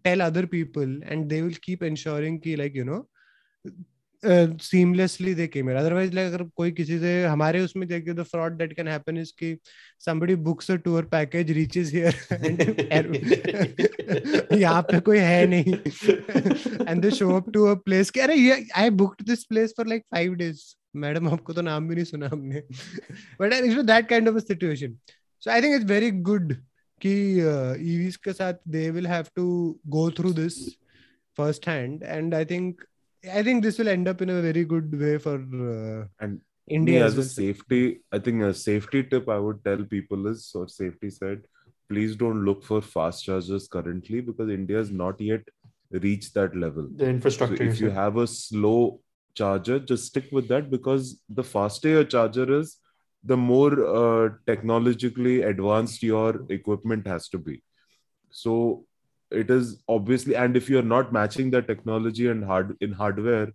tell 0.04 0.20
other 0.22 0.46
people 0.46 0.98
and 1.08 1.30
they 1.30 1.42
will 1.42 1.60
keep 1.68 1.82
ensuring 1.82 2.40
ki 2.40 2.56
like, 2.56 2.74
you 2.74 2.90
know 2.90 3.04
seamlessly 4.62 5.32
they 5.34 5.46
came 5.46 5.70
otherwise 5.70 6.12
like 6.14 6.32
अगर 6.32 6.42
कोई 6.56 6.70
किसी 6.78 6.98
से 7.00 7.12
हमारे 7.24 7.60
उसमें 7.60 7.86
देखिए 7.88 8.14
the 8.14 8.22
fraud 8.22 8.56
that 8.56 8.72
can 8.76 8.88
happen 8.88 9.18
is 9.18 9.32
कि 9.38 9.56
somebody 10.06 10.34
books 10.48 10.70
a 10.70 10.74
tour 10.84 11.04
package 11.12 11.50
reaches 11.58 11.92
here 11.92 12.14
यहाँ 14.58 14.82
पे 14.90 15.00
कोई 15.00 15.18
है 15.18 15.46
नहीं. 15.46 15.74
And 16.88 17.02
they 17.02 17.10
show 17.10 17.30
up 17.36 17.50
to 17.54 17.64
a 17.66 17.74
place 17.84 18.10
कि, 18.10 18.20
अरे, 18.20 18.34
ये 18.34 18.66
I 18.76 18.90
booked 18.90 19.24
this 19.26 19.44
place 19.44 19.74
for 19.76 19.86
like 19.88 20.04
5 20.14 20.34
days 20.38 20.60
madam, 20.96 21.28
आपको 21.28 21.52
तो 21.52 21.62
नाम 21.62 21.88
भी 21.88 21.94
नहीं 21.94 22.04
सुना 22.04 22.28
हमने. 22.32 22.62
But 23.40 23.52
that 23.86 24.08
kind 24.08 24.28
of 24.28 24.36
a 24.36 24.40
situation 24.40 24.98
so 25.42 25.50
I 25.50 25.62
think 25.62 25.74
it's 25.74 25.90
very 25.90 26.10
good 26.10 26.52
कि 27.01 27.13
uh, 27.41 27.75
EVs 27.77 28.17
के 28.17 28.33
साथ 28.33 28.59
they 28.65 28.89
will 28.91 29.05
have 29.05 29.31
to 29.35 29.77
go 29.89 30.09
through 30.09 30.33
this 30.33 30.77
first 31.35 31.65
hand 31.65 32.03
and 32.03 32.33
I 32.33 32.43
think 32.45 32.83
I 33.37 33.43
think 33.43 33.63
this 33.63 33.77
will 33.79 33.89
end 33.89 34.07
up 34.07 34.21
in 34.21 34.29
a 34.29 34.41
very 34.41 34.63
good 34.65 34.97
way 34.99 35.17
for 35.17 35.35
uh, 35.35 36.07
And 36.19 36.41
India 36.69 36.99
Me, 36.99 37.05
as 37.05 37.13
as 37.13 37.17
a 37.17 37.21
well. 37.21 37.29
safety, 37.29 38.01
I 38.11 38.19
think 38.19 38.41
a 38.43 38.53
safety 38.53 39.03
tip 39.03 39.27
I 39.29 39.37
would 39.39 39.63
tell 39.65 39.83
people 39.83 40.27
is, 40.27 40.51
or 40.55 40.67
safety 40.67 41.09
side, 41.09 41.41
please 41.89 42.15
don't 42.15 42.43
look 42.45 42.63
for 42.63 42.81
fast 42.81 43.25
chargers 43.25 43.67
currently 43.67 44.21
because 44.21 44.49
India 44.49 44.77
has 44.77 44.91
not 44.91 45.19
yet 45.19 45.41
reached 45.91 46.33
that 46.35 46.55
level. 46.55 46.87
the 46.95 47.05
So 47.05 47.09
infrastructure. 47.09 47.63
if 47.63 47.81
you 47.81 47.87
is- 47.87 47.93
have 47.93 48.17
a 48.17 48.27
slow 48.27 49.01
charger, 49.35 49.79
just 49.79 50.05
stick 50.07 50.25
with 50.31 50.47
that 50.47 50.69
because 50.71 51.21
the 51.29 51.43
faster 51.43 51.89
your 51.89 52.03
charger 52.03 52.47
is, 52.59 52.77
the 53.23 53.37
more 53.37 53.71
uh, 53.85 54.29
technologically 54.47 55.41
advanced 55.41 56.03
your 56.03 56.45
equipment 56.49 57.07
has 57.07 57.27
to 57.29 57.37
be. 57.37 57.61
So 58.29 58.85
it 59.31 59.49
is 59.49 59.81
obviously, 59.87 60.35
and 60.35 60.55
if 60.55 60.69
you're 60.69 60.83
not 60.83 61.11
matching 61.11 61.49
the 61.51 61.61
technology 61.61 62.27
and 62.27 62.43
hard 62.43 62.77
in 62.81 62.91
hardware 62.91 63.51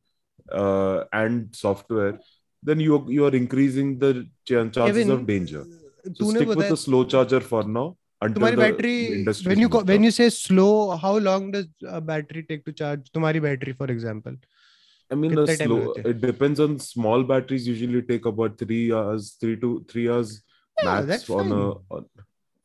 uh, 0.51 1.05
and 1.13 1.55
software, 1.55 2.19
then 2.63 2.81
you 2.81 3.05
you 3.09 3.25
are 3.27 3.35
increasing 3.35 3.99
the 3.99 4.27
ch- 4.45 4.49
chances 4.49 4.77
Kevin, 4.77 5.11
of 5.11 5.27
danger. 5.27 5.65
So 6.05 6.11
तूने 6.11 6.39
stick 6.39 6.49
with 6.49 6.57
बताया 6.57 6.69
the 6.71 6.77
slow 6.77 7.05
charger 7.05 7.41
for 7.41 7.63
now. 7.65 7.97
Until 8.23 8.43
तुम्हारी 8.43 8.57
the 8.57 8.63
battery 8.63 9.15
industry 9.15 9.49
when 9.51 9.59
you 9.59 9.69
moves 9.69 9.77
co- 9.77 9.85
when 9.93 10.01
up. 10.01 10.05
you 10.05 10.11
say 10.11 10.29
slow 10.31 10.97
how 11.05 11.17
long 11.19 11.51
does 11.53 11.69
a 11.89 12.01
battery 12.01 12.43
take 12.51 12.65
to 12.65 12.73
charge 12.81 13.11
तुम्हारी 13.15 13.41
battery 13.41 13.77
for 13.79 13.91
example 13.91 14.37
I 15.12 15.16
mean, 15.16 15.34
slow, 15.48 15.94
it 15.94 16.20
depends 16.20 16.60
on 16.60 16.80
small 16.80 17.24
batteries. 17.24 17.68
Usually 17.68 18.02
take 18.02 18.26
about 18.26 18.58
three 18.58 18.92
hours, 18.92 19.38
three 19.40 19.56
to 19.58 19.86
three 19.88 20.10
hours 20.10 20.42
yeah, 20.82 21.02
max 21.02 21.30
on 21.30 21.50
fine. 21.50 21.52
a, 21.52 21.72
on, 21.94 22.06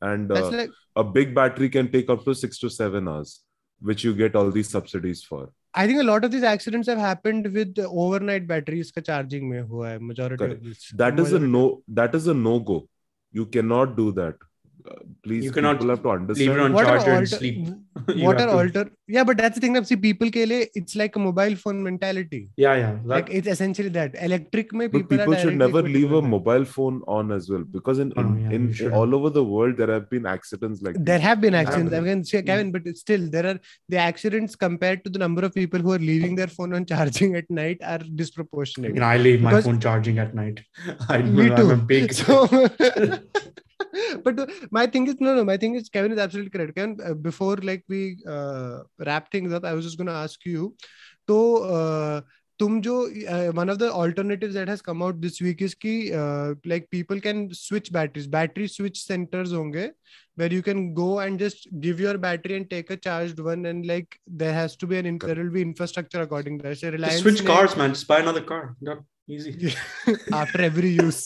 and 0.01 0.33
uh, 0.33 0.51
like... 0.51 0.71
a 0.97 1.05
big 1.05 1.35
battery 1.35 1.69
can 1.69 1.91
take 1.93 2.09
up 2.09 2.25
to 2.25 2.35
six 2.35 2.59
to 2.61 2.71
seven 2.71 3.09
hours, 3.09 3.43
which 3.81 4.05
you 4.05 4.15
get 4.15 4.35
all 4.35 4.51
these 4.51 4.71
subsidies 4.71 5.23
for. 5.23 5.51
I 5.75 5.87
think 5.87 6.01
a 6.01 6.05
lot 6.05 6.25
of 6.25 6.31
these 6.31 6.43
accidents 6.43 6.89
have 6.89 6.99
happened 6.99 7.53
with 7.53 7.79
overnight 7.79 8.47
batteries 8.47 8.91
ka 8.91 9.01
charging 9.01 9.49
mein 9.49 9.67
hua 9.67 9.91
hai, 9.91 9.99
majority 9.99 10.45
of 10.45 10.65
this. 10.65 10.91
That 10.97 11.15
majority. 11.15 11.37
is 11.37 11.43
a 11.43 11.47
no. 11.47 11.83
That 11.89 12.15
is 12.15 12.27
a 12.27 12.35
no 12.35 12.59
go. 12.59 12.89
You 13.33 13.47
cannot 13.47 13.97
do 13.97 14.13
that. 14.13 14.35
Uh, 14.89 14.95
please 15.23 15.45
you 15.45 15.53
cannot 15.53 15.79
people 15.79 15.91
have 15.91 16.03
to 16.03 16.11
understand 16.11 16.49
leave 16.49 16.59
it 16.59 16.63
on 16.63 16.73
what 16.73 16.87
alter, 16.87 17.27
sleep 17.27 17.69
what 18.27 18.41
are 18.41 18.49
alter 18.49 18.91
yeah 19.09 19.25
but 19.25 19.37
that's 19.37 19.55
the 19.57 19.61
thing 19.61 19.73
that 19.73 19.87
see 19.87 19.97
people 19.97 20.31
ke 20.31 20.41
it's 20.81 20.97
like 20.97 21.17
a 21.17 21.19
mobile 21.19 21.57
phone 21.57 21.83
mentality. 21.83 22.49
Yeah 22.57 22.75
yeah 22.75 22.93
that, 22.93 23.07
like 23.07 23.31
it's 23.31 23.49
essentially 23.49 23.89
that. 23.91 24.15
Electric 24.29 24.73
may 24.73 24.89
people, 24.89 25.17
people 25.17 25.35
should 25.37 25.57
never 25.57 25.83
leave 25.83 26.13
a 26.13 26.23
mobile 26.23 26.65
phone 26.65 27.03
on 27.07 27.33
as 27.33 27.51
well 27.51 27.65
because 27.65 27.99
in 27.99 28.13
oh, 28.17 28.21
in, 28.21 28.41
yeah, 28.41 28.51
in, 28.57 28.75
in, 28.79 28.93
all 28.93 29.15
over 29.15 29.31
the 29.31 29.45
world 29.45 29.77
there 29.77 29.91
have 29.97 30.09
been 30.11 30.27
accidents 30.27 30.83
like 30.83 30.95
there 30.99 31.19
this. 31.19 31.23
have 31.23 31.41
been 31.41 31.55
accidents. 31.55 31.93
Yeah. 31.93 31.99
again 31.99 32.23
yeah. 32.27 32.41
Mm. 32.41 32.47
Kevin 32.47 32.73
but 32.73 32.97
still 32.97 33.29
there 33.31 33.47
are 33.47 33.59
the 33.89 33.97
accidents 33.97 34.57
compared 34.57 35.05
to 35.05 35.11
the 35.11 35.19
number 35.19 35.45
of 35.45 35.55
people 35.55 35.81
who 35.81 35.93
are 35.93 35.99
leaving 35.99 36.35
their 36.35 36.49
phone 36.49 36.75
on 36.75 36.85
charging 36.85 37.37
at 37.37 37.51
night 37.51 37.79
are 37.83 37.99
disproportionate. 37.99 38.95
You 38.95 39.01
know, 39.01 39.07
I 39.07 39.17
leave 39.17 39.43
my 39.43 39.61
phone 39.61 39.81
charging 39.81 40.19
at 40.19 40.35
night. 40.35 40.63
I, 41.09 41.19
me 41.23 41.51
I'm 41.51 41.87
too. 41.87 42.09
so 42.23 42.47
but 44.25 44.39
uh, 44.39 44.47
my 44.71 44.87
thing 44.87 45.07
is 45.07 45.21
no 45.21 45.35
no 45.35 45.45
my 45.45 45.57
thing 45.57 45.75
is 45.75 45.89
kevin 45.89 46.13
is 46.13 46.19
absolutely 46.19 46.51
correct. 46.51 46.75
Kevin 46.75 46.99
uh, 47.05 47.15
before 47.15 47.57
like 47.71 47.85
we 47.89 48.03
uh, 48.27 48.81
wrap 49.07 49.31
things 49.31 49.53
up 49.53 49.65
i 49.65 49.73
was 49.73 49.85
just 49.85 49.99
going 49.99 50.13
to 50.15 50.21
ask 50.27 50.47
you 50.47 50.75
तो 51.29 51.41
uh, 51.71 52.21
तुम 52.61 52.81
जो 52.83 52.95
one 53.57 53.71
of 53.71 53.77
the 53.79 53.83
alternative 53.83 54.51
that 54.53 54.69
has 54.69 54.83
come 54.87 55.03
out 55.03 55.15
this 55.17 55.41
week 55.43 55.63
is 55.63 55.75
की 55.85 55.93
like 56.69 56.87
people 56.91 57.21
can 57.27 57.49
switch 57.53 57.93
batteries 57.93 58.27
battery 58.31 58.67
switch 58.69 58.99
centres 58.99 59.53
होंगे 59.53 59.87
where 60.39 60.53
you 60.53 60.63
can 60.63 60.83
go 60.95 61.23
and 61.23 61.39
just 61.41 61.69
give 61.85 62.01
your 62.03 62.17
battery 62.27 62.55
and 62.55 62.69
take 62.71 62.93
a 62.93 62.95
charged 63.05 63.41
one 63.47 63.67
and 63.67 63.85
like 63.87 64.15
there 64.43 64.53
has 64.55 64.77
to 64.81 64.87
be 64.87 64.97
an 64.97 65.19
there 65.19 65.41
infrastructure 65.61 66.21
according 66.21 66.61
to 66.61 66.69
that 66.69 66.85
Reliance 66.93 67.23
switch 67.23 67.41
cars 67.47 67.79
man 67.79 67.95
buy 68.09 68.23
another 68.23 68.47
car 68.53 68.95
easy. 69.37 69.75
after 70.41 70.61
every 70.69 70.91
use 71.03 71.21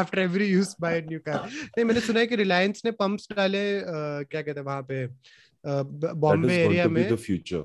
after 0.00 0.20
every 0.20 0.46
use 0.52 0.74
buy 0.74 0.92
a 1.00 1.02
new 1.10 1.20
car 1.28 1.40
नहीं 1.48 1.84
मैंने 1.84 2.00
सुना 2.08 2.20
है 2.20 2.26
कि 2.26 2.36
रिलायंस 2.42 2.82
ने 2.84 2.90
pumps 3.02 3.28
डाले 3.36 3.64
uh, 3.80 4.24
क्या 4.30 4.42
कहते 4.42 4.60
हैं 4.60 4.66
वहाँ 4.66 4.86
पे 4.90 5.06
बॉम्बे 6.26 6.56
एरिया 6.64 6.86
में 6.88 7.08
the 7.08 7.16
future 7.16 7.64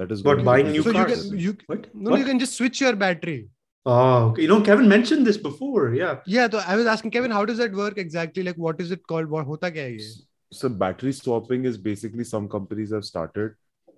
that 0.00 0.12
is 0.16 0.22
What, 0.22 0.36
going 0.42 0.44
buying 0.50 0.66
to 0.66 0.72
be 0.72 0.78
new 0.78 0.82
the 0.82 0.92
so 0.92 0.98
you 0.98 1.04
cars? 1.06 1.22
can 1.22 1.30
future. 1.30 1.44
you 1.46 1.56
What? 1.72 1.86
no 1.94 2.10
What? 2.10 2.20
you 2.20 2.26
can 2.32 2.38
just 2.46 2.56
switch 2.62 2.80
your 2.88 2.94
battery 3.06 3.40
Oh, 3.86 4.24
okay. 4.24 4.42
You 4.42 4.48
know, 4.48 4.60
Kevin 4.60 4.86
mentioned 4.90 5.26
this 5.26 5.38
before. 5.44 5.94
Yeah. 5.98 6.16
yeah 6.32 6.48
so 6.54 6.58
I 6.72 6.74
was 6.76 6.86
asking 6.94 7.12
Kevin 7.12 7.30
how 7.30 7.44
does 7.50 7.56
that 7.62 7.72
work 7.78 7.96
exactly 8.02 8.42
like 8.48 8.58
what 8.64 8.80
is 8.84 8.90
it 8.96 9.06
called 9.12 9.30
what 9.34 9.46
होता 9.46 9.70
क्या 9.76 9.84
है 9.84 9.94
ये 9.94 10.10
so 10.58 10.68
battery 10.82 11.12
swapping 11.18 11.64
is 11.70 11.78
basically 11.86 12.26
some 12.32 12.48
companies 12.56 12.92
have 12.96 13.06
started 13.08 13.54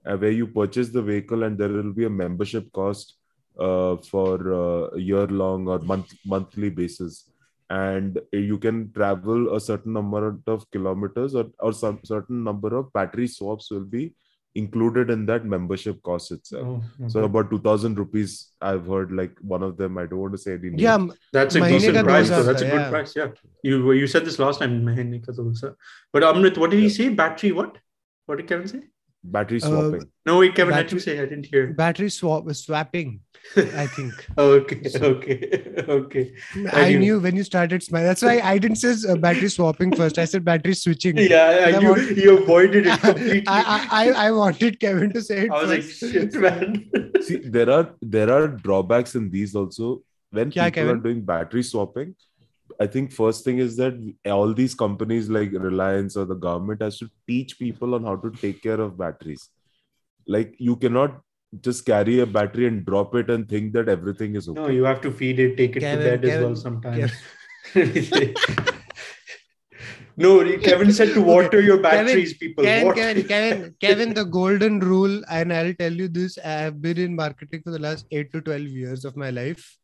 uh, 0.07 0.17
where 0.23 0.31
you 0.37 0.47
purchase 0.59 0.93
the 0.99 1.03
vehicle 1.09 1.43
and 1.49 1.59
there 1.63 1.69
will 1.79 1.93
be 1.99 2.05
a 2.05 2.13
membership 2.21 2.71
cost 2.81 3.13
uh, 3.59 3.97
for 3.97 4.53
uh, 4.53 4.97
a 4.97 5.01
year 5.01 5.27
long 5.27 5.69
or 5.69 5.79
month 5.81 6.13
monthly 6.25 6.71
basis. 6.71 7.29
And 7.71 8.21
you 8.33 8.59
can 8.59 8.93
travel 8.93 9.55
a 9.55 9.61
certain 9.61 9.95
number 9.95 10.39
of 10.47 10.71
kilometers 10.71 11.35
or, 11.35 11.47
or 11.59 11.73
some 11.73 12.01
certain 12.05 12.45
number 12.45 12.77
of 12.77 12.93
battery 12.93 13.27
swaps 13.27 13.71
will 13.71 13.85
be 13.85 14.15
included 14.55 15.11
in 15.11 15.25
that 15.27 15.45
membership 15.45 16.03
cost 16.03 16.31
itself. 16.31 16.67
Oh, 16.67 16.83
okay. 17.01 17.09
so 17.09 17.25
about 17.25 17.51
2000 17.51 17.97
rupees 17.97 18.51
i've 18.61 18.87
heard 18.87 19.11
like 19.11 19.33
one 19.41 19.63
of 19.63 19.77
them 19.77 19.97
i 19.97 20.05
don't 20.05 20.19
want 20.19 20.33
to 20.33 20.39
say 20.39 20.55
any 20.55 20.73
yeah 20.77 21.07
that's 21.33 21.55
a 21.55 21.61
decent 21.61 22.05
price 22.05 22.29
so 22.29 22.43
that's 22.43 22.61
a 22.61 22.67
good 22.67 22.81
yeah. 22.81 22.91
price 22.91 23.17
yeah. 23.17 23.29
You 23.63 23.93
you 23.93 24.07
said 24.07 24.25
this 24.25 24.39
last 24.39 24.61
time 24.61 24.85
but 26.13 26.23
amrit 26.23 26.59
what 26.59 26.71
did 26.71 26.77
yeah. 26.77 26.83
he 26.83 26.91
say? 26.91 27.09
Battery 27.09 27.53
what? 27.53 27.79
What 28.27 28.37
did 28.39 28.49
kevin 28.49 28.69
say? 28.69 28.83
Battery 29.25 29.61
Uh, 29.63 29.67
swapping 29.69 30.09
No, 30.27 30.39
wait, 30.39 30.55
Kevin, 30.55 30.75
Battery- 30.75 30.97
you 30.97 31.01
say. 31.01 31.19
I 31.21 31.27
didn't 31.27 31.47
hear. 31.47 31.73
battery 31.73 32.11
swap 32.11 32.49
swapping 32.55 33.21
I 33.57 33.87
think 33.95 34.13
okay, 34.39 34.81
okay, 34.97 35.39
okay. 35.97 36.33
I 36.73 36.83
Anyway. 36.85 36.99
knew 37.01 37.19
when 37.21 37.35
you 37.37 37.43
started 37.45 37.83
smiling 37.83 38.07
that's 38.07 38.23
why 38.23 38.35
I 38.41 38.59
didn't 38.59 38.77
say 38.77 38.95
uh, 39.13 39.17
battery 39.17 39.49
swapping 39.49 39.95
first 39.97 40.19
I 40.19 40.27
said 40.27 40.45
battery 40.45 40.75
switching 40.75 41.17
Yeah, 41.19 41.27
I 41.47 41.69
yeah 41.71 41.81
you, 41.81 41.89
want- 41.91 42.17
you 42.17 42.39
avoided 42.39 42.87
it 42.87 43.01
completely. 43.09 43.43
I, 43.49 43.61
I 43.63 43.81
I 44.03 44.27
I 44.27 44.31
wanted 44.33 44.79
Kevin 44.81 45.13
to 45.15 45.23
say 45.23 45.39
it 45.47 45.51
I 45.51 45.61
was 45.63 45.71
like, 45.71 45.83
shit, 45.83 46.35
man. 46.35 46.91
see 47.21 47.37
there 47.59 47.71
are 47.79 47.85
there 48.01 48.31
are 48.37 48.47
drawbacks 48.49 49.15
in 49.17 49.29
these 49.31 49.55
also 49.57 50.03
when 50.31 50.51
Kya, 50.51 50.67
people 50.67 50.71
Kevin? 50.83 50.97
are 50.97 51.03
doing 51.09 51.21
battery 51.33 51.63
swapping 51.63 52.15
i 52.81 52.87
think 52.87 53.13
first 53.13 53.45
thing 53.45 53.59
is 53.59 53.77
that 53.77 53.95
all 54.27 54.55
these 54.55 54.75
companies 54.75 55.29
like 55.29 55.53
reliance 55.53 56.17
or 56.17 56.25
the 56.25 56.35
government 56.35 56.81
has 56.83 56.99
to 56.99 57.09
teach 57.27 57.59
people 57.59 57.95
on 57.95 58.05
how 58.05 58.17
to 58.17 58.31
take 58.31 58.63
care 58.63 58.81
of 58.81 58.97
batteries 58.97 59.49
like 60.27 60.55
you 60.59 60.77
cannot 60.77 61.21
just 61.61 61.85
carry 61.85 62.21
a 62.21 62.27
battery 62.27 62.67
and 62.67 62.85
drop 62.87 63.15
it 63.15 63.29
and 63.31 63.49
think 63.49 63.73
that 63.75 63.89
everything 63.89 64.37
is 64.37 64.49
okay. 64.49 64.61
No, 64.61 64.69
you 64.69 64.85
have 64.85 65.01
to 65.03 65.11
feed 65.11 65.39
it, 65.39 65.57
take 65.57 65.77
it 65.77 65.81
Kevin, 65.81 66.05
to 66.05 66.11
bed 66.11 66.25
as 66.25 66.43
well 66.43 66.57
sometimes. 66.57 67.13
no, 70.17 70.59
Kevin 70.59 70.93
said 70.93 71.09
to 71.09 71.21
Okay, 71.21 71.23
water 71.23 71.61
your 71.61 71.79
Kevin, 71.79 72.07
batteries, 72.07 72.35
people. 72.35 72.65
Kevin, 72.65 72.95
Kevin, 72.95 73.29
Kevin, 73.29 73.75
Kevin, 73.81 74.15
the 74.15 74.25
golden 74.25 74.81
rule, 74.81 75.23
and 75.31 75.53
I'll 75.53 75.75
tell 75.75 75.93
you 75.93 76.09
this: 76.09 76.39
I 76.39 76.53
have 76.53 76.81
been 76.81 76.97
in 76.99 77.15
marketing 77.15 77.61
for 77.63 77.71
the 77.71 77.79
last 77.79 78.07
eight 78.11 78.33
to 78.33 78.41
twelve 78.41 78.63
years 78.63 79.05
of 79.05 79.15
my 79.17 79.29
life 79.29 79.77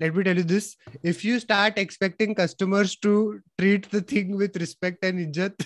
let 0.00 0.14
me 0.14 0.22
tell 0.22 0.36
you 0.36 0.44
this. 0.44 0.76
If 1.02 1.24
you 1.24 1.40
start 1.40 1.76
expecting 1.76 2.34
customers 2.34 2.94
to 2.96 3.40
treat 3.58 3.90
the 3.90 4.00
thing 4.00 4.36
with 4.36 4.56
respect 4.56 5.04
and 5.04 5.18
ijat 5.24 5.64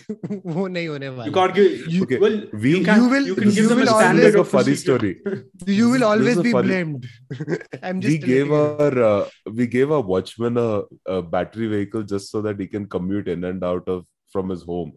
wo 0.56 0.64
nahi 0.76 0.86
hone 0.92 1.06
wala 1.08 1.26
you 1.26 1.32
can't 1.38 1.54
give 1.54 1.92
you, 1.94 2.02
okay. 2.04 2.18
well, 2.18 2.38
we, 2.52 2.78
you, 2.78 2.84
can, 2.84 3.02
you 3.02 3.08
will 3.14 3.26
you 3.30 3.34
can 3.34 3.50
give 3.50 3.56
you 3.56 3.68
them 3.68 3.82
a 3.82 3.86
standard 3.86 4.36
of 4.42 4.48
funny 4.48 4.74
story. 4.74 5.12
You 5.66 5.90
will 5.90 6.04
always 6.04 6.40
be 6.46 6.52
funny... 6.52 6.68
blamed. 6.68 7.06
I'm 7.82 8.00
just 8.00 8.12
we 8.12 8.18
gave 8.18 8.52
our 8.52 9.02
uh, 9.10 9.28
we 9.60 9.66
gave 9.66 9.92
our 9.92 10.00
watchman 10.00 10.56
a, 10.56 10.82
a 11.06 11.22
battery 11.22 11.68
vehicle 11.74 12.02
just 12.14 12.30
so 12.30 12.42
that 12.42 12.58
he 12.58 12.66
can 12.66 12.86
commute 12.86 13.28
in 13.28 13.44
and 13.44 13.62
out 13.72 13.88
of 13.96 14.06
from 14.36 14.48
his 14.48 14.62
home. 14.62 14.92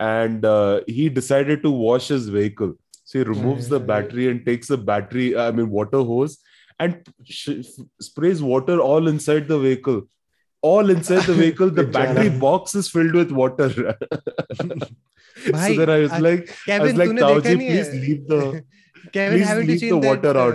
And 0.00 0.44
uh, 0.44 0.80
he 0.86 1.08
decided 1.08 1.62
to 1.62 1.70
wash 1.70 2.08
his 2.08 2.28
vehicle. 2.28 2.74
So 3.04 3.18
he 3.18 3.24
removes 3.24 3.68
the 3.68 3.78
battery 3.78 4.28
and 4.30 4.44
takes 4.44 4.68
the 4.68 4.78
battery 4.90 5.26
i 5.36 5.50
mean 5.56 5.70
water 5.78 6.02
hose 6.10 6.38
and 6.78 7.06
sh- 7.24 7.50
sprays 8.00 8.42
water 8.42 8.80
all 8.80 9.08
inside 9.08 9.48
the 9.48 9.58
vehicle. 9.58 10.02
All 10.62 10.90
inside 10.90 11.22
the 11.22 11.34
vehicle, 11.34 11.70
the 11.70 11.84
battery 11.98 12.30
box 12.30 12.74
is 12.74 12.88
filled 12.88 13.14
with 13.14 13.30
water. 13.30 13.68
so 15.44 15.52
then 15.52 15.90
I 15.90 15.98
was 15.98 16.12
like, 16.18 16.56
Kevin, 16.66 16.80
I 16.80 16.84
was 16.84 16.94
like, 16.94 17.08
Taoji, 17.10 17.56
please 17.56 17.90
leave 17.92 18.28
the, 18.28 18.64
Kevin, 19.12 19.66
please 19.66 19.82
leave 19.82 19.90
the 19.90 19.98
water 19.98 20.32
that, 20.32 20.36
out 20.36 20.54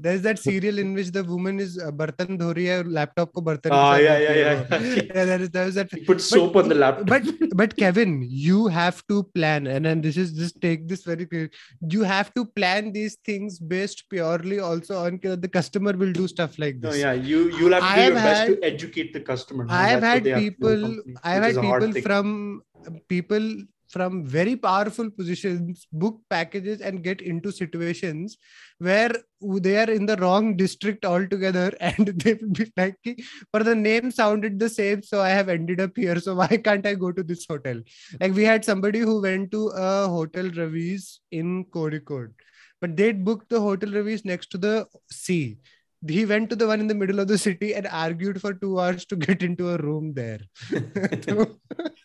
there's 0.00 0.22
that 0.22 0.38
serial 0.38 0.78
in 0.78 0.94
which 0.94 1.10
the 1.10 1.22
woman 1.24 1.60
is 1.60 1.78
uh, 1.78 1.90
bartan 1.90 2.38
dhori 2.42 2.66
hai 2.70 2.82
laptop 2.98 3.32
ko 3.32 3.42
bartan 3.48 3.74
ah, 3.78 3.96
yeah, 3.96 4.18
yeah, 4.18 4.34
yeah, 4.34 4.78
yeah. 4.80 5.24
there 5.30 5.40
is, 5.40 5.50
there 5.50 5.66
is 5.66 5.74
that. 5.74 5.90
Put 6.06 6.20
soap 6.20 6.52
but, 6.54 6.64
on 6.64 6.68
the 6.68 6.74
laptop. 6.74 7.06
But 7.06 7.22
but 7.62 7.76
Kevin, 7.76 8.26
you 8.28 8.66
have 8.68 9.02
to 9.08 9.22
plan, 9.38 9.66
and 9.66 9.86
and 9.86 10.02
this 10.02 10.16
is 10.16 10.32
just 10.32 10.60
take 10.60 10.88
this 10.88 11.04
very 11.04 11.26
clear. 11.26 11.50
You 11.96 12.02
have 12.02 12.32
to 12.34 12.44
plan 12.44 12.92
these 12.92 13.16
things 13.30 13.58
based 13.58 14.04
purely 14.10 14.60
also 14.60 14.98
on 15.04 15.20
the 15.22 15.48
customer 15.48 15.92
will 15.92 16.12
do 16.12 16.28
stuff 16.28 16.58
like 16.58 16.80
this. 16.80 16.94
No, 16.94 17.00
yeah, 17.04 17.12
you 17.12 17.50
you'll 17.58 17.72
have 17.72 17.82
to 17.82 17.88
I 17.88 17.96
do 17.96 18.02
your 18.02 18.18
had, 18.18 18.32
best 18.32 18.46
to 18.48 18.66
educate 18.72 19.12
the 19.12 19.20
customer. 19.20 19.66
I 19.68 19.88
have 19.88 20.02
had 20.02 20.24
people. 20.24 21.00
I 21.22 21.32
have 21.32 21.42
had 21.42 21.60
people 21.60 22.02
from 22.02 22.62
people 23.08 23.56
from 23.88 24.24
very 24.26 24.56
powerful 24.56 25.10
positions 25.10 25.86
book 25.92 26.20
packages 26.30 26.80
and 26.80 27.02
get 27.02 27.20
into 27.20 27.52
situations 27.52 28.36
where 28.78 29.10
they 29.40 29.76
are 29.78 29.90
in 29.90 30.06
the 30.06 30.16
wrong 30.16 30.56
district 30.56 31.04
altogether 31.04 31.72
and 31.80 32.08
they 32.08 32.34
will 32.34 32.50
be 32.50 32.72
like 32.76 32.96
"Ki, 33.04 33.24
for 33.50 33.62
the 33.62 33.74
name 33.74 34.10
sounded 34.10 34.58
the 34.58 34.68
same 34.68 35.02
so 35.02 35.20
i 35.20 35.28
have 35.28 35.48
ended 35.48 35.80
up 35.80 35.96
here 35.96 36.18
so 36.20 36.34
why 36.34 36.48
can't 36.48 36.86
i 36.86 36.94
go 36.94 37.12
to 37.12 37.22
this 37.22 37.46
hotel? 37.48 37.80
Like 38.20 38.34
we 38.34 38.44
had 38.44 38.64
somebody 38.64 39.00
who 39.00 39.20
went 39.22 39.50
to 39.52 39.68
a 39.68 40.08
hotel 40.08 40.50
Raviz 40.50 41.20
in 41.30 41.64
Kozhikode 41.66 42.32
but 42.80 42.96
they'd 42.96 43.24
booked 43.24 43.48
the 43.48 43.60
hotel 43.60 43.90
Raviz 43.90 44.24
next 44.24 44.50
to 44.50 44.58
the 44.58 44.86
sea 45.10 45.58
he 46.03 46.21
went 46.29 46.49
to 46.51 46.55
the 46.59 46.67
one 46.67 46.79
in 46.83 46.87
the 46.91 46.95
middle 46.99 47.19
of 47.23 47.27
the 47.31 47.37
city 47.41 47.67
and 47.79 47.87
argued 48.03 48.37
for 48.43 48.51
two 48.61 48.69
hours 48.83 49.03
to 49.05 49.15
get 49.23 49.43
into 49.47 49.69
a 49.73 49.77
room 49.81 50.05
there 50.13 50.39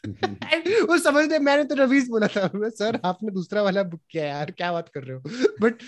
वो 0.89 0.97
समझ 1.05 1.25
ले 1.31 1.39
मैंने 1.47 1.65
तो 1.71 1.75
रवीज 1.75 2.09
बोला 2.09 2.27
था 2.35 2.49
sir 2.81 2.99
आपने 3.05 3.31
दूसरा 3.35 3.63
वाला 3.63 3.83
बुक 3.93 4.01
किया 4.11 4.23
है 4.25 4.29
यार 4.31 4.51
क्या 4.59 4.71
बात 4.73 4.89
कर 4.95 5.03
रहे 5.05 5.17
हो 5.17 5.57
but 5.63 5.79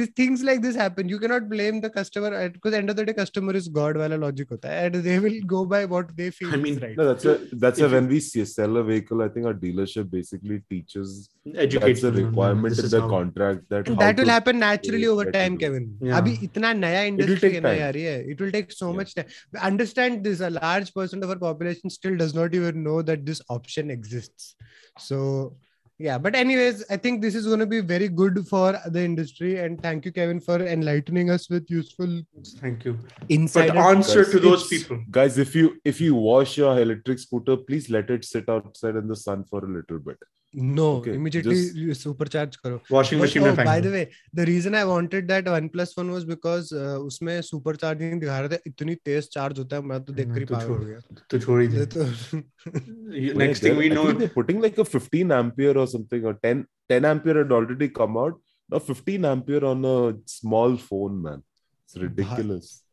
this 0.00 0.08
things 0.18 0.42
like 0.44 0.60
this 0.62 0.76
happen 0.76 1.10
you 1.10 1.18
can 1.18 1.30
not 1.32 1.42
blame 1.52 1.80
the 1.80 1.90
customer 1.96 2.36
because 2.56 2.74
end 2.74 2.90
of 2.90 2.96
the 2.96 3.04
day 3.10 3.12
customer 3.20 3.56
is 3.56 3.68
god 3.78 3.98
वाला 3.98 4.16
लॉजिक 4.24 4.50
होता 4.50 4.72
है 4.72 4.84
and 4.86 4.96
they 5.04 5.18
will 5.26 5.40
go 5.54 5.64
by 5.74 5.84
what 5.94 6.10
they 6.20 6.28
feel 6.40 6.48
I 6.50 6.58
is 6.58 6.64
mean, 6.66 6.80
right 6.82 6.98
No, 7.02 7.06
that's 7.10 7.30
a 7.32 7.36
that's 7.64 7.84
a 7.84 7.86
If 7.86 7.88
you- 7.88 7.92
when 7.96 8.10
we 8.14 8.20
see, 8.26 8.44
sell 8.54 8.82
a 8.82 8.84
vehicle. 8.90 9.24
I 9.28 9.30
think 9.36 9.50
our 9.52 9.56
dealership 9.62 10.10
basically 10.18 10.60
teaches 10.74 11.14
Educate 11.68 11.86
that's 11.86 12.04
a 12.04 12.10
them 12.10 12.18
on, 12.18 12.20
uh, 12.20 12.28
requirement 12.28 12.76
this 12.76 12.84
in 12.84 12.90
is 12.90 12.96
the 12.98 13.02
how- 13.06 13.10
contract 13.14 13.64
that 13.76 13.88
how 13.94 13.98
that 14.04 14.22
will 14.22 14.30
to- 14.32 14.36
happen 14.36 14.60
naturally 14.66 15.02
to 15.08 15.14
over 15.16 15.24
let 15.24 15.34
you 15.34 15.38
time 15.40 15.58
know. 15.58 15.64
kevin 15.64 15.88
Yeah. 16.10 16.18
अभी 16.20 16.36
इतना 16.50 16.72
नया 16.84 17.02
industry 17.09 17.57
it 17.57 17.63
will 17.63 17.69
take 17.69 17.93
time. 17.93 17.95
It 18.31 18.41
will 18.41 18.51
take 18.51 18.71
so 18.71 18.89
yeah. 18.89 18.95
much 18.97 19.15
time. 19.15 19.25
Understand 19.61 20.23
this: 20.23 20.41
a 20.41 20.49
large 20.49 20.93
percent 20.93 21.23
of 21.23 21.29
our 21.29 21.41
population 21.47 21.89
still 21.89 22.17
does 22.17 22.33
not 22.33 22.55
even 22.55 22.83
know 22.83 23.01
that 23.01 23.25
this 23.25 23.41
option 23.49 23.91
exists. 23.91 24.55
So 24.97 25.55
yeah 25.99 26.17
but 26.17 26.33
anyways 26.33 26.83
i 26.89 26.95
think 26.95 27.21
this 27.21 27.35
is 27.35 27.45
going 27.45 27.59
to 27.59 27.65
be 27.65 27.81
very 27.81 28.07
good 28.07 28.47
for 28.47 28.79
the 28.87 29.03
industry 29.03 29.59
and 29.59 29.81
thank 29.81 30.05
you 30.05 30.11
kevin 30.11 30.39
for 30.39 30.57
enlightening 30.65 31.29
us 31.29 31.49
with 31.49 31.69
useful 31.69 32.21
thank 32.61 32.85
you 32.85 32.97
insight 33.27 33.75
answer 33.75 34.23
guys, 34.23 34.31
to 34.31 34.39
those 34.39 34.67
people 34.67 35.03
guys 35.11 35.37
if 35.37 35.53
you 35.53 35.75
if 35.83 35.99
you 35.99 36.15
wash 36.15 36.57
your 36.57 36.79
electric 36.79 37.19
scooter 37.19 37.57
please 37.57 37.89
let 37.89 38.09
it 38.09 38.23
sit 38.23 38.47
outside 38.47 38.95
in 38.95 39.07
the 39.07 39.15
sun 39.15 39.43
for 39.43 39.63
a 39.65 39.67
little 39.67 39.99
bit 39.99 40.17
no 40.53 40.85
Okay, 40.97 41.13
immediately 41.13 41.55
just- 41.55 42.05
supercharge 42.05 42.55
karo 42.61 42.81
Washing 42.89 43.19
machine 43.19 43.43
में 43.43 43.51
oh, 43.51 43.65
by 43.65 43.79
the 43.79 43.91
way, 43.95 44.07
the 44.33 44.45
reason 44.45 44.73
I 44.73 44.83
wanted 44.85 45.27
that 45.27 45.45
OnePlus 45.45 45.95
one 45.97 46.11
was 46.11 46.25
because 46.25 46.71
uh, 46.71 46.97
उसमें 47.09 47.41
super 47.43 47.73
charging 47.73 48.19
दिखा 48.19 48.39
रहे 48.39 48.49
थे 48.49 48.59
इतनी 48.67 48.95
तेज 49.05 49.29
charge 49.33 49.59
होता 49.59 49.75
है 49.75 49.81
मैं 49.91 50.03
तो 50.05 50.13
देख 50.13 50.27
कर 50.33 50.39
ही 50.39 50.45
तो 50.45 50.55
पागल 50.55 50.69
हो 50.69 50.85
गया 50.85 50.99
तो 51.31 51.39
छोड़ 51.39 51.61
ही 51.61 51.67
दे. 51.67 51.85
तो 51.85 52.07
Next 53.43 53.59
thing 53.61 53.77
we 53.77 53.89
know, 53.89 54.11
they're 54.11 54.29
putting 54.29 54.61
like 54.61 54.77
a 54.77 54.85
15 54.85 55.31
ampere 55.31 55.77
or 55.77 55.87
something, 55.87 56.25
or 56.25 56.33
10 56.33 56.65
10 56.89 57.05
ampere 57.05 57.37
had 57.43 57.51
already 57.51 57.89
come 57.89 58.17
out. 58.17 58.41
Now 58.71 58.79
15 58.79 59.25
ampere 59.25 59.63
on 59.65 59.85
a 59.85 60.13
small 60.25 60.77
phone, 60.77 61.21
man. 61.21 61.43
It's 61.85 61.97
ridiculous. 61.97 62.83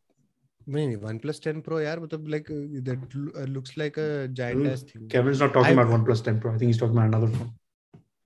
mean, 0.71 1.01
one 1.01 1.19
10 1.21 1.63
Pro, 1.63 1.79
yeah, 1.79 1.97
but 1.97 2.13
like 2.29 2.51
uh, 2.51 2.83
that 2.83 2.99
hmm. 3.13 3.29
uh, 3.37 3.45
looks 3.45 3.77
like 3.77 3.97
a 3.97 4.27
hmm. 4.27 4.35
giant 4.35 4.63
mm. 4.63 4.91
thing. 4.91 5.09
Kevin's 5.09 5.41
not 5.41 5.53
talking 5.53 5.73
about 5.73 5.89
one 5.89 6.05
10 6.05 6.41
Pro. 6.41 6.55
I 6.55 6.59
think 6.59 6.69
he's 6.69 6.79
talking 6.79 6.97
about 6.97 7.07
another 7.07 7.29
phone. 7.29 7.53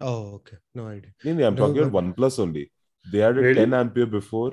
Oh, 0.00 0.34
okay. 0.36 0.56
No 0.74 0.86
idea. 0.88 1.10
Yeah, 1.22 1.34
yeah 1.34 1.46
I'm 1.46 1.56
talking 1.56 1.78
about 1.78 1.92
one 1.92 2.14
plus 2.14 2.38
only. 2.38 2.72
They 3.12 3.18
had 3.18 3.36
a 3.36 3.54
10 3.54 3.74
ampere 3.74 4.06
before, 4.06 4.52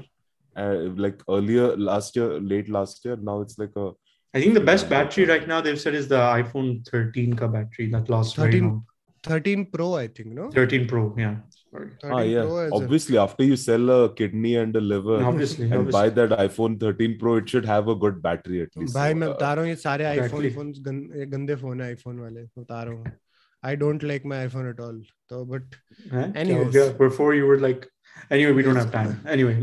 uh, 0.56 0.76
like 0.96 1.22
earlier 1.30 1.76
last 1.78 2.16
year, 2.16 2.40
late 2.40 2.70
last 2.70 3.04
year. 3.06 3.16
Now 3.16 3.42
it's 3.42 3.58
like 3.58 3.72
a. 3.76 3.92
I 4.34 4.42
think 4.42 4.54
the 4.54 4.60
best 4.60 4.90
battery 4.90 5.26
right 5.26 5.48
now 5.48 5.62
they've 5.62 5.80
said 5.80 5.96
is 5.96 6.08
the 6.08 6.18
iPhone 6.18 6.86
13 6.88 7.36
ka 7.36 7.48
battery 7.48 7.90
that 7.92 8.10
lasts 8.10 8.34
13, 8.34 8.84
13 9.24 9.66
Pro, 9.72 9.96
I 9.96 10.08
think, 10.08 10.30
no? 10.30 10.52
13 10.52 10.88
Pro, 10.88 11.16
yeah. 11.18 11.38
Sorry. 11.72 11.88
ah 12.18 12.20
yeah. 12.22 12.44
Pro 12.50 12.60
obviously, 12.78 13.18
a- 13.18 13.22
after 13.24 13.44
you 13.44 13.56
sell 13.62 13.90
a 13.96 14.14
kidney 14.20 14.56
and 14.56 14.76
a 14.76 14.82
liver 14.82 15.18
Obviously, 15.30 15.66
and 15.66 15.74
obviously. 15.80 15.92
buy 15.98 16.10
that 16.20 16.36
iPhone 16.46 16.80
13 16.84 17.18
Pro, 17.24 17.36
it 17.42 17.50
should 17.50 17.66
have 17.72 17.90
a 17.94 17.96
good 18.04 18.22
battery 18.28 18.62
at 18.68 18.78
least. 18.78 18.94
भाई 18.96 19.12
So, 19.14 19.18
मैं 19.20 19.28
uh, 19.28 19.34
बता 19.34 19.54
रहा 19.54 19.64
हूँ 19.64 19.70
ये 19.70 19.76
सारे 19.84 20.06
iPhone 20.06 20.46
Exactly. 20.46 20.54
Phone 20.56 20.74
गंदे 21.36 21.56
phone 21.56 21.82
है 21.82 21.94
वाले 22.06 22.40
मैं 22.42 22.48
बता 22.58 22.84
रहा 22.84 22.94
हूँ 22.94 23.12
I 23.66 23.76
don't 23.84 24.04
like 24.04 24.26
my 24.26 24.40
iPhone 24.40 24.70
at 24.70 24.80
all 24.88 25.04
तो 25.30 25.44
but 25.46 25.76
Anyways. 26.14 26.76
Yeah, 26.76 26.92
before 27.04 27.30
you 27.36 27.46
were 27.52 27.60
like, 27.68 27.88
anyway 28.30 28.52
we 28.52 28.64
don't 28.64 28.76
have 28.76 28.92
time. 28.92 29.22
anyway 29.28 29.56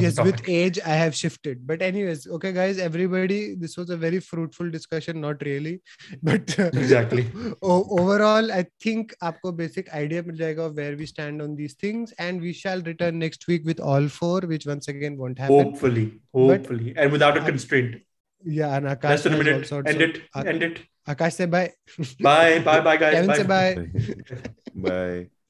yes 0.00 0.14
topic. 0.16 0.32
with 0.32 0.48
age 0.48 0.78
i 0.84 0.94
have 0.94 1.14
shifted. 1.14 1.66
But 1.66 1.82
anyways 1.82 2.26
okay 2.26 2.52
guys 2.52 2.78
everybody 2.78 3.54
this 3.54 3.76
was 3.76 3.90
a 3.90 3.96
very 3.96 4.20
fruitful 4.20 4.70
discussion 4.70 5.20
not 5.20 5.42
really. 5.44 5.80
But 6.22 6.58
uh, 6.58 6.70
exactly. 6.82 7.30
overall 7.62 8.52
i 8.52 8.64
think 8.80 9.14
aapko 9.22 9.56
basic 9.56 9.92
idea 9.94 10.22
mil 10.22 10.36
jayega 10.36 10.66
of 10.66 10.76
where 10.76 10.96
we 10.96 11.06
stand 11.06 11.42
on 11.42 11.56
these 11.56 11.74
things. 11.74 12.12
And 12.18 12.40
we 12.40 12.52
shall 12.52 12.80
return 12.82 13.18
next 13.18 13.46
week 13.46 13.64
with 13.64 13.80
all 13.80 14.08
four 14.08 14.40
which 14.40 14.66
once 14.66 14.88
again 14.88 15.16
won't 15.16 15.38
happen. 15.38 15.64
Hopefully 15.64 16.06
hopefully. 16.34 16.92
But, 16.92 17.02
and 17.02 17.12
without 17.12 17.36
a 17.36 17.40
constraint. 17.40 18.00
Yeah 18.44 18.76
and 18.76 18.86
akash 18.86 19.10
less 19.10 19.22
than 19.22 19.34
a 19.34 19.38
minute. 19.38 19.72
end 19.72 20.02
it. 20.02 20.22
End 20.34 20.62
it. 20.62 20.80
Akash 21.08 21.34
say 21.34 21.46
bye. 21.46 21.72
Bye. 22.20 22.58
Bye 22.60 22.80
bye 22.80 22.96
guys. 22.96 23.14
Kevin 23.14 23.28
bye. 23.28 23.36
say 23.36 23.46
bye. 23.54 24.50
Bye. 24.74 25.28